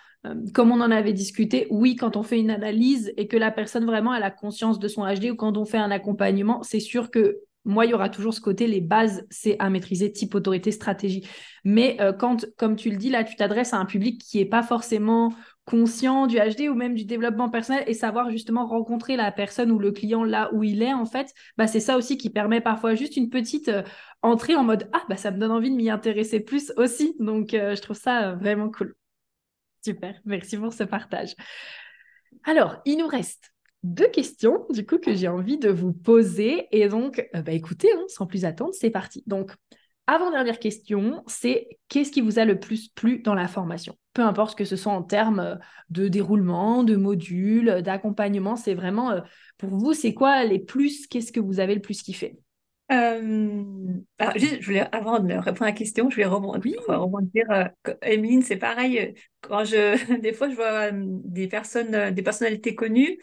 comme 0.53 0.71
on 0.71 0.81
en 0.81 0.91
avait 0.91 1.13
discuté, 1.13 1.67
oui, 1.69 1.95
quand 1.95 2.15
on 2.15 2.23
fait 2.23 2.39
une 2.39 2.51
analyse 2.51 3.13
et 3.17 3.27
que 3.27 3.37
la 3.37 3.51
personne 3.51 3.85
vraiment 3.85 4.11
a 4.11 4.19
la 4.19 4.31
conscience 4.31 4.79
de 4.79 4.87
son 4.87 5.03
HD 5.03 5.31
ou 5.31 5.35
quand 5.35 5.57
on 5.57 5.65
fait 5.65 5.77
un 5.77 5.91
accompagnement, 5.91 6.63
c'est 6.63 6.79
sûr 6.79 7.11
que 7.11 7.39
moi, 7.65 7.85
il 7.85 7.91
y 7.91 7.93
aura 7.93 8.09
toujours 8.09 8.33
ce 8.33 8.41
côté, 8.41 8.67
les 8.67 8.81
bases, 8.81 9.25
c'est 9.29 9.55
à 9.59 9.69
maîtriser 9.69 10.11
type 10.11 10.33
autorité, 10.33 10.71
stratégie. 10.71 11.27
Mais 11.63 11.97
euh, 11.99 12.13
quand, 12.13 12.45
comme 12.57 12.75
tu 12.75 12.89
le 12.89 12.97
dis 12.97 13.09
là, 13.09 13.23
tu 13.23 13.35
t'adresses 13.35 13.73
à 13.73 13.77
un 13.77 13.85
public 13.85 14.21
qui 14.21 14.37
n'est 14.37 14.45
pas 14.45 14.63
forcément 14.63 15.33
conscient 15.65 16.25
du 16.25 16.37
HD 16.37 16.61
ou 16.69 16.73
même 16.73 16.95
du 16.95 17.05
développement 17.05 17.49
personnel 17.49 17.83
et 17.85 17.93
savoir 17.93 18.31
justement 18.31 18.65
rencontrer 18.65 19.15
la 19.15 19.31
personne 19.31 19.71
ou 19.71 19.77
le 19.77 19.91
client 19.91 20.23
là 20.23 20.49
où 20.51 20.63
il 20.63 20.81
est 20.81 20.93
en 20.93 21.05
fait, 21.05 21.31
bah 21.57 21.67
c'est 21.67 21.79
ça 21.79 21.95
aussi 21.95 22.17
qui 22.17 22.31
permet 22.31 22.59
parfois 22.59 22.95
juste 22.95 23.17
une 23.17 23.29
petite 23.29 23.69
euh, 23.69 23.83
entrée 24.23 24.55
en 24.55 24.63
mode 24.63 24.89
ah 24.93 25.03
bah 25.09 25.15
ça 25.15 25.29
me 25.29 25.37
donne 25.37 25.51
envie 25.51 25.69
de 25.69 25.75
m'y 25.75 25.91
intéresser 25.91 26.39
plus 26.39 26.73
aussi. 26.77 27.15
Donc 27.19 27.53
euh, 27.53 27.75
je 27.75 27.81
trouve 27.83 27.97
ça 27.97 28.33
vraiment 28.33 28.71
cool. 28.71 28.95
Super, 29.83 30.15
merci 30.25 30.57
pour 30.57 30.73
ce 30.73 30.83
partage. 30.83 31.35
Alors, 32.45 32.81
il 32.85 32.97
nous 32.97 33.07
reste 33.07 33.51
deux 33.83 34.09
questions 34.09 34.65
du 34.71 34.85
coup 34.85 34.97
que 34.97 35.15
j'ai 35.15 35.27
envie 35.27 35.57
de 35.57 35.69
vous 35.69 35.93
poser 35.93 36.67
et 36.71 36.89
donc 36.89 37.27
bah 37.33 37.51
écoutez, 37.51 37.91
hein, 37.93 38.03
sans 38.07 38.25
plus 38.25 38.45
attendre, 38.45 38.73
c'est 38.73 38.89
parti. 38.89 39.23
Donc 39.25 39.53
avant-dernière 40.09 40.57
question, 40.57 41.23
c'est 41.27 41.67
qu'est-ce 41.87 42.11
qui 42.11 42.21
vous 42.21 42.39
a 42.39 42.45
le 42.45 42.59
plus 42.59 42.89
plu 42.89 43.19
dans 43.19 43.35
la 43.35 43.47
formation? 43.47 43.95
Peu 44.13 44.23
importe 44.23 44.57
que 44.57 44.65
ce 44.65 44.75
soit 44.75 44.91
en 44.91 45.03
termes 45.03 45.39
euh, 45.39 45.55
de 45.91 46.07
déroulement, 46.07 46.83
de 46.83 46.95
modules, 46.95 47.83
d'accompagnement, 47.83 48.55
c'est 48.55 48.73
vraiment, 48.73 49.11
euh, 49.11 49.21
pour 49.59 49.69
vous, 49.69 49.93
c'est 49.93 50.15
quoi 50.15 50.45
les 50.45 50.57
plus? 50.57 51.05
Qu'est-ce 51.05 51.31
que 51.31 51.39
vous 51.39 51.59
avez 51.59 51.75
le 51.75 51.81
plus 51.81 52.01
kiffé? 52.01 52.39
Euh, 52.91 53.63
je 54.35 54.65
voulais, 54.65 54.87
avant 54.91 55.19
de 55.19 55.35
répondre 55.35 55.61
à 55.61 55.65
la 55.67 55.71
question, 55.73 56.09
je 56.09 56.15
vais 56.15 56.25
rebondir. 56.25 56.81
rebondir 56.87 57.69
Emeline, 58.01 58.41
c'est 58.41 58.57
pareil. 58.57 59.13
Quand 59.41 59.63
je, 59.63 60.19
des 60.21 60.33
fois, 60.33 60.49
je 60.49 60.55
vois 60.55 60.89
des 60.91 61.47
personnes, 61.47 62.09
des 62.15 62.23
personnalités 62.23 62.73
connues 62.73 63.19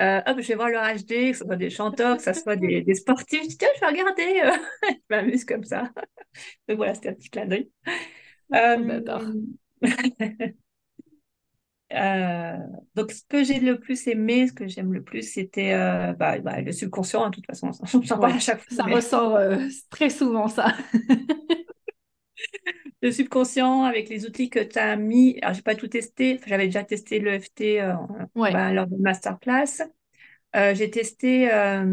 euh, 0.00 0.20
hop, 0.26 0.40
je 0.40 0.48
vais 0.48 0.54
voir 0.54 0.70
leur 0.70 0.82
HD, 0.84 1.30
que 1.30 1.34
ce 1.34 1.44
soit 1.44 1.56
des 1.56 1.70
chanteurs, 1.70 2.16
que 2.16 2.22
ce 2.22 2.32
soit 2.32 2.56
des, 2.56 2.82
des 2.82 2.94
sportifs. 2.94 3.42
Je 3.42 3.48
dis, 3.48 3.58
tiens, 3.58 3.68
je 3.76 3.80
vais 3.80 3.86
regarder. 3.86 4.42
Je 4.88 4.96
m'amuse 5.10 5.44
comme 5.44 5.64
ça. 5.64 5.90
Donc 6.68 6.78
voilà, 6.78 6.94
c'était 6.94 7.10
un 7.10 7.14
petit 7.14 7.30
clin 7.30 7.46
d'œil. 7.46 7.70
Euh, 8.54 9.00
euh, 11.92 12.56
donc, 12.94 13.12
ce 13.12 13.22
que 13.28 13.44
j'ai 13.44 13.60
le 13.60 13.78
plus 13.78 14.06
aimé, 14.08 14.48
ce 14.48 14.52
que 14.52 14.66
j'aime 14.68 14.92
le 14.92 15.02
plus, 15.02 15.22
c'était 15.22 15.72
bah, 16.14 16.38
bah, 16.40 16.60
le 16.60 16.72
subconscient, 16.72 17.24
hein, 17.24 17.30
de 17.30 17.36
toute 17.36 17.46
façon. 17.46 17.70
J'en 18.02 18.18
parle 18.18 18.32
à 18.32 18.38
chaque 18.38 18.60
fois. 18.60 18.76
Ça 18.76 18.84
ressort 18.84 19.38
très 19.90 20.10
souvent, 20.10 20.48
ça. 20.48 20.74
le 23.02 23.12
subconscient 23.12 23.84
avec 23.84 24.08
les 24.08 24.26
outils 24.26 24.50
que 24.50 24.60
tu 24.60 24.78
as 24.78 24.96
mis. 24.96 25.38
Alors, 25.42 25.54
j'ai 25.54 25.62
pas 25.62 25.74
tout 25.74 25.88
testé. 25.88 26.40
J'avais 26.46 26.66
déjà 26.66 26.84
testé 26.84 27.18
l'EFT 27.18 27.60
euh, 27.80 27.94
bah, 28.34 28.72
lors 28.72 28.86
de 28.86 28.96
masterclass. 28.96 29.82
Euh, 30.56 30.74
j'ai 30.74 30.90
testé, 30.90 31.52
euh, 31.52 31.84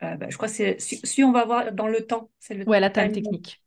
bah, 0.00 0.16
je 0.28 0.36
crois 0.36 0.48
que 0.48 0.54
c'est 0.54 0.76
si, 0.80 1.24
on 1.24 1.32
va 1.32 1.44
voir 1.44 1.72
dans 1.72 1.88
le 1.88 2.06
temps. 2.06 2.30
C'est 2.38 2.54
le 2.54 2.68
ouais, 2.68 2.80
la 2.80 2.90
table 2.90 3.12
technique. 3.12 3.62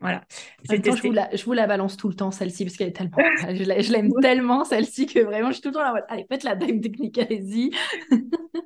Voilà. 0.00 0.24
je, 0.70 0.76
vous 1.02 1.12
la, 1.12 1.28
je 1.34 1.44
vous 1.44 1.54
la 1.54 1.66
balance 1.66 1.96
tout 1.96 2.08
le 2.08 2.14
temps, 2.14 2.30
celle-ci, 2.30 2.64
parce 2.64 2.76
qu'elle 2.76 2.88
est 2.88 2.92
tellement. 2.92 3.16
je 3.48 3.92
l'aime 3.92 4.12
tellement, 4.20 4.64
celle-ci, 4.64 5.06
que 5.06 5.18
vraiment, 5.18 5.48
je 5.48 5.54
suis 5.54 5.62
tout 5.62 5.70
le 5.70 5.74
temps 5.74 5.92
là. 5.92 6.04
Allez, 6.08 6.24
faites 6.30 6.44
la 6.44 6.56
time 6.56 6.80
technique, 6.80 7.18
allez-y. 7.18 7.72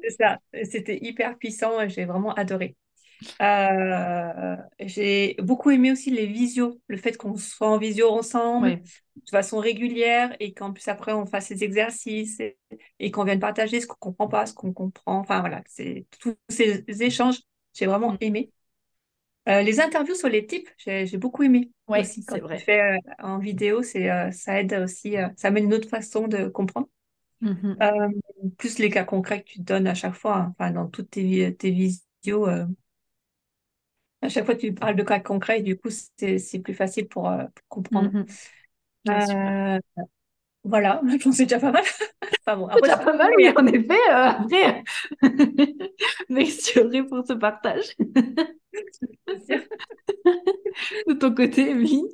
c'est 0.03 0.11
ça. 0.11 0.39
C'était 0.65 0.99
hyper 1.03 1.39
puissant. 1.39 1.89
J'ai 1.89 2.05
vraiment 2.05 2.35
adoré. 2.35 2.77
Euh, 3.41 4.57
j'ai 4.81 5.37
beaucoup 5.41 5.71
aimé 5.71 5.93
aussi 5.93 6.11
les 6.11 6.27
visios, 6.27 6.81
le 6.87 6.97
fait 6.97 7.17
qu'on 7.17 7.37
soit 7.37 7.69
en 7.69 7.79
visio 7.79 8.09
ensemble 8.11 8.81
de 9.17 9.31
façon 9.31 9.59
régulière 9.59 10.35
et 10.41 10.53
qu'en 10.53 10.73
plus 10.73 10.89
après 10.89 11.13
on 11.13 11.27
fasse 11.27 11.47
ces 11.47 11.65
exercices 11.65 12.41
et, 12.99 13.11
qu'on 13.11 13.25
vienne 13.25 13.41
partager 13.41 13.81
ce 13.81 13.87
qu'on 13.87 13.97
comprend 13.99 14.29
pas, 14.29 14.47
ce 14.47 14.55
qu'on 14.55 14.73
comprend. 14.73 15.19
Enfin 15.19 15.41
voilà, 15.41 15.63
c'est 15.67 16.07
tous 16.21 16.35
ces 16.49 16.85
échanges, 17.03 17.41
j'ai 17.75 17.87
vraiment 17.87 18.13
mm. 18.13 18.19
aimé. 18.21 18.53
Euh, 19.49 19.63
les 19.63 19.81
interviews 19.81 20.15
sur 20.15 20.29
les 20.29 20.47
types, 20.47 20.69
j'ai 20.79 21.17
beaucoup 21.17 21.43
aimé. 21.43 21.71
Oui, 21.89 22.05
c'est 22.05 22.39
vrai. 22.39 22.59
Fait 22.59 22.81
euh, 22.81 22.97
en 23.19 23.39
vidéo, 23.39 23.83
c'est 23.83 24.09
ça 24.31 24.61
aide 24.61 24.73
aussi, 24.75 25.17
ça 25.37 25.49
amène 25.49 25.65
une 25.65 25.75
autre 25.75 25.89
façon 25.89 26.29
de 26.29 26.49
comprendre. 26.49 26.89
Mm-hmm. 27.43 28.55
plus 28.57 28.79
les 28.79 28.89
cas 28.89 29.03
concrets 29.03 29.43
que 29.43 29.49
tu 29.49 29.61
donnes 29.63 29.89
à 29.89 29.95
chaque 29.95 30.15
fois, 30.15 30.53
hein, 30.61 30.71
dans 30.71 30.87
toutes 30.87 31.11
tes, 31.11 31.53
tes 31.57 31.73
visios 31.73 32.47
à 34.23 34.29
chaque 34.29 34.47
fois, 34.47 34.55
tu 34.55 34.73
parles 34.73 34.95
de 34.97 35.03
cas 35.03 35.19
concrets 35.21 35.59
et 35.59 35.63
du 35.63 35.77
coup, 35.77 35.91
c'est 35.91 36.61
plus 36.61 36.75
facile 36.75 37.09
pour, 37.09 37.29
euh, 37.29 37.45
comprendre. 37.69 38.11
Mm-hmm. 39.09 39.77
Euh, 39.77 39.81
voilà, 40.63 41.03
je 41.09 41.17
pense 41.17 41.25
que 41.25 41.33
c'est 41.33 41.45
déjà 41.47 41.59
pas 41.59 41.73
mal. 41.73 41.83
enfin 42.47 42.57
bon, 42.57 42.69
déjà 42.81 42.97
pas 42.99 43.17
mal, 43.17 43.33
oui, 43.37 43.49
en 43.55 43.67
effet. 43.67 43.99
Euh, 44.11 44.29
après, 44.29 44.85
merci 46.29 46.79
Audrey 46.79 47.03
pour 47.03 47.27
ce 47.27 47.33
partage. 47.33 47.97
de 51.09 51.13
ton 51.15 51.35
côté, 51.35 51.71
Emilie 51.71 52.07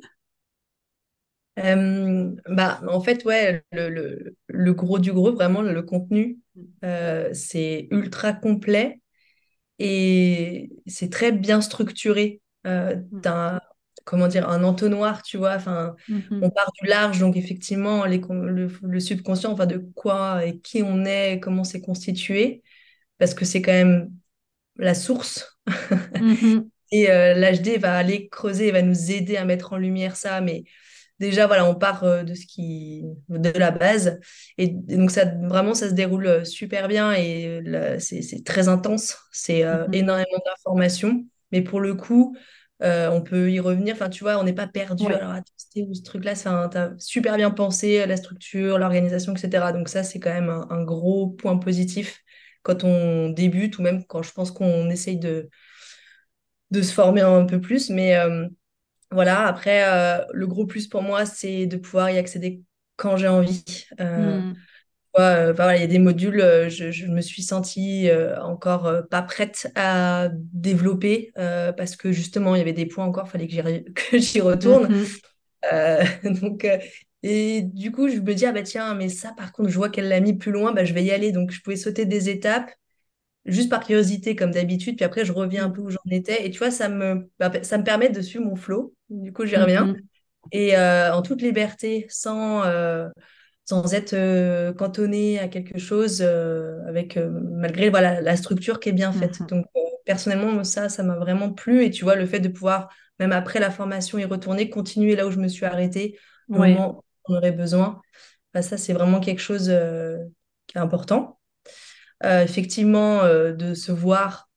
bah, 1.56 2.80
en 2.88 3.00
fait, 3.00 3.24
ouais, 3.24 3.64
le, 3.72 3.90
le, 3.90 4.36
le, 4.46 4.72
gros 4.72 5.00
du 5.00 5.12
gros, 5.12 5.32
vraiment, 5.32 5.61
le 5.61 5.82
contenu, 5.82 6.38
mm. 6.54 7.34
c'est 7.34 7.88
ultra 7.90 8.32
complet. 8.32 9.00
Et 9.79 10.70
c'est 10.87 11.11
très 11.11 11.33
bien 11.33 11.61
structuré. 11.61 12.41
Euh, 12.66 12.97
mmh. 12.97 13.61
comment 14.05 14.26
dire, 14.26 14.49
un 14.49 14.64
entonnoir, 14.64 15.22
tu 15.22 15.37
vois. 15.37 15.55
Enfin, 15.55 15.95
mmh 16.09 16.41
on 16.43 16.51
part 16.51 16.70
du 16.81 16.89
large, 16.89 17.20
donc 17.20 17.37
effectivement, 17.37 18.05
les, 18.05 18.20
le, 18.20 19.01
subconscient, 19.01 19.53
enfin, 19.53 19.66
de 19.66 19.79
quoi 19.95 20.45
et 20.45 20.59
qui 20.59 20.83
on 20.83 21.05
est, 21.05 21.41
comment 21.41 21.64
c'est 21.64 21.81
constitué, 21.81 22.62
parce 23.18 23.35
que 23.35 23.45
c'est 23.45 23.62
quand 23.62 23.72
même 23.72 24.11
la 24.76 24.95
source. 24.95 25.59
Mmh 26.20 26.61
et 26.91 27.11
euh, 27.11 27.35
l'HD 27.35 27.79
va 27.79 27.97
aller 27.97 28.29
creuser, 28.29 28.70
va 28.70 28.83
nous 28.83 29.11
aider 29.11 29.37
à 29.37 29.45
mettre 29.45 29.74
en 29.74 29.76
lumière 29.76 30.16
ça, 30.16 30.41
mais 30.41 30.64
déjà, 31.18 31.46
voilà, 31.46 31.64
on 31.64 31.74
part 31.74 32.04
euh, 32.04 32.22
de 32.22 32.34
ce 32.34 32.46
qui, 32.46 33.04
de 33.28 33.50
la 33.58 33.70
base. 33.70 34.20
Et, 34.56 34.68
donc, 34.68 35.10
ça, 35.10 35.24
vraiment, 35.24 35.74
ça 35.74 35.88
se 35.88 35.94
déroule 35.94 36.26
euh, 36.26 36.44
super 36.44 36.88
bien 36.88 37.12
et 37.12 37.60
c'est 37.98 38.44
très 38.44 38.68
intense. 38.68 39.18
C'est 39.32 39.64
euh, 39.64 39.86
mhm. 39.88 39.94
énormément 39.94 40.38
d'informations. 40.44 41.24
Mais 41.52 41.62
pour 41.62 41.80
le 41.80 41.94
coup, 41.94 42.36
on 42.80 43.22
peut 43.22 43.50
y 43.50 43.60
revenir. 43.60 43.94
Enfin, 43.94 44.08
tu 44.08 44.22
vois, 44.22 44.38
on 44.38 44.44
n'est 44.44 44.52
pas 44.52 44.66
perdu. 44.66 45.06
Alors, 45.06 45.30
attends, 45.30 45.52
c'était 45.56 45.86
où 45.88 45.94
ce 45.94 46.02
truc-là? 46.02 46.34
Tu 46.34 46.48
as 46.48 46.92
super 46.98 47.36
bien 47.36 47.50
pensé 47.50 48.06
la 48.06 48.16
structure, 48.16 48.78
l'organisation, 48.78 49.34
etc. 49.34 49.72
Donc, 49.72 49.88
ça, 49.88 50.02
c'est 50.02 50.20
quand 50.20 50.32
même 50.32 50.50
un, 50.50 50.84
gros 50.84 51.28
point 51.28 51.56
positif 51.56 52.20
quand 52.62 52.84
on 52.84 53.30
débute 53.30 53.78
ou 53.78 53.82
même 53.82 54.04
quand 54.04 54.22
je 54.22 54.32
pense 54.32 54.50
qu'on 54.50 54.90
essaye 54.90 55.18
de, 55.18 55.48
de 56.70 56.82
se 56.82 56.92
former 56.92 57.22
un 57.22 57.46
peu 57.46 57.60
plus. 57.60 57.88
Mais 57.88 58.14
voilà, 59.11 59.46
après, 59.46 59.84
euh, 59.84 60.24
le 60.32 60.46
gros 60.46 60.66
plus 60.66 60.86
pour 60.86 61.02
moi, 61.02 61.24
c'est 61.24 61.66
de 61.66 61.76
pouvoir 61.76 62.11
y 62.11 62.18
accéder 62.18 62.62
quand 62.96 63.16
j'ai 63.16 63.28
envie. 63.28 63.64
Euh, 64.00 64.40
hmm. 64.40 64.54
euh, 65.18 65.52
bah 65.52 65.76
il 65.76 65.80
y 65.80 65.84
a 65.84 65.88
des 65.88 65.98
modules, 65.98 66.40
je, 66.68 67.06
me 67.06 67.20
suis 67.20 67.42
sentie 67.42 68.11
encore 68.42 68.92
pas 69.11 69.22
prête 69.22 69.70
à 69.74 70.28
développer 70.34 71.32
parce 71.34 71.96
que 71.96 72.12
justement, 72.12 72.54
il 72.54 72.59
y 72.59 72.62
avait 72.62 72.72
des 72.72 72.86
points 72.86 73.06
encore, 73.06 73.26
il 73.26 73.30
fallait 73.30 73.84
que 73.94 74.18
j'y 74.18 74.40
retourne. 74.40 74.88
Mhm. 74.92 75.06
donc, 76.40 76.66
et 77.22 77.62
du 77.62 77.90
coup, 77.90 78.09
je 78.09 78.18
me 78.18 78.34
dis, 78.34 78.46
ah 78.46 78.52
bah 78.52 78.62
tiens, 78.62 78.94
mais 78.94 79.09
ça, 79.09 79.32
par 79.36 79.52
contre, 79.52 79.70
je 79.70 79.76
vois 79.76 79.88
qu'elle 79.88 80.09
l'a 80.09 80.20
mis 80.20 80.36
plus 80.36 80.52
loin, 80.52 80.72
bah, 80.72 80.84
je 80.84 80.94
vais 80.94 81.02
y 81.02 81.11
aller. 81.11 81.32
Donc, 81.32 81.50
je 81.50 81.61
pouvais 81.61 81.76
sauter 81.76 82.04
des 82.04 82.28
étapes 82.28 82.70
juste 83.49 83.70
par 83.70 83.84
curiosité 83.84 84.36
comme 84.36 84.53
d'habitude, 84.53 84.96
puis 84.96 85.05
après 85.05 85.24
je 85.24 85.32
reviens 85.32 85.64
un 85.64 85.70
peu 85.70 85.80
où 85.80 85.90
j'en 85.90 85.99
étais. 86.11 86.46
Et 86.46 86.51
tu 86.51 86.59
vois, 86.59 86.70
ça 86.70 86.88
me, 86.88 87.28
bah, 87.38 87.51
ça 87.62 87.78
me 87.78 87.84
permet 87.84 88.09
de 88.09 88.20
suivre 88.20 88.44
mon 88.44 88.57
flow. 88.57 88.94
Du 89.11 89.32
coup, 89.32 89.46
j'y 89.46 89.57
reviens. 89.57 89.86
Mm-hmm. 89.86 90.03
Et 90.53 90.76
euh, 90.76 91.14
en 91.14 91.22
toute 91.22 91.42
liberté, 91.42 92.07
sans, 92.09 92.64
euh, 92.64 93.09
sans 93.64 93.92
être 93.94 94.14
euh, 94.14 94.72
cantonné 94.72 95.38
à 95.38 95.49
quelque 95.49 95.78
chose, 95.78 96.22
avec 96.22 97.16
malgré 97.16 97.90
voilà, 97.90 98.20
la 98.20 98.36
structure 98.36 98.80
qui 98.80 98.88
est 98.88 98.92
bien 98.92 99.12
faite. 99.12 99.40
Donc, 99.49 99.66
personnellement, 100.05 100.64
ça, 100.64 100.88
ça 100.88 101.03
m'a 101.03 101.16
vraiment 101.16 101.53
plu. 101.53 101.84
Et 101.84 101.90
tu 101.90 102.05
vois, 102.05 102.16
le 102.16 102.26
fait 102.26 102.40
de 102.40 102.49
pouvoir, 102.49 102.88
même 103.18 103.32
après 103.32 103.61
la 103.61 103.70
formation, 103.70 104.18
y 104.18 104.24
retourner, 104.24 104.70
continuer 104.70 105.16
là 105.16 105.26
où 105.26 105.30
je 105.30 105.38
me 105.38 105.49
suis 105.49 105.66
arrêtée, 105.66 106.18
au 106.49 106.59
moment 106.59 106.99
où 106.99 107.32
on 107.32 107.36
aurait 107.36 107.53
besoin, 107.53 108.01
bah, 108.55 108.62
ça, 108.62 108.78
c'est 108.78 108.94
vraiment 108.94 109.20
quelque 109.20 109.40
chose 109.40 109.72
qui 110.66 110.78
est 110.78 110.80
important. 110.80 111.38
Euh, 112.24 112.42
effectivement, 112.42 113.22
euh, 113.22 113.52
de 113.52 113.74
se 113.74 113.92
voir 113.92 114.50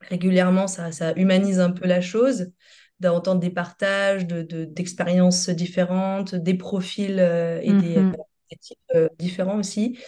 régulièrement, 0.00 0.66
ça, 0.66 0.92
ça, 0.92 1.12
humanise 1.16 1.60
un 1.60 1.70
peu 1.70 1.86
la 1.86 2.00
chose, 2.00 2.52
d'entendre 3.00 3.40
des 3.40 3.50
partages 3.50 4.26
d'expériences 4.26 5.48
de, 5.48 5.54
différentes, 5.54 6.34
des 6.34 6.54
profils 6.54 7.18
euh, 7.18 7.60
et 7.62 7.72
des, 7.72 7.96
mm-hmm. 7.96 8.14
types 8.60 8.98
différents 9.18 9.58
aussi. 9.58 9.98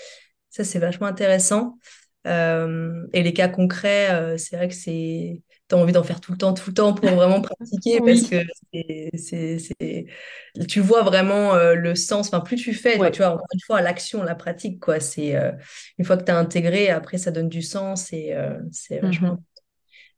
Ça, 0.51 0.65
c'est 0.65 0.79
vachement 0.79 1.07
intéressant. 1.07 1.79
et 2.25 3.23
les 3.23 3.33
cas 3.33 3.49
concrets, 3.49 4.37
c'est 4.39 4.57
vrai 4.57 4.69
que 4.69 4.75
c'est 4.75 5.43
tu 5.71 5.77
as 5.77 5.79
envie 5.79 5.93
d'en 5.93 6.03
faire 6.03 6.21
tout 6.21 6.33
le 6.33 6.39
temps, 6.39 6.53
tout 6.53 6.69
le 6.71 6.75
temps 6.75 6.93
pour 6.93 7.09
vraiment 7.09 7.41
pratiquer 7.43 8.01
parce 8.01 8.23
que 8.23 8.45
c'est, 9.17 10.07
tu 10.69 10.81
vois 10.81 11.03
vraiment 11.03 11.55
euh, 11.55 11.75
le 11.75 11.95
sens. 11.95 12.29
Enfin, 12.29 12.41
plus 12.41 12.57
tu 12.57 12.75
fais, 12.75 12.99
tu 13.11 13.19
vois, 13.19 13.31
encore 13.35 13.47
une 13.55 13.61
fois, 13.61 13.81
l'action, 13.81 14.23
la 14.23 14.35
pratique, 14.35 14.81
quoi. 14.81 15.01
C'est 15.01 15.37
euh, 15.37 15.53
une 15.99 16.05
fois 16.05 16.17
que 16.17 16.25
tu 16.25 16.33
as 16.33 16.37
intégré, 16.37 16.91
après, 16.91 17.19
ça 17.19 17.31
donne 17.31 17.49
du 17.49 17.63
sens 17.63 18.13
et 18.13 18.35
euh, 18.35 18.59
c'est 18.73 18.99
vachement. 18.99 19.39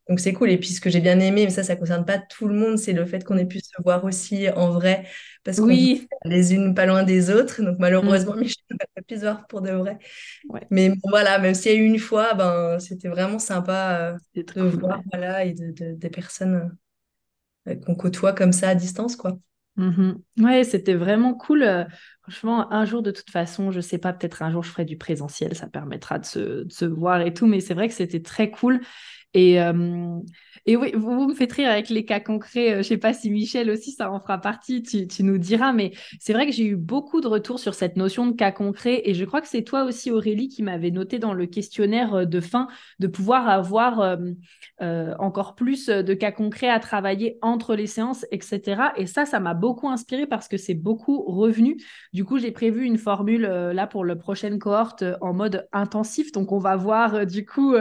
Donc 0.09 0.21
c'est 0.21 0.33
cool. 0.33 0.51
Et 0.51 0.59
puis 0.59 0.69
ce 0.71 0.81
que 0.81 0.91
j'ai 0.91 1.01
bien 1.01 1.19
aimé, 1.21 1.45
mais 1.45 1.51
ça, 1.51 1.63
ça 1.65 1.77
concerne 1.77 2.05
pas 2.05 2.19
tout 2.19 2.49
le 2.49 2.55
monde, 2.55 2.79
c'est 2.79 2.93
le 2.93 3.07
fait 3.07 3.25
qu'on 3.25 3.39
ait 3.39 3.47
pu 3.47 3.61
se 3.61 3.71
voir 3.85 4.05
aussi 4.05 4.49
en 4.51 4.71
vrai, 4.71 5.07
parce 5.45 5.61
qu'on 5.61 5.67
Oui. 5.67 6.09
les 6.25 6.55
unes 6.55 6.75
pas 6.75 6.87
loin 6.87 7.03
des 7.05 7.31
autres. 7.31 7.63
Donc 7.63 7.79
malheureusement, 7.79 8.35
Michel 8.37 8.65
n'a 8.71 8.87
pas 8.95 9.03
pu 9.03 9.17
se 9.17 9.21
voir 9.23 9.47
pour 9.47 9.63
de 9.63 9.71
vrai. 9.71 9.99
Ouais. 10.49 10.71
Mais 10.71 10.91
bon, 10.91 10.97
voilà, 11.11 11.39
même 11.39 11.55
s'il 11.55 11.73
y 11.73 11.75
a 11.77 11.79
eu 11.79 11.85
une 11.87 11.99
fois, 11.99 12.35
ben, 12.35 12.79
c'était 12.81 13.09
vraiment 13.09 13.39
sympa 13.39 14.15
euh, 14.15 14.19
de 14.35 14.43
cool, 14.59 14.81
voir 14.81 14.99
ouais. 14.99 15.03
voilà, 15.13 15.45
et 15.45 15.55
de, 15.55 15.73
de- 15.73 15.95
des 15.95 16.11
personnes 16.11 16.77
euh, 17.69 17.77
qu'on 17.77 17.95
côtoie 17.95 18.33
comme 18.33 18.53
ça 18.53 18.71
à 18.71 18.75
distance, 18.75 19.17
quoi. 19.17 19.39
Mhm. 19.77 20.23
Ouais, 20.39 20.65
c'était 20.65 20.95
vraiment 20.95 21.35
cool. 21.35 21.63
euh, 21.63 21.85
franchement, 22.23 22.71
un 22.73 22.85
jour, 22.85 23.03
de 23.03 23.11
toute 23.11 23.31
façon, 23.31 23.71
je 23.71 23.81
sais 23.81 23.99
pas, 23.99 24.13
peut-être 24.13 24.43
un 24.43 24.51
jour, 24.51 24.63
je 24.63 24.71
ferai 24.71 24.85
du 24.85 24.99
présentiel, 24.99 25.55
ça 25.57 25.67
permettra 25.67 26.19
de 26.19 26.25
se, 26.27 26.85
voir 26.85 27.23
et 27.23 27.33
tout, 27.33 27.47
mais 27.47 27.61
c'est 27.61 27.75
vrai 27.75 27.89
que 27.89 27.95
c'était 27.95 28.21
très 28.23 28.51
cool. 28.51 28.81
Et, 29.35 29.59
et 30.65 30.77
oui, 30.77 30.93
vous, 30.95 31.27
me 31.27 31.35
faites 31.35 31.53
rire 31.53 31.71
avec 31.71 31.89
les 31.89 32.05
cas 32.05 32.21
concrets. 32.21 32.73
euh, 32.75 32.77
je 32.79 32.83
sais 32.83 32.97
pas 32.97 33.13
si 33.13 33.31
Michel 33.31 33.69
aussi, 33.69 33.91
ça 33.91 34.13
en 34.13 34.21
fera 34.21 34.39
partie, 34.39 34.83
tu, 34.83 35.23
nous 35.25 35.39
diras, 35.39 35.73
mais 35.73 35.93
c'est 36.21 36.33
vrai 36.33 36.47
que 36.47 36.53
j'ai 36.53 36.65
eu 36.65 36.77
beaucoup 36.77 37.21
de 37.21 37.27
retours 37.27 37.59
sur 37.59 37.75
cette 37.75 37.97
notion 37.97 38.27
de 38.27 38.33
cas 38.33 38.53
concret. 38.53 39.03
Et 39.05 39.15
je 39.15 39.25
crois 39.25 39.41
que 39.41 39.49
c'est 39.49 39.63
toi 39.63 39.83
aussi, 39.83 40.13
Aurélie, 40.13 40.49
qui 40.49 40.63
m'avait 40.63 40.93
noté 40.93 41.19
dans 41.19 41.35
le 41.35 41.47
questionnaire 41.47 42.15
euh, 42.15 42.25
de 42.27 42.41
fin 42.41 42.69
de 43.01 43.09
pouvoir 43.09 43.49
avoir 43.49 44.01
euh, 44.81 45.15
encore 45.19 45.57
plus 45.57 45.87
de 45.87 46.15
cas 46.15 46.31
concrets 46.31 46.69
à 46.69 46.79
travailler 46.79 47.39
entre 47.43 47.75
les 47.75 47.89
séances, 47.89 48.25
etc. 48.31 48.93
Et 48.97 49.07
ça, 49.07 49.27
ça 49.27 49.41
m'a 49.41 49.55
beaucoup 49.55 49.89
inspiré 49.89 50.27
parce 50.27 50.47
que 50.47 50.57
c'est 50.57 50.75
beaucoup 50.75 51.23
revenu. 51.23 51.77
Du 52.13 52.25
coup, 52.25 52.39
j'ai 52.39 52.53
prévu 52.53 52.85
une 52.85 52.99
formule 52.99 53.43
là 53.43 53.87
pour 53.87 54.05
le 54.05 54.17
prochaine 54.17 54.59
cohorte 54.59 55.05
en 55.21 55.33
mode 55.35 55.69
intensif. 55.73 56.31
Donc, 56.33 56.53
on 56.53 56.59
va 56.59 56.77
voir 56.77 57.27
du 57.27 57.45
coup 57.45 57.75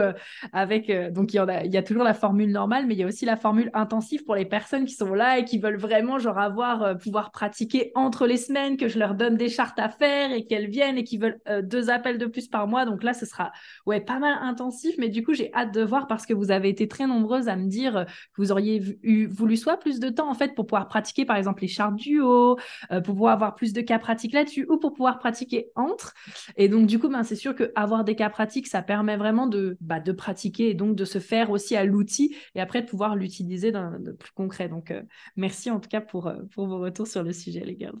avec. 0.52 0.90
donc, 1.12 1.32
il 1.34 1.70
y 1.72 1.76
a 1.76 1.82
toujours 1.82 2.04
la 2.04 2.14
formule 2.14 2.50
normale, 2.50 2.71
mais 2.80 2.94
il 2.94 3.00
y 3.00 3.02
a 3.02 3.06
aussi 3.06 3.24
la 3.24 3.36
formule 3.36 3.70
intensive 3.74 4.24
pour 4.24 4.34
les 4.34 4.44
personnes 4.44 4.84
qui 4.84 4.94
sont 4.94 5.14
là 5.14 5.38
et 5.38 5.44
qui 5.44 5.58
veulent 5.58 5.78
vraiment, 5.78 6.18
genre, 6.18 6.38
avoir, 6.38 6.82
euh, 6.82 6.94
pouvoir 6.94 7.30
pratiquer 7.30 7.92
entre 7.94 8.26
les 8.26 8.36
semaines, 8.36 8.76
que 8.76 8.88
je 8.88 8.98
leur 8.98 9.14
donne 9.14 9.36
des 9.36 9.48
chartes 9.48 9.78
à 9.78 9.88
faire 9.88 10.32
et 10.32 10.46
qu'elles 10.46 10.68
viennent 10.68 10.98
et 10.98 11.04
qui 11.04 11.18
veulent 11.18 11.40
euh, 11.48 11.62
deux 11.62 11.90
appels 11.90 12.18
de 12.18 12.26
plus 12.26 12.48
par 12.48 12.66
mois. 12.66 12.84
Donc 12.84 13.02
là, 13.02 13.12
ce 13.12 13.26
sera 13.26 13.52
ouais, 13.86 14.00
pas 14.00 14.18
mal 14.18 14.38
intensif, 14.42 14.94
mais 14.98 15.08
du 15.08 15.22
coup, 15.22 15.34
j'ai 15.34 15.52
hâte 15.54 15.74
de 15.74 15.82
voir 15.82 16.06
parce 16.06 16.26
que 16.26 16.34
vous 16.34 16.50
avez 16.50 16.68
été 16.68 16.88
très 16.88 17.06
nombreuses 17.06 17.48
à 17.48 17.56
me 17.56 17.68
dire 17.68 17.96
euh, 17.96 18.04
que 18.04 18.38
vous 18.38 18.52
auriez 18.52 18.98
eu, 19.02 19.26
voulu 19.26 19.56
soit 19.56 19.76
plus 19.76 20.00
de 20.00 20.08
temps 20.08 20.30
en 20.30 20.34
fait 20.34 20.54
pour 20.54 20.66
pouvoir 20.66 20.88
pratiquer 20.88 21.24
par 21.24 21.36
exemple 21.36 21.62
les 21.62 21.68
chartes 21.68 21.96
du 21.96 22.20
haut, 22.20 22.56
euh, 22.90 23.00
pour 23.00 23.14
pouvoir 23.14 23.34
avoir 23.34 23.54
plus 23.54 23.72
de 23.72 23.80
cas 23.80 23.98
pratiques 23.98 24.32
là-dessus 24.32 24.66
ou 24.68 24.78
pour 24.78 24.92
pouvoir 24.92 25.18
pratiquer 25.18 25.70
entre. 25.74 26.14
Et 26.56 26.68
donc, 26.68 26.86
du 26.86 26.98
coup, 26.98 27.08
ben, 27.08 27.22
c'est 27.22 27.36
sûr 27.36 27.54
qu'avoir 27.54 28.04
des 28.04 28.14
cas 28.14 28.30
pratiques, 28.30 28.66
ça 28.66 28.82
permet 28.82 29.16
vraiment 29.16 29.46
de, 29.46 29.76
bah, 29.80 30.00
de 30.00 30.12
pratiquer 30.12 30.70
et 30.70 30.74
donc 30.74 30.96
de 30.96 31.04
se 31.04 31.18
faire 31.18 31.50
aussi 31.50 31.76
à 31.76 31.84
l'outil 31.84 32.36
et 32.54 32.60
après 32.62 32.82
de 32.82 32.88
pouvoir 32.88 33.16
l'utiliser 33.16 33.72
de 33.72 34.12
plus 34.12 34.32
concret. 34.32 34.68
Donc, 34.68 34.90
euh, 34.90 35.02
merci 35.36 35.70
en 35.70 35.80
tout 35.80 35.88
cas 35.90 36.00
pour, 36.00 36.28
euh, 36.28 36.42
pour 36.54 36.66
vos 36.68 36.78
retours 36.80 37.06
sur 37.08 37.22
le 37.22 37.32
sujet, 37.32 37.60
les 37.60 37.76
gars. 37.76 37.92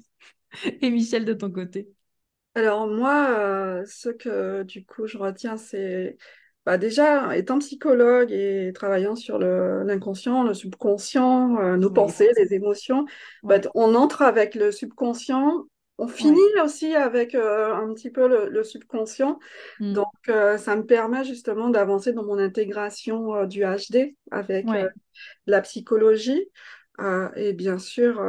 Et 0.82 0.90
Michel, 0.90 1.24
de 1.26 1.34
ton 1.34 1.50
côté. 1.52 1.88
Alors 2.54 2.86
moi, 2.86 3.30
euh, 3.38 3.84
ce 3.86 4.10
que 4.10 4.62
du 4.64 4.84
coup 4.84 5.06
je 5.06 5.16
retiens, 5.18 5.56
c'est 5.56 6.18
bah, 6.66 6.76
déjà 6.78 7.34
étant 7.36 7.58
psychologue 7.58 8.30
et 8.30 8.72
travaillant 8.74 9.16
sur 9.16 9.38
l'inconscient, 9.38 10.42
le 10.44 10.52
subconscient, 10.54 11.56
euh, 11.60 11.76
nos 11.78 11.90
Oui, 11.90 11.90
pensées, 11.90 12.30
les 12.36 12.52
émotions, 12.54 13.06
bah, 13.42 13.58
on 13.74 13.94
entre 13.94 14.20
avec 14.22 14.54
le 14.54 14.70
subconscient, 14.70 15.64
on 16.02 16.08
finit 16.08 16.40
aussi 16.62 16.94
avec 16.94 17.34
euh, 17.34 17.74
un 17.74 17.92
petit 17.94 18.10
peu 18.10 18.28
le, 18.28 18.48
le 18.48 18.64
subconscient. 18.64 19.38
Mm. 19.80 19.92
Donc 19.94 20.06
euh, 20.28 20.58
ça 20.58 20.76
me 20.76 20.84
permet 20.84 21.24
justement 21.24 21.70
d'avancer 21.70 22.12
dans 22.12 22.24
mon 22.24 22.38
intégration 22.38 23.34
euh, 23.34 23.46
du 23.46 23.62
HD 23.64 24.16
avec 24.30 24.66
Ouais. 24.68 24.88
la 25.46 25.60
psychologie 25.60 26.48
et 27.36 27.52
bien 27.52 27.78
sûr 27.78 28.22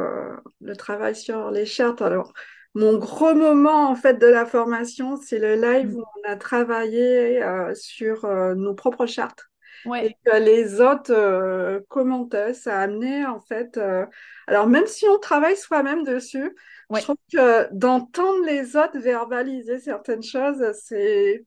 le 0.60 0.76
travail 0.76 1.14
sur 1.14 1.50
les 1.52 1.64
chartes. 1.64 2.02
Alors, 2.02 2.32
mon 2.74 2.98
gros 2.98 3.34
moment 3.34 3.88
en 3.88 3.94
fait 3.94 4.14
de 4.14 4.26
la 4.26 4.46
formation, 4.46 5.16
c'est 5.16 5.38
le 5.38 5.54
live 5.54 5.94
Mm. 5.94 5.96
où 5.96 6.02
on 6.02 6.28
a 6.28 6.36
travaillé 6.36 7.40
sur 7.74 8.26
nos 8.56 8.74
propres 8.74 9.06
chartes 9.06 9.44
Ouais. 9.84 10.06
et 10.06 10.16
que 10.24 10.36
les 10.38 10.80
autres 10.80 11.12
euh, 11.12 11.80
commentaient. 11.88 12.54
Ça 12.54 12.78
a 12.80 12.82
amené 12.84 13.24
en 13.26 13.40
fait. 13.40 13.76
euh, 13.78 14.06
Alors, 14.46 14.66
même 14.68 14.86
si 14.86 15.06
on 15.08 15.18
travaille 15.18 15.56
soi-même 15.56 16.04
dessus, 16.04 16.54
Ouais. 16.90 17.00
je 17.00 17.04
trouve 17.04 17.16
que 17.32 17.68
d'entendre 17.74 18.44
les 18.46 18.76
autres 18.76 18.98
verbaliser 18.98 19.78
certaines 19.80 20.22
choses, 20.22 20.62
c'est 20.82 21.44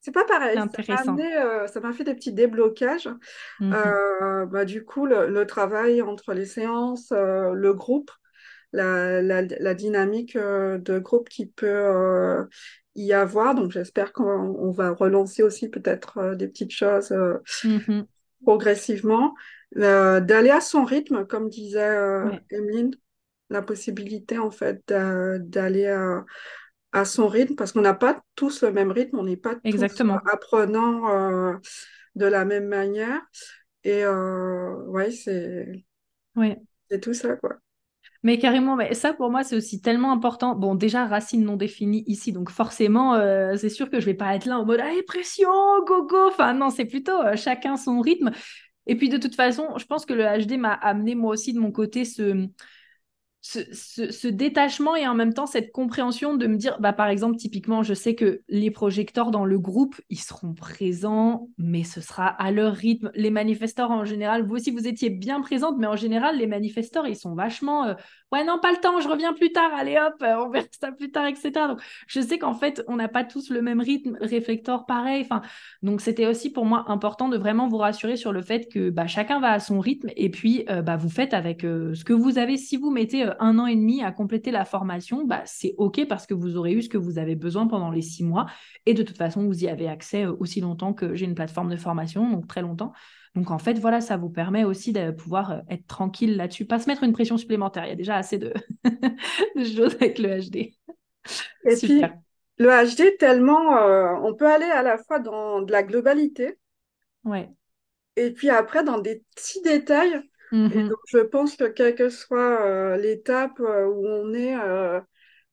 c'est 0.00 0.12
pas 0.12 0.24
pareil. 0.24 0.56
C'est 0.56 0.60
Ça 0.88 1.04
m'a 1.04 1.12
intéressant. 1.14 1.16
euh, 1.36 1.66
ça 1.68 1.80
m'a 1.80 1.92
fait 1.92 2.04
des 2.04 2.14
petits 2.14 2.32
déblocages. 2.32 3.08
Mhm. 3.60 3.72
Euh, 3.74 4.46
bah, 4.46 4.64
du 4.64 4.84
coup, 4.84 5.06
le, 5.06 5.28
le 5.28 5.46
travail 5.46 6.02
entre 6.02 6.34
les 6.34 6.46
séances, 6.46 7.12
euh, 7.12 7.52
le 7.52 7.72
groupe, 7.74 8.10
la, 8.72 9.22
la, 9.22 9.42
la 9.42 9.74
dynamique 9.74 10.36
de 10.36 10.98
groupe 10.98 11.28
qui 11.28 11.46
peut 11.46 12.46
y 12.94 13.12
avoir. 13.12 13.54
Donc, 13.54 13.70
j'espère 13.72 14.12
qu'on 14.12 14.24
on 14.24 14.70
va 14.72 14.90
relancer 14.90 15.42
aussi 15.42 15.68
peut-être 15.68 16.18
euh, 16.18 16.34
des 16.34 16.48
petites 16.48 16.72
choses 16.72 17.12
euh, 17.12 17.38
Mhm. 17.64 18.06
progressivement. 18.44 19.34
Euh, 19.78 20.20
d'aller 20.20 20.50
à 20.50 20.60
son 20.60 20.84
rythme, 20.84 21.26
comme 21.26 21.48
disait. 21.48 22.20
Emeline, 22.50 22.94
la 23.50 23.62
possibilité 23.62 24.38
en 24.38 24.50
fait 24.50 24.82
d'a- 24.88 25.38
d'aller 25.38 25.86
à, 25.86 26.24
à 26.92 27.04
son 27.04 27.28
rythme, 27.28 27.54
parce 27.56 27.72
qu'on 27.72 27.82
n'a 27.82 27.94
pas 27.94 28.22
tous 28.34 28.62
le 28.62 28.72
même 28.72 28.90
rythme, 28.92 29.18
on 29.18 29.24
n'est 29.24 29.36
pas 29.36 29.56
tous 29.56 29.62
Exactement. 29.64 30.18
apprenants 30.32 31.08
euh, 31.10 31.56
de 32.16 32.26
la 32.26 32.44
même 32.44 32.68
manière. 32.68 33.20
Et 33.84 34.04
euh, 34.04 34.76
ouais, 34.86 35.10
c'est 35.10 35.84
Ouais. 36.36 36.58
c'est 36.90 37.00
tout 37.00 37.14
ça, 37.14 37.36
quoi. 37.36 37.58
Mais 38.24 38.38
carrément, 38.38 38.76
mais 38.76 38.94
ça 38.94 39.12
pour 39.12 39.30
moi 39.30 39.42
c'est 39.42 39.56
aussi 39.56 39.80
tellement 39.80 40.12
important. 40.12 40.54
Bon, 40.54 40.76
déjà 40.76 41.06
racine 41.06 41.44
non 41.44 41.56
définie 41.56 42.04
ici, 42.06 42.32
donc 42.32 42.50
forcément 42.50 43.14
euh, 43.14 43.56
c'est 43.56 43.68
sûr 43.68 43.90
que 43.90 43.98
je 43.98 44.06
vais 44.06 44.14
pas 44.14 44.34
être 44.36 44.46
là 44.46 44.60
en 44.60 44.64
mode 44.64 44.78
allez 44.78 45.02
pression, 45.02 45.50
go 45.86 46.06
go. 46.06 46.28
Enfin 46.28 46.54
non, 46.54 46.70
c'est 46.70 46.84
plutôt 46.84 47.20
euh, 47.20 47.34
chacun 47.36 47.76
son 47.76 48.00
rythme. 48.00 48.30
Et 48.86 48.96
puis 48.96 49.08
de 49.08 49.16
toute 49.18 49.34
façon, 49.34 49.76
je 49.76 49.84
pense 49.86 50.06
que 50.06 50.12
le 50.14 50.24
HD 50.24 50.56
m'a 50.58 50.72
amené 50.72 51.14
moi 51.14 51.32
aussi 51.32 51.52
de 51.52 51.58
mon 51.60 51.72
côté 51.72 52.04
ce 52.04 52.48
ce, 53.42 54.28
détachement 54.28 54.94
et 54.94 55.06
en 55.06 55.14
même 55.14 55.34
temps 55.34 55.46
cette 55.46 55.72
compréhension 55.72 56.36
de 56.36 56.46
me 56.46 56.56
dire, 56.56 56.78
bah, 56.80 56.92
par 56.92 57.08
exemple, 57.08 57.36
typiquement, 57.36 57.82
je 57.82 57.92
sais 57.92 58.14
que 58.14 58.40
les 58.48 58.70
projecteurs 58.70 59.32
dans 59.32 59.44
le 59.44 59.58
groupe, 59.58 60.00
ils 60.10 60.20
seront 60.20 60.54
présents, 60.54 61.48
mais 61.58 61.82
ce 61.82 62.00
sera 62.00 62.26
à 62.26 62.52
leur 62.52 62.74
rythme. 62.74 63.10
Les 63.14 63.30
manifesteurs, 63.30 63.90
en 63.90 64.04
général, 64.04 64.44
vous 64.44 64.54
aussi, 64.54 64.70
vous 64.70 64.86
étiez 64.86 65.10
bien 65.10 65.40
présentes, 65.40 65.76
mais 65.78 65.88
en 65.88 65.96
général, 65.96 66.38
les 66.38 66.46
manifesteurs, 66.46 67.06
ils 67.06 67.16
sont 67.16 67.34
vachement, 67.34 67.86
euh, 67.86 67.94
ouais, 68.32 68.44
non, 68.44 68.58
pas 68.58 68.72
le 68.72 68.78
temps, 68.78 69.00
je 69.00 69.08
reviens 69.08 69.34
plus 69.34 69.52
tard, 69.52 69.70
allez 69.74 69.98
hop, 69.98 70.14
euh, 70.22 70.36
on 70.38 70.48
verra 70.48 70.66
ça 70.80 70.90
plus 70.90 71.10
tard, 71.10 71.26
etc. 71.26 71.50
Donc, 71.68 71.80
je 72.06 72.20
sais 72.20 72.38
qu'en 72.38 72.54
fait, 72.54 72.82
on 72.88 72.96
n'a 72.96 73.08
pas 73.08 73.24
tous 73.24 73.50
le 73.50 73.60
même 73.62 73.80
rythme, 73.80 74.16
réflecteur 74.20 74.86
pareil. 74.86 75.22
Enfin, 75.22 75.42
donc, 75.82 76.00
c'était 76.00 76.26
aussi 76.26 76.50
pour 76.50 76.64
moi 76.64 76.84
important 76.88 77.28
de 77.28 77.36
vraiment 77.36 77.68
vous 77.68 77.76
rassurer 77.76 78.16
sur 78.16 78.32
le 78.32 78.42
fait 78.42 78.68
que 78.72 78.90
bah, 78.90 79.06
chacun 79.06 79.38
va 79.38 79.52
à 79.52 79.60
son 79.60 79.80
rythme 79.80 80.08
et 80.16 80.30
puis 80.30 80.64
euh, 80.70 80.82
bah, 80.82 80.96
vous 80.96 81.10
faites 81.10 81.34
avec 81.34 81.64
euh, 81.64 81.94
ce 81.94 82.04
que 82.04 82.12
vous 82.12 82.38
avez. 82.38 82.56
Si 82.56 82.76
vous 82.76 82.90
mettez 82.90 83.24
un 83.38 83.58
an 83.58 83.66
et 83.66 83.76
demi 83.76 84.02
à 84.02 84.12
compléter 84.12 84.50
la 84.50 84.64
formation, 84.64 85.24
bah, 85.26 85.42
c'est 85.44 85.74
OK 85.76 86.06
parce 86.08 86.26
que 86.26 86.34
vous 86.34 86.56
aurez 86.56 86.72
eu 86.72 86.82
ce 86.82 86.88
que 86.88 86.98
vous 86.98 87.18
avez 87.18 87.36
besoin 87.36 87.66
pendant 87.66 87.90
les 87.90 88.02
six 88.02 88.24
mois. 88.24 88.46
Et 88.86 88.94
de 88.94 89.02
toute 89.02 89.18
façon, 89.18 89.46
vous 89.46 89.64
y 89.64 89.68
avez 89.68 89.88
accès 89.88 90.26
aussi 90.26 90.60
longtemps 90.60 90.94
que 90.94 91.14
j'ai 91.14 91.26
une 91.26 91.34
plateforme 91.34 91.70
de 91.70 91.76
formation, 91.76 92.30
donc 92.30 92.46
très 92.46 92.62
longtemps. 92.62 92.92
Donc 93.34 93.50
en 93.50 93.58
fait, 93.58 93.78
voilà, 93.78 94.00
ça 94.00 94.16
vous 94.18 94.28
permet 94.30 94.64
aussi 94.64 94.92
de 94.92 95.10
pouvoir 95.10 95.52
euh, 95.52 95.58
être 95.70 95.86
tranquille 95.86 96.36
là-dessus, 96.36 96.66
pas 96.66 96.78
se 96.78 96.86
mettre 96.88 97.02
une 97.02 97.12
pression 97.14 97.38
supplémentaire. 97.38 97.86
Il 97.86 97.88
y 97.90 97.92
a 97.92 97.96
déjà 97.96 98.16
assez 98.16 98.38
de, 98.38 98.52
de 99.56 99.64
choses 99.64 99.94
avec 99.96 100.18
le 100.18 100.38
HD. 100.40 100.74
Et 101.66 101.76
Super. 101.76 101.80
puis, 101.80 102.14
le 102.58 102.68
HD, 102.70 103.16
tellement, 103.18 103.76
euh, 103.78 104.14
on 104.22 104.34
peut 104.34 104.46
aller 104.52 104.66
à 104.66 104.82
la 104.82 104.98
fois 104.98 105.18
dans 105.20 105.62
de 105.62 105.72
la 105.72 105.82
globalité 105.82 106.58
Ouais. 107.24 107.52
et 108.16 108.30
puis 108.32 108.50
après 108.50 108.84
dans 108.84 108.98
des 108.98 109.24
petits 109.34 109.60
détails. 109.62 110.20
Et 110.70 110.74
Mhm. 110.74 110.88
donc, 110.88 110.98
je 111.08 111.18
pense 111.18 111.56
que 111.56 111.64
quelle 111.64 111.94
que 111.94 112.08
soit 112.08 112.62
euh, 112.66 112.96
l'étape 112.96 113.58
où 113.60 114.06
on 114.06 114.32
est, 114.34 114.56
euh, 114.58 115.00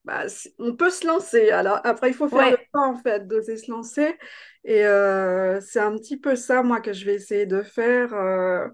bah, 0.10 0.26
on 0.58 0.76
peut 0.76 0.90
se 0.90 1.06
lancer. 1.08 1.52
Alors, 1.52 1.80
après, 1.84 2.10
il 2.10 2.14
faut 2.16 2.30
faire 2.30 2.50
le 2.50 2.58
pas, 2.74 2.80
en 2.82 2.98
fait, 2.98 3.28
d'oser 3.28 3.58
se 3.58 3.70
lancer. 3.72 4.18
Et 4.64 4.86
euh, 4.86 5.62
c'est 5.62 5.80
un 5.80 5.96
petit 5.98 6.18
peu 6.18 6.36
ça, 6.36 6.64
moi, 6.64 6.82
que 6.82 6.94
je 6.94 7.06
vais 7.06 7.16
essayer 7.16 7.46
de 7.46 7.62
faire 7.62 8.14
euh, 8.14 8.68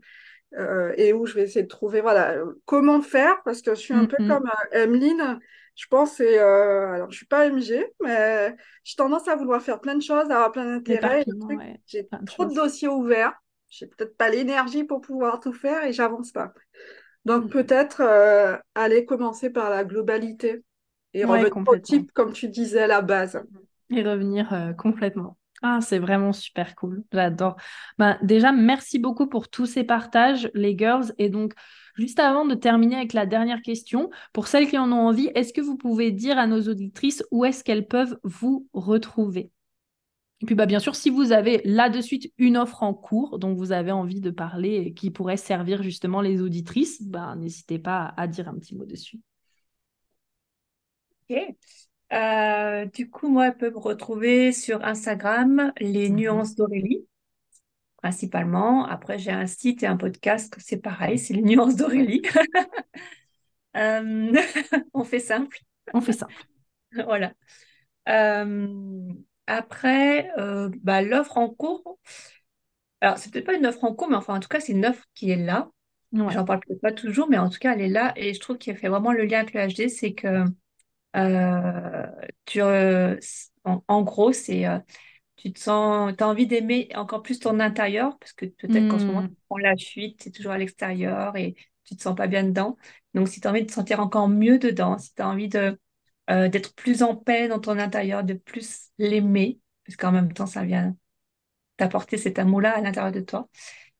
euh, 0.57 0.93
et 0.97 1.13
où 1.13 1.25
je 1.25 1.35
vais 1.35 1.43
essayer 1.43 1.63
de 1.63 1.67
trouver, 1.67 2.01
voilà, 2.01 2.37
comment 2.65 3.01
faire, 3.01 3.41
parce 3.43 3.61
que 3.61 3.75
je 3.75 3.79
suis 3.81 3.93
un 3.93 4.05
peu 4.05 4.17
Mhm. 4.17 4.29
comme 4.29 4.49
Emeline. 4.71 5.39
Je 5.75 5.87
pense, 5.87 6.19
et, 6.21 6.37
alors, 6.39 7.11
je 7.11 7.17
suis 7.17 7.25
pas 7.25 7.45
MG, 7.47 7.85
mais 8.01 8.55
j'ai 8.85 8.95
tendance 8.95 9.27
à 9.27 9.35
vouloir 9.35 9.61
faire 9.61 9.81
plein 9.81 9.95
de 9.95 10.01
choses, 10.03 10.23
avoir 10.31 10.51
plein 10.53 10.65
d'intérêts. 10.65 11.25
ouais. 11.49 11.79
J'ai 11.87 12.03
de 12.03 12.09
trop 12.25 12.45
de 12.45 12.53
dossiers 12.55 12.87
ouverts. 12.87 13.33
J'ai 13.69 13.87
peut-être 13.87 14.15
pas 14.17 14.29
l'énergie 14.29 14.85
pour 14.85 15.01
pouvoir 15.01 15.39
tout 15.41 15.53
faire 15.53 15.83
et 15.83 15.91
j'avance 15.91 16.31
pas. 16.31 16.53
Donc 17.25 17.45
Mhm. 17.45 17.51
peut-être 17.51 18.01
aller 18.75 19.05
commencer 19.05 19.49
par 19.49 19.69
la 19.69 19.83
globalité 19.83 20.63
et 21.15 21.23
Ouais, 21.23 21.43
revenir 21.43 21.67
au 21.67 21.77
type, 21.77 22.11
comme 22.11 22.33
tu 22.33 22.49
disais, 22.49 22.81
à 22.81 22.87
la 22.87 23.01
base. 23.01 23.41
Et 23.89 24.03
revenir 24.03 24.53
euh, 24.53 24.73
complètement. 24.73 25.37
Ah, 25.61 25.79
c'est 25.81 25.99
vraiment 25.99 26.33
super 26.33 26.75
cool. 26.75 27.03
J'adore. 27.13 27.55
Bah, 27.97 28.17
déjà, 28.21 28.51
merci 28.51 28.99
beaucoup 28.99 29.27
pour 29.27 29.49
tous 29.49 29.65
ces 29.65 29.85
partages, 29.85 30.51
les 30.53 30.77
girls. 30.77 31.13
Et 31.17 31.29
donc, 31.29 31.53
juste 31.95 32.19
avant 32.19 32.45
de 32.45 32.53
terminer 32.53 32.97
avec 32.97 33.13
la 33.13 33.25
dernière 33.25 33.61
question, 33.61 34.09
pour 34.33 34.47
celles 34.47 34.67
qui 34.67 34.77
en 34.77 34.91
ont 34.91 35.07
envie, 35.07 35.31
est-ce 35.35 35.53
que 35.53 35.61
vous 35.61 35.77
pouvez 35.77 36.11
dire 36.11 36.37
à 36.37 36.47
nos 36.47 36.61
auditrices 36.61 37.23
où 37.31 37.45
est-ce 37.45 37.63
qu'elles 37.63 37.87
peuvent 37.87 38.19
vous 38.23 38.67
retrouver? 38.73 39.51
Et 40.41 40.45
puis 40.45 40.55
bah, 40.55 40.65
bien 40.65 40.79
sûr, 40.79 40.95
si 40.95 41.09
vous 41.09 41.31
avez 41.31 41.61
là 41.63 41.89
de 41.89 42.01
suite 42.01 42.33
une 42.37 42.57
offre 42.57 42.83
en 42.83 42.93
cours 42.93 43.39
dont 43.39 43.53
vous 43.53 43.71
avez 43.71 43.93
envie 43.93 44.19
de 44.19 44.31
parler 44.31 44.75
et 44.75 44.93
qui 44.93 45.09
pourrait 45.09 45.37
servir 45.37 45.81
justement 45.81 46.19
les 46.19 46.41
auditrices, 46.41 47.01
bah, 47.01 47.35
n'hésitez 47.37 47.79
pas 47.79 48.13
à 48.17 48.27
dire 48.27 48.49
un 48.49 48.55
petit 48.55 48.75
mot 48.75 48.85
dessus. 48.85 49.21
Ok. 51.29 51.55
Euh, 52.13 52.85
du 52.85 53.09
coup, 53.09 53.29
moi, 53.29 53.47
elle 53.47 53.57
peut 53.57 53.71
me 53.71 53.77
retrouver 53.77 54.51
sur 54.51 54.83
Instagram, 54.83 55.73
les 55.79 56.09
mhm. 56.09 56.15
nuances 56.15 56.55
d'Aurélie, 56.55 57.07
principalement. 57.97 58.85
Après, 58.85 59.17
j'ai 59.17 59.31
un 59.31 59.47
site 59.47 59.83
et 59.83 59.87
un 59.87 59.97
podcast, 59.97 60.55
c'est 60.59 60.77
pareil, 60.77 61.17
c'est 61.17 61.33
les 61.33 61.41
nuances 61.41 61.75
d'Aurélie. 61.75 62.21
Euh, 63.77 64.31
on 64.93 65.03
fait 65.03 65.19
simple. 65.19 65.59
On 65.93 65.99
fait 65.99 66.13
simple. 66.13 66.33
voilà. 66.93 67.33
Euh, 68.07 68.69
après, 69.47 70.31
bah, 70.81 71.01
l'offre 71.01 71.37
en 71.37 71.49
cours, 71.49 71.99
alors 73.01 73.17
c'est 73.17 73.33
peut-être 73.33 73.47
pas 73.47 73.55
une 73.55 73.65
offre 73.65 73.83
en 73.83 73.93
cours, 73.93 74.07
mais 74.07 74.15
enfin, 74.15 74.35
en 74.35 74.39
tout 74.39 74.47
cas, 74.47 74.61
c'est 74.61 74.71
une 74.71 74.85
offre 74.85 75.03
qui 75.13 75.29
est 75.29 75.35
là. 75.35 75.69
J'en 76.13 76.45
parle 76.45 76.61
peut-être 76.61 76.81
pas 76.81 76.91
toujours, 76.91 77.29
mais 77.29 77.37
en 77.37 77.49
tout 77.49 77.59
cas, 77.59 77.73
elle 77.73 77.81
est 77.81 77.89
là. 77.89 78.13
Et 78.15 78.33
je 78.33 78.39
trouve 78.39 78.57
qu'il 78.57 78.75
fait 78.75 78.87
vraiment 78.87 79.11
le 79.11 79.25
lien 79.25 79.39
avec 79.39 79.53
le 79.53 79.67
HD, 79.67 79.89
c'est 79.89 80.13
que 80.13 80.27
euh, 80.27 80.45
tu, 82.45 82.61
euh, 82.61 83.17
en, 83.63 84.01
gros, 84.01 84.33
c'est 84.33 84.65
euh, 84.67 84.79
tu 85.35 85.53
te 85.53 85.59
sens, 85.59 86.13
as 86.19 86.27
envie 86.27 86.47
d'aimer 86.47 86.89
encore 86.95 87.21
plus 87.21 87.39
ton 87.39 87.59
intérieur, 87.59 88.17
parce 88.19 88.33
que 88.33 88.45
peut-être 88.45 88.87
qu'en 88.89 88.99
ce 88.99 89.05
moment, 89.05 89.21
hmm. 89.23 89.29
tu 89.29 89.35
prends 89.47 89.57
la 89.57 89.75
fuite, 89.75 90.19
tu 90.19 90.29
es 90.29 90.31
toujours 90.31 90.51
à 90.51 90.57
l'extérieur 90.57 91.35
et 91.35 91.55
tu 91.83 91.95
te 91.95 92.01
sens 92.01 92.15
pas 92.15 92.27
bien 92.27 92.43
dedans. 92.43 92.77
Donc, 93.13 93.27
si 93.29 93.39
tu 93.39 93.47
as 93.47 93.51
envie 93.51 93.61
de 93.61 93.67
te 93.67 93.73
sentir 93.73 93.99
encore 93.99 94.27
mieux 94.27 94.59
dedans, 94.59 94.97
si 94.97 95.13
tu 95.13 95.21
as 95.21 95.27
envie 95.29 95.47
de, 95.47 95.79
d'être 96.27 96.73
plus 96.73 97.03
en 97.03 97.15
paix 97.15 97.47
dans 97.47 97.59
ton 97.59 97.77
intérieur, 97.77 98.23
de 98.23 98.33
plus 98.33 98.89
l'aimer, 98.97 99.59
parce 99.85 99.95
qu'en 99.95 100.11
même 100.11 100.33
temps, 100.33 100.47
ça 100.47 100.63
vient 100.63 100.95
t'apporter 101.77 102.17
cet 102.17 102.39
amour-là 102.39 102.77
à 102.77 102.81
l'intérieur 102.81 103.11
de 103.11 103.19
toi, 103.19 103.47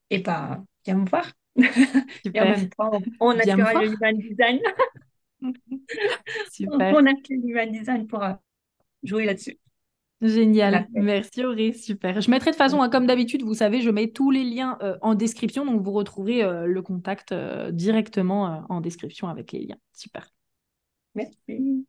et 0.09 0.20
bah, 0.20 0.63
viens 0.86 0.95
me 0.95 1.07
voir. 1.07 1.32
et 1.55 2.41
en 2.41 2.45
même 2.45 2.70
temps, 2.70 2.91
on, 3.20 3.30
a 3.39 3.45
le 3.45 3.93
human 3.93 4.18
design. 4.18 4.59
Super. 6.51 6.93
On 6.95 7.05
a 7.05 7.15
fait 7.15 7.35
l'human 7.35 7.71
design 7.71 8.07
pour 8.07 8.23
euh, 8.23 8.33
jouer 9.03 9.25
là-dessus. 9.25 9.57
Génial, 10.21 10.87
merci 10.93 11.43
Aurélie, 11.43 11.77
super. 11.77 12.21
Je 12.21 12.31
mettrai 12.31 12.51
de 12.51 12.55
façon, 12.55 12.81
hein, 12.81 12.89
comme 12.89 13.05
d'habitude, 13.05 13.43
vous 13.43 13.53
savez, 13.53 13.81
je 13.81 13.89
mets 13.89 14.07
tous 14.07 14.31
les 14.31 14.45
liens 14.45 14.77
euh, 14.81 14.97
en 15.01 15.13
description, 15.13 15.65
donc 15.65 15.81
vous 15.81 15.91
retrouverez 15.91 16.41
euh, 16.41 16.65
le 16.65 16.81
contact 16.81 17.33
directement 17.71 18.65
en 18.69 18.79
description 18.79 19.27
avec 19.27 19.51
les 19.51 19.65
liens. 19.65 19.77
Super. 19.91 20.31
Merci. 21.15 21.85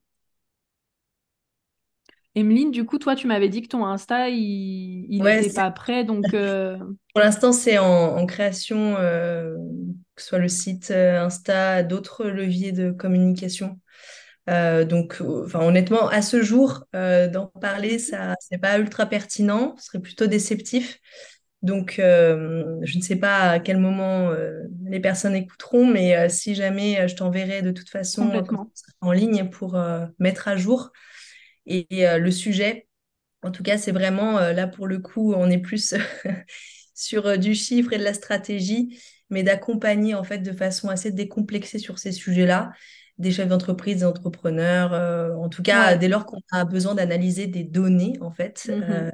Emeline, 2.35 2.73
du 2.73 2.85
coup, 2.85 2.99
toi, 2.99 3.15
tu 3.15 3.29
m'avais 3.29 3.49
dit 3.49 3.63
que 3.63 3.69
ton 3.69 3.87
Insta, 3.87 4.29
il 4.29 5.23
n'était 5.23 5.55
pas 5.55 5.71
prêt, 5.71 6.05
donc... 6.05 6.25
Pour 7.15 7.23
l'instant, 7.23 7.53
c'est 7.53 7.79
en, 7.79 8.27
création, 8.27 8.97
que 10.17 10.23
ce 10.23 10.29
soit 10.29 10.39
le 10.39 10.49
site 10.49 10.91
Insta, 10.91 11.83
d'autres 11.83 12.27
leviers 12.27 12.73
de 12.73 12.91
communication. 12.91 13.79
donc, 14.49 15.21
enfin, 15.21 15.61
honnêtement, 15.61 16.09
à 16.09 16.23
ce 16.23 16.43
jour, 16.43 16.85
d'en 16.93 17.47
parler, 17.61 17.99
ça, 17.99 18.35
c'est 18.41 18.59
pas 18.59 18.79
ultra 18.79 19.07
pertinent, 19.07 19.75
ce 19.79 19.87
serait 19.87 20.01
plutôt 20.01 20.27
déceptif. 20.27 20.99
Donc, 21.63 21.95
je 21.99 22.97
ne 22.97 23.03
sais 23.03 23.17
pas 23.17 23.51
à 23.51 23.59
quel 23.59 23.79
moment 23.79 24.31
les 24.85 25.01
personnes 25.01 25.35
écouteront, 25.35 25.87
mais 25.87 26.29
si 26.29 26.55
jamais, 26.55 27.09
je 27.09 27.17
t'enverrai 27.17 27.63
de 27.63 27.71
toute 27.71 27.91
façon 27.91 28.31
en 29.01 29.13
ligne 29.13 29.49
pour 29.51 29.79
mettre 30.19 30.49
à 30.49 30.57
jour. 30.57 30.93
Et, 31.67 31.87
le 31.91 32.31
sujet, 32.31 32.87
en 33.43 33.51
tout 33.51 33.63
cas, 33.63 33.79
c'est 33.79 33.93
vraiment 33.93 34.39
là 34.41 34.67
pour 34.67 34.87
le 34.87 34.99
coup, 34.99 35.35
on 35.35 35.51
est 35.51 35.59
plus 35.59 35.95
sur 36.95 37.39
du 37.39 37.55
chiffre 37.55 37.93
et 37.93 37.99
de 37.99 38.05
la 38.05 38.15
stratégie, 38.15 38.99
mais 39.31 39.43
d'accompagner 39.43 40.15
en 40.15 40.25
fait 40.25 40.39
de 40.39 40.53
façon 40.53 40.89
assez 40.89 41.11
décomplexée 41.11 41.79
sur 41.79 41.99
ces 41.99 42.13
sujets-là 42.13 42.73
des 43.19 43.31
chefs 43.31 43.49
d'entreprise, 43.49 43.99
des 43.99 44.05
entrepreneurs, 44.05 44.93
en 45.39 45.49
tout 45.49 45.63
cas 45.63 45.97
dès 45.97 46.09
lors 46.09 46.27
qu'on 46.27 46.41
a 46.53 46.67
besoin 46.67 46.95
d'analyser 46.95 47.47
des 47.47 47.65
données 47.65 48.19
en 48.21 48.31
fait 48.31 48.69
mmh 48.69 49.13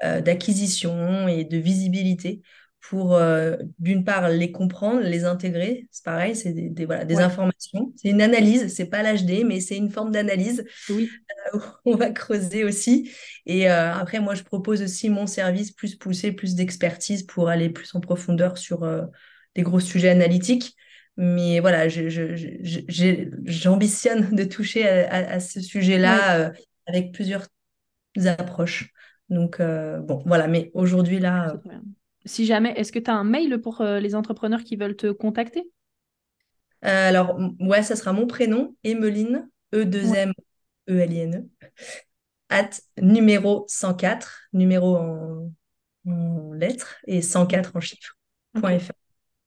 d'acquisition 0.00 1.26
et 1.26 1.42
de 1.42 1.58
visibilité 1.58 2.40
pour 2.80 3.16
euh, 3.16 3.56
d'une 3.78 4.04
part 4.04 4.28
les 4.28 4.52
comprendre, 4.52 5.00
les 5.00 5.24
intégrer. 5.24 5.88
C'est 5.90 6.04
pareil, 6.04 6.34
c'est 6.34 6.52
des, 6.52 6.84
voilà, 6.86 7.04
des 7.04 7.18
informations. 7.18 7.92
C'est 7.96 8.08
une 8.08 8.22
analyse, 8.22 8.74
c'est 8.74 8.86
pas 8.86 9.02
l'HD, 9.02 9.44
mais 9.44 9.60
c'est 9.60 9.76
une 9.76 9.90
forme 9.90 10.10
d'analyse. 10.10 10.64
Oui. 10.88 11.10
Euh, 11.54 11.58
on 11.84 11.96
va 11.96 12.10
creuser 12.10 12.64
aussi. 12.64 13.10
Et 13.46 13.70
euh, 13.70 13.92
après, 13.92 14.20
moi, 14.20 14.34
je 14.34 14.42
propose 14.42 14.82
aussi 14.82 15.10
mon 15.10 15.26
service 15.26 15.72
plus 15.72 15.96
poussé, 15.96 16.32
plus 16.32 16.54
d'expertise 16.54 17.24
pour 17.24 17.48
aller 17.48 17.68
plus 17.68 17.94
en 17.94 18.00
profondeur 18.00 18.56
sur 18.56 18.88
des 19.58 19.64
gros 19.64 19.80
sujets 19.80 20.08
analytiques. 20.08 20.74
Mais 21.16 21.60
voilà, 21.60 21.88
j'ambitionne 21.88 24.34
de 24.34 24.44
toucher 24.44 24.88
à, 24.88 25.40
ce 25.40 25.60
sujet-là 25.60 26.52
avec 26.86 27.12
plusieurs 27.12 27.46
approches. 28.24 28.92
Donc, 29.28 29.60
bon, 29.60 30.22
voilà. 30.24 30.46
Mais 30.46 30.70
aujourd'hui, 30.74 31.18
là 31.18 31.56
si 32.28 32.46
jamais, 32.46 32.72
est-ce 32.76 32.92
que 32.92 32.98
tu 32.98 33.10
as 33.10 33.14
un 33.14 33.24
mail 33.24 33.60
pour 33.60 33.80
euh, 33.80 33.98
les 33.98 34.14
entrepreneurs 34.14 34.62
qui 34.62 34.76
veulent 34.76 34.96
te 34.96 35.10
contacter? 35.10 35.68
Euh, 36.84 37.08
Alors, 37.08 37.38
ouais, 37.58 37.82
ça 37.82 37.96
sera 37.96 38.12
mon 38.12 38.26
prénom, 38.26 38.76
Emeline, 38.84 39.48
E2M, 39.72 40.32
E-L-I-N-E, 40.88 41.38
e, 41.38 41.66
at 42.50 42.70
numéro 43.00 43.64
104, 43.68 44.48
numéro 44.52 44.96
en, 44.96 45.52
lettres 46.54 46.96
et 47.06 47.20
104 47.20 47.76
en 47.76 47.80
chiffres. 47.80 48.16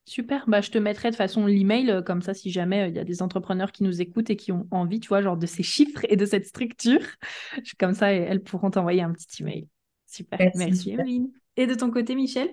Super, 0.06 0.46
bah, 0.48 0.62
je 0.62 0.72
te 0.72 0.78
mettrai 0.78 1.12
de 1.12 1.16
façon 1.16 1.46
l'email, 1.46 1.90
euh, 1.92 2.02
comme 2.02 2.22
ça, 2.22 2.34
si 2.34 2.52
jamais 2.52 2.90
il 2.90 2.96
y 2.96 3.00
a 3.00 3.04
des 3.04 3.22
entrepreneurs 3.22 3.72
qui 3.72 3.84
nous 3.84 4.02
écoutent 4.02 4.30
et 4.30 4.36
qui 4.36 4.52
ont 4.52 4.68
envie, 4.72 5.00
tu 5.00 5.10
vois, 5.10 5.22
genre 5.22 5.38
de 5.38 5.46
ces 5.46 5.64
chiffres 5.64 6.06
et 6.10 6.16
de 6.16 6.26
cette 6.26 6.46
structure, 6.46 7.06
comme 7.80 7.94
ça, 7.94 8.12
elles 8.12 8.42
pourront 8.42 8.72
t'envoyer 8.72 9.02
un 9.02 9.12
petit 9.14 9.44
email. 9.44 9.68
Super, 10.08 10.52
merci, 10.56 10.92
Emeline. 10.92 11.32
Et 11.56 11.68
de 11.68 11.74
ton 11.74 11.92
côté, 11.92 12.16
Michel? 12.16 12.50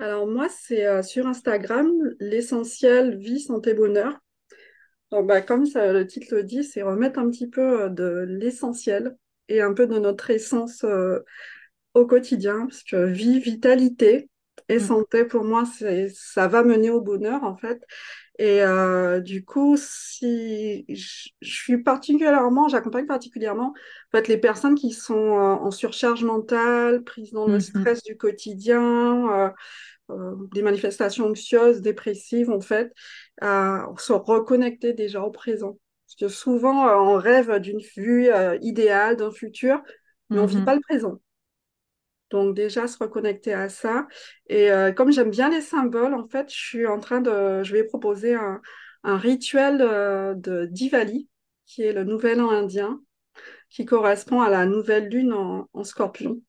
Alors 0.00 0.26
moi, 0.26 0.48
c'est 0.48 0.86
euh, 0.86 1.02
sur 1.02 1.26
Instagram, 1.26 1.90
l'essentiel 2.20 3.18
vie, 3.18 3.40
santé, 3.40 3.74
bonheur. 3.74 4.16
Donc, 5.10 5.26
bah, 5.26 5.40
comme 5.42 5.66
ça, 5.66 5.92
le 5.92 6.06
titre 6.06 6.34
le 6.36 6.44
dit, 6.44 6.62
c'est 6.62 6.82
remettre 6.82 7.18
un 7.18 7.30
petit 7.30 7.48
peu 7.48 7.82
euh, 7.82 7.88
de 7.88 8.24
l'essentiel 8.28 9.16
et 9.48 9.60
un 9.60 9.72
peu 9.72 9.86
de 9.86 9.98
notre 9.98 10.30
essence 10.30 10.84
euh, 10.84 11.20
au 11.94 12.06
quotidien, 12.06 12.66
parce 12.66 12.82
que 12.82 13.06
vie, 13.06 13.40
vitalité 13.40 14.28
et 14.68 14.76
mm. 14.76 14.80
santé, 14.80 15.24
pour 15.24 15.44
moi, 15.44 15.64
ça 16.14 16.48
va 16.48 16.62
mener 16.62 16.90
au 16.90 17.00
bonheur, 17.00 17.44
en 17.44 17.56
fait. 17.56 17.82
Et 18.40 18.60
du 19.22 19.44
coup, 19.44 19.76
si 19.76 20.84
je, 20.88 21.28
suis 21.42 21.78
particulièrement, 21.78 22.68
j'accompagne 22.68 23.06
particulièrement 23.06 23.74
en 23.74 24.16
fait, 24.16 24.28
les 24.28 24.38
personnes 24.38 24.76
qui 24.76 24.92
sont 24.92 25.14
en 25.16 25.72
surcharge 25.72 26.22
mentale, 26.22 27.02
prises 27.02 27.32
dans 27.32 27.48
le 27.48 27.58
mm-hmm. 27.58 27.80
stress 27.80 28.02
du 28.04 28.16
quotidien, 28.16 29.52
euh, 30.10 30.34
des 30.52 30.62
manifestations 30.62 31.26
anxieuses, 31.26 31.82
dépressives, 31.82 32.50
en 32.50 32.60
fait, 32.60 32.92
à 33.42 33.86
se 33.98 34.12
reconnecter 34.12 34.94
déjà 34.94 35.22
au 35.22 35.30
présent. 35.30 35.78
Parce 36.06 36.16
que 36.18 36.28
souvent, 36.28 36.88
euh, 36.88 36.96
on 36.96 37.16
rêve 37.16 37.58
d'une 37.60 37.80
vue 37.96 38.30
euh, 38.30 38.56
idéale, 38.62 39.16
d'un 39.16 39.30
futur, 39.30 39.82
mais 40.30 40.38
on 40.38 40.44
ne 40.44 40.48
vit 40.48 40.56
mhm. 40.58 40.64
pas 40.64 40.74
le 40.74 40.80
présent. 40.80 41.18
Donc 42.30 42.54
déjà, 42.54 42.86
se 42.86 42.98
reconnecter 42.98 43.54
à 43.54 43.68
ça. 43.68 44.06
Et 44.48 44.68
comme 44.96 45.12
j'aime 45.12 45.30
bien 45.30 45.48
les 45.48 45.62
symboles, 45.62 46.14
en 46.14 46.28
fait, 46.28 46.50
je 46.50 46.56
suis 46.56 46.86
en 46.86 47.00
train 47.00 47.20
de... 47.20 47.62
Je 47.62 47.72
vais 47.72 47.84
proposer 47.84 48.34
un, 48.34 48.60
rituel 49.04 49.78
de 49.78 50.66
Diwali, 50.66 51.28
qui 51.64 51.82
est 51.82 51.92
le 51.92 52.04
nouvel 52.04 52.40
an 52.40 52.50
indien, 52.50 53.00
qui 53.70 53.86
correspond 53.86 54.42
à 54.42 54.50
la 54.50 54.66
nouvelle 54.66 55.08
lune 55.08 55.32
en 55.32 55.84
scorpion. 55.84 56.40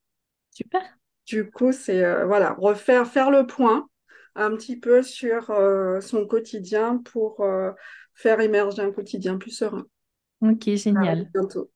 Super. 0.52 0.82
Du 1.30 1.52
coup, 1.52 1.72
c'est 1.72 2.04
euh, 2.04 2.26
voilà, 2.26 2.54
refaire, 2.54 3.06
faire 3.06 3.30
le 3.30 3.46
point 3.46 3.88
un 4.34 4.56
petit 4.56 4.80
peu 4.80 5.04
sur 5.04 5.52
euh, 5.52 6.02
son 6.02 6.26
quotidien 6.26 6.98
pour 6.98 7.42
euh, 7.42 7.72
faire 8.16 8.40
émerger 8.40 8.82
un 8.82 8.92
quotidien 8.92 9.38
plus 9.38 9.52
serein. 9.52 9.86
Ok, 10.42 10.70
génial. 10.74 11.30
bientôt. 11.32 11.70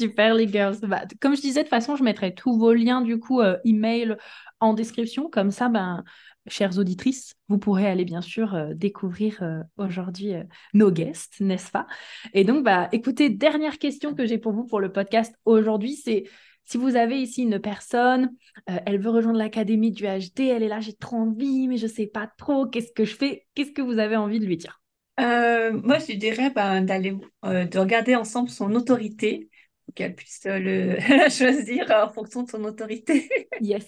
Super 0.00 0.34
les 0.34 0.48
girls. 0.48 0.78
Bah, 0.82 1.02
comme 1.20 1.36
je 1.36 1.40
disais, 1.40 1.60
de 1.60 1.64
toute 1.64 1.70
façon, 1.70 1.96
je 1.96 2.02
mettrai 2.02 2.34
tous 2.34 2.58
vos 2.58 2.72
liens 2.72 3.02
du 3.02 3.18
coup 3.18 3.42
email 3.64 4.16
en 4.60 4.74
description. 4.74 5.28
Comme 5.28 5.50
ça, 5.50 5.68
ben, 5.68 6.04
chères 6.46 6.78
auditrices, 6.78 7.34
vous 7.48 7.58
pourrez 7.58 7.86
aller 7.86 8.04
bien 8.04 8.22
sûr 8.22 8.56
découvrir 8.74 9.42
aujourd'hui 9.76 10.32
nos 10.72 10.90
guests, 10.90 11.40
n'est-ce 11.40 11.70
pas? 11.70 11.86
Et 12.32 12.44
donc, 12.44 12.64
bah, 12.64 12.88
écoutez, 12.92 13.28
dernière 13.28 13.78
question 13.78 14.14
que 14.14 14.24
j'ai 14.24 14.38
pour 14.38 14.52
vous 14.52 14.64
pour 14.64 14.80
le 14.80 14.90
podcast 14.90 15.34
aujourd'hui, 15.44 15.96
c'est 15.96 16.24
Si 16.64 16.78
vous 16.78 16.94
avez 16.96 17.20
ici 17.20 17.42
une 17.42 17.58
personne, 17.58 18.30
euh, 18.68 18.78
elle 18.86 19.00
veut 19.00 19.10
rejoindre 19.10 19.38
l'académie 19.38 19.90
du 19.90 20.04
HD, 20.04 20.40
elle 20.40 20.62
est 20.62 20.68
là, 20.68 20.80
j'ai 20.80 20.94
trop 20.94 21.16
envie, 21.16 21.66
mais 21.66 21.76
je 21.76 21.88
sais 21.88 22.06
pas 22.06 22.30
trop, 22.38 22.66
qu'est-ce 22.66 22.92
que 22.92 23.04
je 23.04 23.16
fais? 23.16 23.46
Qu'est-ce 23.54 23.72
que 23.72 23.82
vous 23.82 23.98
avez 23.98 24.16
envie 24.16 24.38
de 24.38 24.46
lui 24.46 24.56
dire? 24.56 24.80
Euh, 25.18 25.72
Moi, 25.72 25.98
je 25.98 26.12
dirais 26.14 26.50
ben, 26.50 26.82
d'aller, 26.82 27.16
de 27.42 27.78
regarder 27.78 28.14
ensemble 28.14 28.48
son 28.50 28.74
autorité, 28.74 29.50
qu'elle 29.94 30.14
puisse 30.14 30.44
le 30.44 30.98
choisir 31.30 31.90
en 31.90 32.08
fonction 32.12 32.42
de 32.42 32.50
son 32.50 32.64
autorité. 32.64 33.28
yes. 33.60 33.86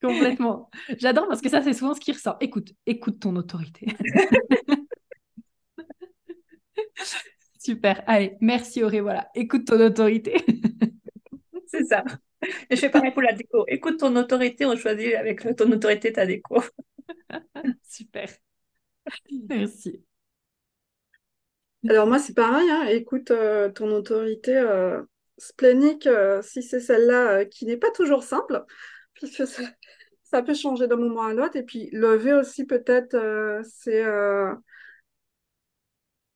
Complètement. 0.00 0.70
J'adore 0.98 1.26
parce 1.26 1.40
que 1.40 1.48
ça, 1.48 1.62
c'est 1.62 1.72
souvent 1.72 1.94
ce 1.94 2.00
qui 2.00 2.12
ressort. 2.12 2.36
Écoute, 2.40 2.72
écoute 2.86 3.18
ton 3.18 3.34
autorité. 3.36 3.86
Super. 7.58 8.02
Allez, 8.06 8.36
merci 8.40 8.84
Auré. 8.84 9.00
Voilà, 9.00 9.28
écoute 9.34 9.66
ton 9.66 9.80
autorité. 9.80 10.36
c'est 11.66 11.84
ça. 11.84 12.04
je 12.70 12.76
fais 12.76 12.90
pareil 12.90 13.10
pour 13.12 13.22
la 13.22 13.32
déco. 13.32 13.64
Écoute 13.66 13.98
ton 13.98 14.14
autorité, 14.14 14.64
on 14.66 14.76
choisit 14.76 15.14
avec 15.14 15.56
ton 15.56 15.70
autorité 15.72 16.12
ta 16.12 16.26
déco. 16.26 16.62
Super. 17.82 18.28
Merci. 19.48 20.07
Alors 21.86 22.06
moi, 22.06 22.18
c'est 22.18 22.34
pareil. 22.34 22.68
Hein. 22.70 22.86
Écoute 22.86 23.30
euh, 23.30 23.70
ton 23.70 23.90
autorité 23.92 24.56
euh, 24.56 25.02
splénique, 25.38 26.06
euh, 26.06 26.42
si 26.42 26.62
c'est 26.62 26.80
celle-là 26.80 27.44
qui 27.44 27.66
n'est 27.66 27.76
pas 27.76 27.90
toujours 27.92 28.22
simple, 28.24 28.64
puisque 29.14 29.46
ça, 29.46 29.62
ça 30.24 30.42
peut 30.42 30.54
changer 30.54 30.88
d'un 30.88 30.96
moment 30.96 31.22
à 31.22 31.34
l'autre. 31.34 31.56
Et 31.56 31.62
puis, 31.62 31.88
lever 31.92 32.32
aussi, 32.34 32.64
peut-être, 32.66 33.16
c'est, 33.64 34.04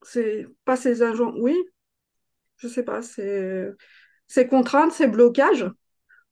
c'est 0.02 0.46
pas 0.64 0.76
ces 0.76 1.02
agents, 1.02 1.34
oui, 1.38 1.56
je 2.56 2.68
sais 2.68 2.82
pas, 2.82 3.02
c'est 3.02 3.70
ces 4.26 4.46
contraintes, 4.46 4.92
ces 4.92 5.08
blocages, 5.08 5.66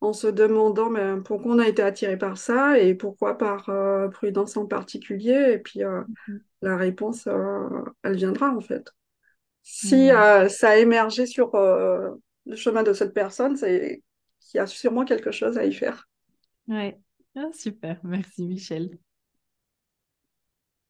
en 0.00 0.12
se 0.12 0.26
demandant 0.26 0.88
mais, 0.90 1.20
pourquoi 1.22 1.52
on 1.52 1.58
a 1.58 1.68
été 1.68 1.82
attiré 1.82 2.16
par 2.16 2.38
ça 2.38 2.78
et 2.78 2.94
pourquoi 2.94 3.36
par 3.36 3.68
euh, 3.68 4.08
prudence 4.08 4.56
en 4.56 4.66
particulier. 4.66 5.52
Et 5.52 5.58
puis, 5.58 5.80
mm-hmm. 5.80 6.40
la 6.62 6.76
réponse, 6.76 7.28
elle 8.02 8.16
viendra, 8.16 8.50
en 8.50 8.60
fait. 8.60 8.90
Si 9.72 10.10
mm. 10.10 10.48
ça 10.48 10.70
a 10.70 10.76
émergé 10.76 11.26
sur 11.26 11.52
le 11.54 12.56
chemin 12.56 12.82
de 12.82 12.92
cette 12.92 13.14
personne, 13.14 13.56
c'est 13.56 14.02
qu'il 14.40 14.58
y 14.58 14.60
a 14.60 14.66
sûrement 14.66 15.04
quelque 15.04 15.30
chose 15.30 15.56
à 15.58 15.64
y 15.64 15.72
faire. 15.72 16.08
Ouais. 16.66 16.98
Ah, 17.36 17.48
super, 17.52 18.00
merci 18.02 18.46
Michel. 18.46 18.98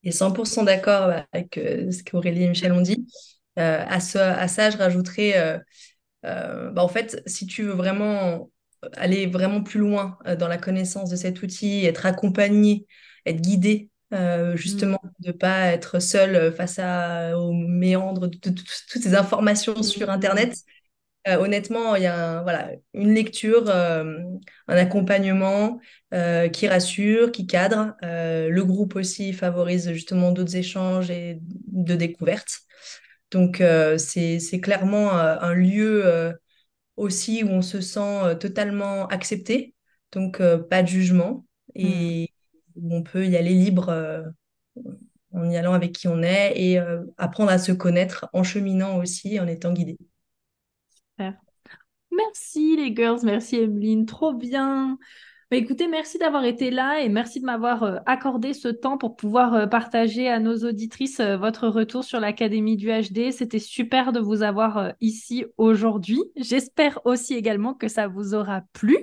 Et 0.03 0.11
100% 0.11 0.63
d'accord 0.63 1.13
avec 1.31 1.57
euh, 1.57 1.91
ce 1.91 2.03
qu'Aurélie 2.03 2.43
et 2.43 2.49
Michel 2.49 2.71
ont 2.71 2.81
dit. 2.81 3.05
Euh, 3.59 3.83
à, 3.85 3.95
à, 3.95 4.47
ça, 4.47 4.69
je 4.71 4.77
rajouterais, 4.77 5.59
euh, 6.25 6.71
bah, 6.71 6.83
en 6.83 6.87
fait, 6.87 7.21
si 7.27 7.45
tu 7.45 7.63
veux 7.63 7.73
vraiment 7.73 8.49
aller 8.93 9.27
vraiment 9.27 9.61
plus 9.61 9.79
loin 9.79 10.17
dans 10.39 10.47
la 10.47 10.57
connaissance 10.57 11.11
de 11.11 11.15
cet 11.15 11.43
outil, 11.43 11.85
être 11.85 12.07
accompagné, 12.07 12.87
être 13.27 13.41
guidé, 13.41 13.90
justement, 14.55 14.99
mm. 15.03 15.09
de 15.19 15.27
ne 15.27 15.31
pas 15.31 15.67
être 15.67 15.99
seul 15.99 16.53
face 16.53 16.79
à, 16.79 17.37
aux 17.37 17.53
méandres 17.53 18.27
de, 18.27 18.37
toutes 18.37 18.67
ces 19.01 19.15
informations 19.15 19.83
sur 19.83 20.07
mm. 20.07 20.11
Internet, 20.11 20.55
euh, 21.27 21.37
honnêtement, 21.37 21.95
il 21.95 22.03
y 22.03 22.07
a 22.07 22.41
voilà, 22.41 22.71
une 22.93 23.13
lecture, 23.13 23.69
euh, 23.69 24.19
un 24.67 24.75
accompagnement 24.75 25.79
euh, 26.13 26.49
qui 26.49 26.67
rassure, 26.67 27.31
qui 27.31 27.45
cadre. 27.45 27.95
le 28.01 28.61
groupe 28.61 28.95
aussi 28.95 29.33
favorise 29.33 29.91
justement 29.93 30.31
d'autres 30.31 30.55
échanges 30.55 31.11
et 31.11 31.39
de 31.41 31.95
découvertes. 31.95 32.61
Donc, 33.29 33.63
c'est 33.97 34.59
clairement 34.61 35.11
un 35.11 35.53
lieu 35.53 36.33
aussi 36.97 37.43
où 37.43 37.49
on 37.49 37.61
se 37.61 37.81
sent 37.81 38.37
totalement 38.39 39.07
accepté, 39.07 39.75
donc 40.11 40.41
pas 40.69 40.83
de 40.83 40.87
jugement, 40.87 41.45
et. 41.75 42.29
Où 42.75 42.95
on 42.95 43.03
peut 43.03 43.25
y 43.27 43.37
aller 43.37 43.53
libre 43.53 44.23
en 45.33 45.49
y 45.49 45.57
allant 45.57 45.73
avec 45.73 45.93
qui 45.93 46.07
on 46.07 46.21
est 46.21 46.53
et 46.55 46.79
apprendre 47.17 47.51
à 47.51 47.57
se 47.57 47.71
connaître 47.71 48.29
en 48.33 48.43
cheminant 48.43 48.97
aussi, 48.97 49.39
en 49.39 49.47
étant 49.47 49.73
guidé. 49.73 49.97
Merci 52.11 52.75
les 52.75 52.93
girls, 52.93 53.19
merci 53.23 53.57
Emeline, 53.57 54.05
trop 54.05 54.33
bien. 54.33 54.97
Bah, 55.49 55.57
écoutez, 55.57 55.87
merci 55.87 56.17
d'avoir 56.17 56.45
été 56.45 56.71
là 56.71 57.01
et 57.01 57.09
merci 57.09 57.41
de 57.41 57.45
m'avoir 57.45 57.83
euh, 57.83 57.97
accordé 58.05 58.53
ce 58.53 58.69
temps 58.69 58.97
pour 58.97 59.17
pouvoir 59.17 59.53
euh, 59.53 59.67
partager 59.67 60.29
à 60.29 60.39
nos 60.39 60.55
auditrices 60.65 61.19
euh, 61.19 61.35
votre 61.35 61.67
retour 61.67 62.05
sur 62.05 62.21
l'Académie 62.21 62.77
du 62.77 62.87
HD. 62.87 63.31
C'était 63.31 63.59
super 63.59 64.13
de 64.13 64.21
vous 64.21 64.43
avoir 64.43 64.93
ici 65.01 65.45
aujourd'hui. 65.57 66.21
J'espère 66.37 66.99
aussi 67.05 67.33
également 67.33 67.73
que 67.73 67.89
ça 67.89 68.07
vous 68.07 68.33
aura 68.33 68.61
plu. 68.71 68.97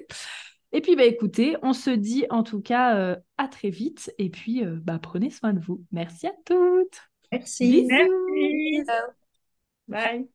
Et 0.72 0.80
puis, 0.80 0.96
bah, 0.96 1.04
écoutez, 1.04 1.56
on 1.62 1.72
se 1.72 1.90
dit 1.90 2.26
en 2.30 2.42
tout 2.42 2.60
cas 2.60 3.16
à 3.36 3.48
très 3.48 3.70
vite 3.70 4.12
et 4.18 4.28
puis 4.30 4.62
bah, 4.64 4.98
prenez 5.00 5.30
soin 5.30 5.52
de 5.52 5.60
vous. 5.60 5.82
Merci 5.92 6.26
à 6.26 6.32
toutes. 6.44 7.00
Merci. 7.32 7.86
Merci. 7.88 8.84
Bye. 9.88 10.28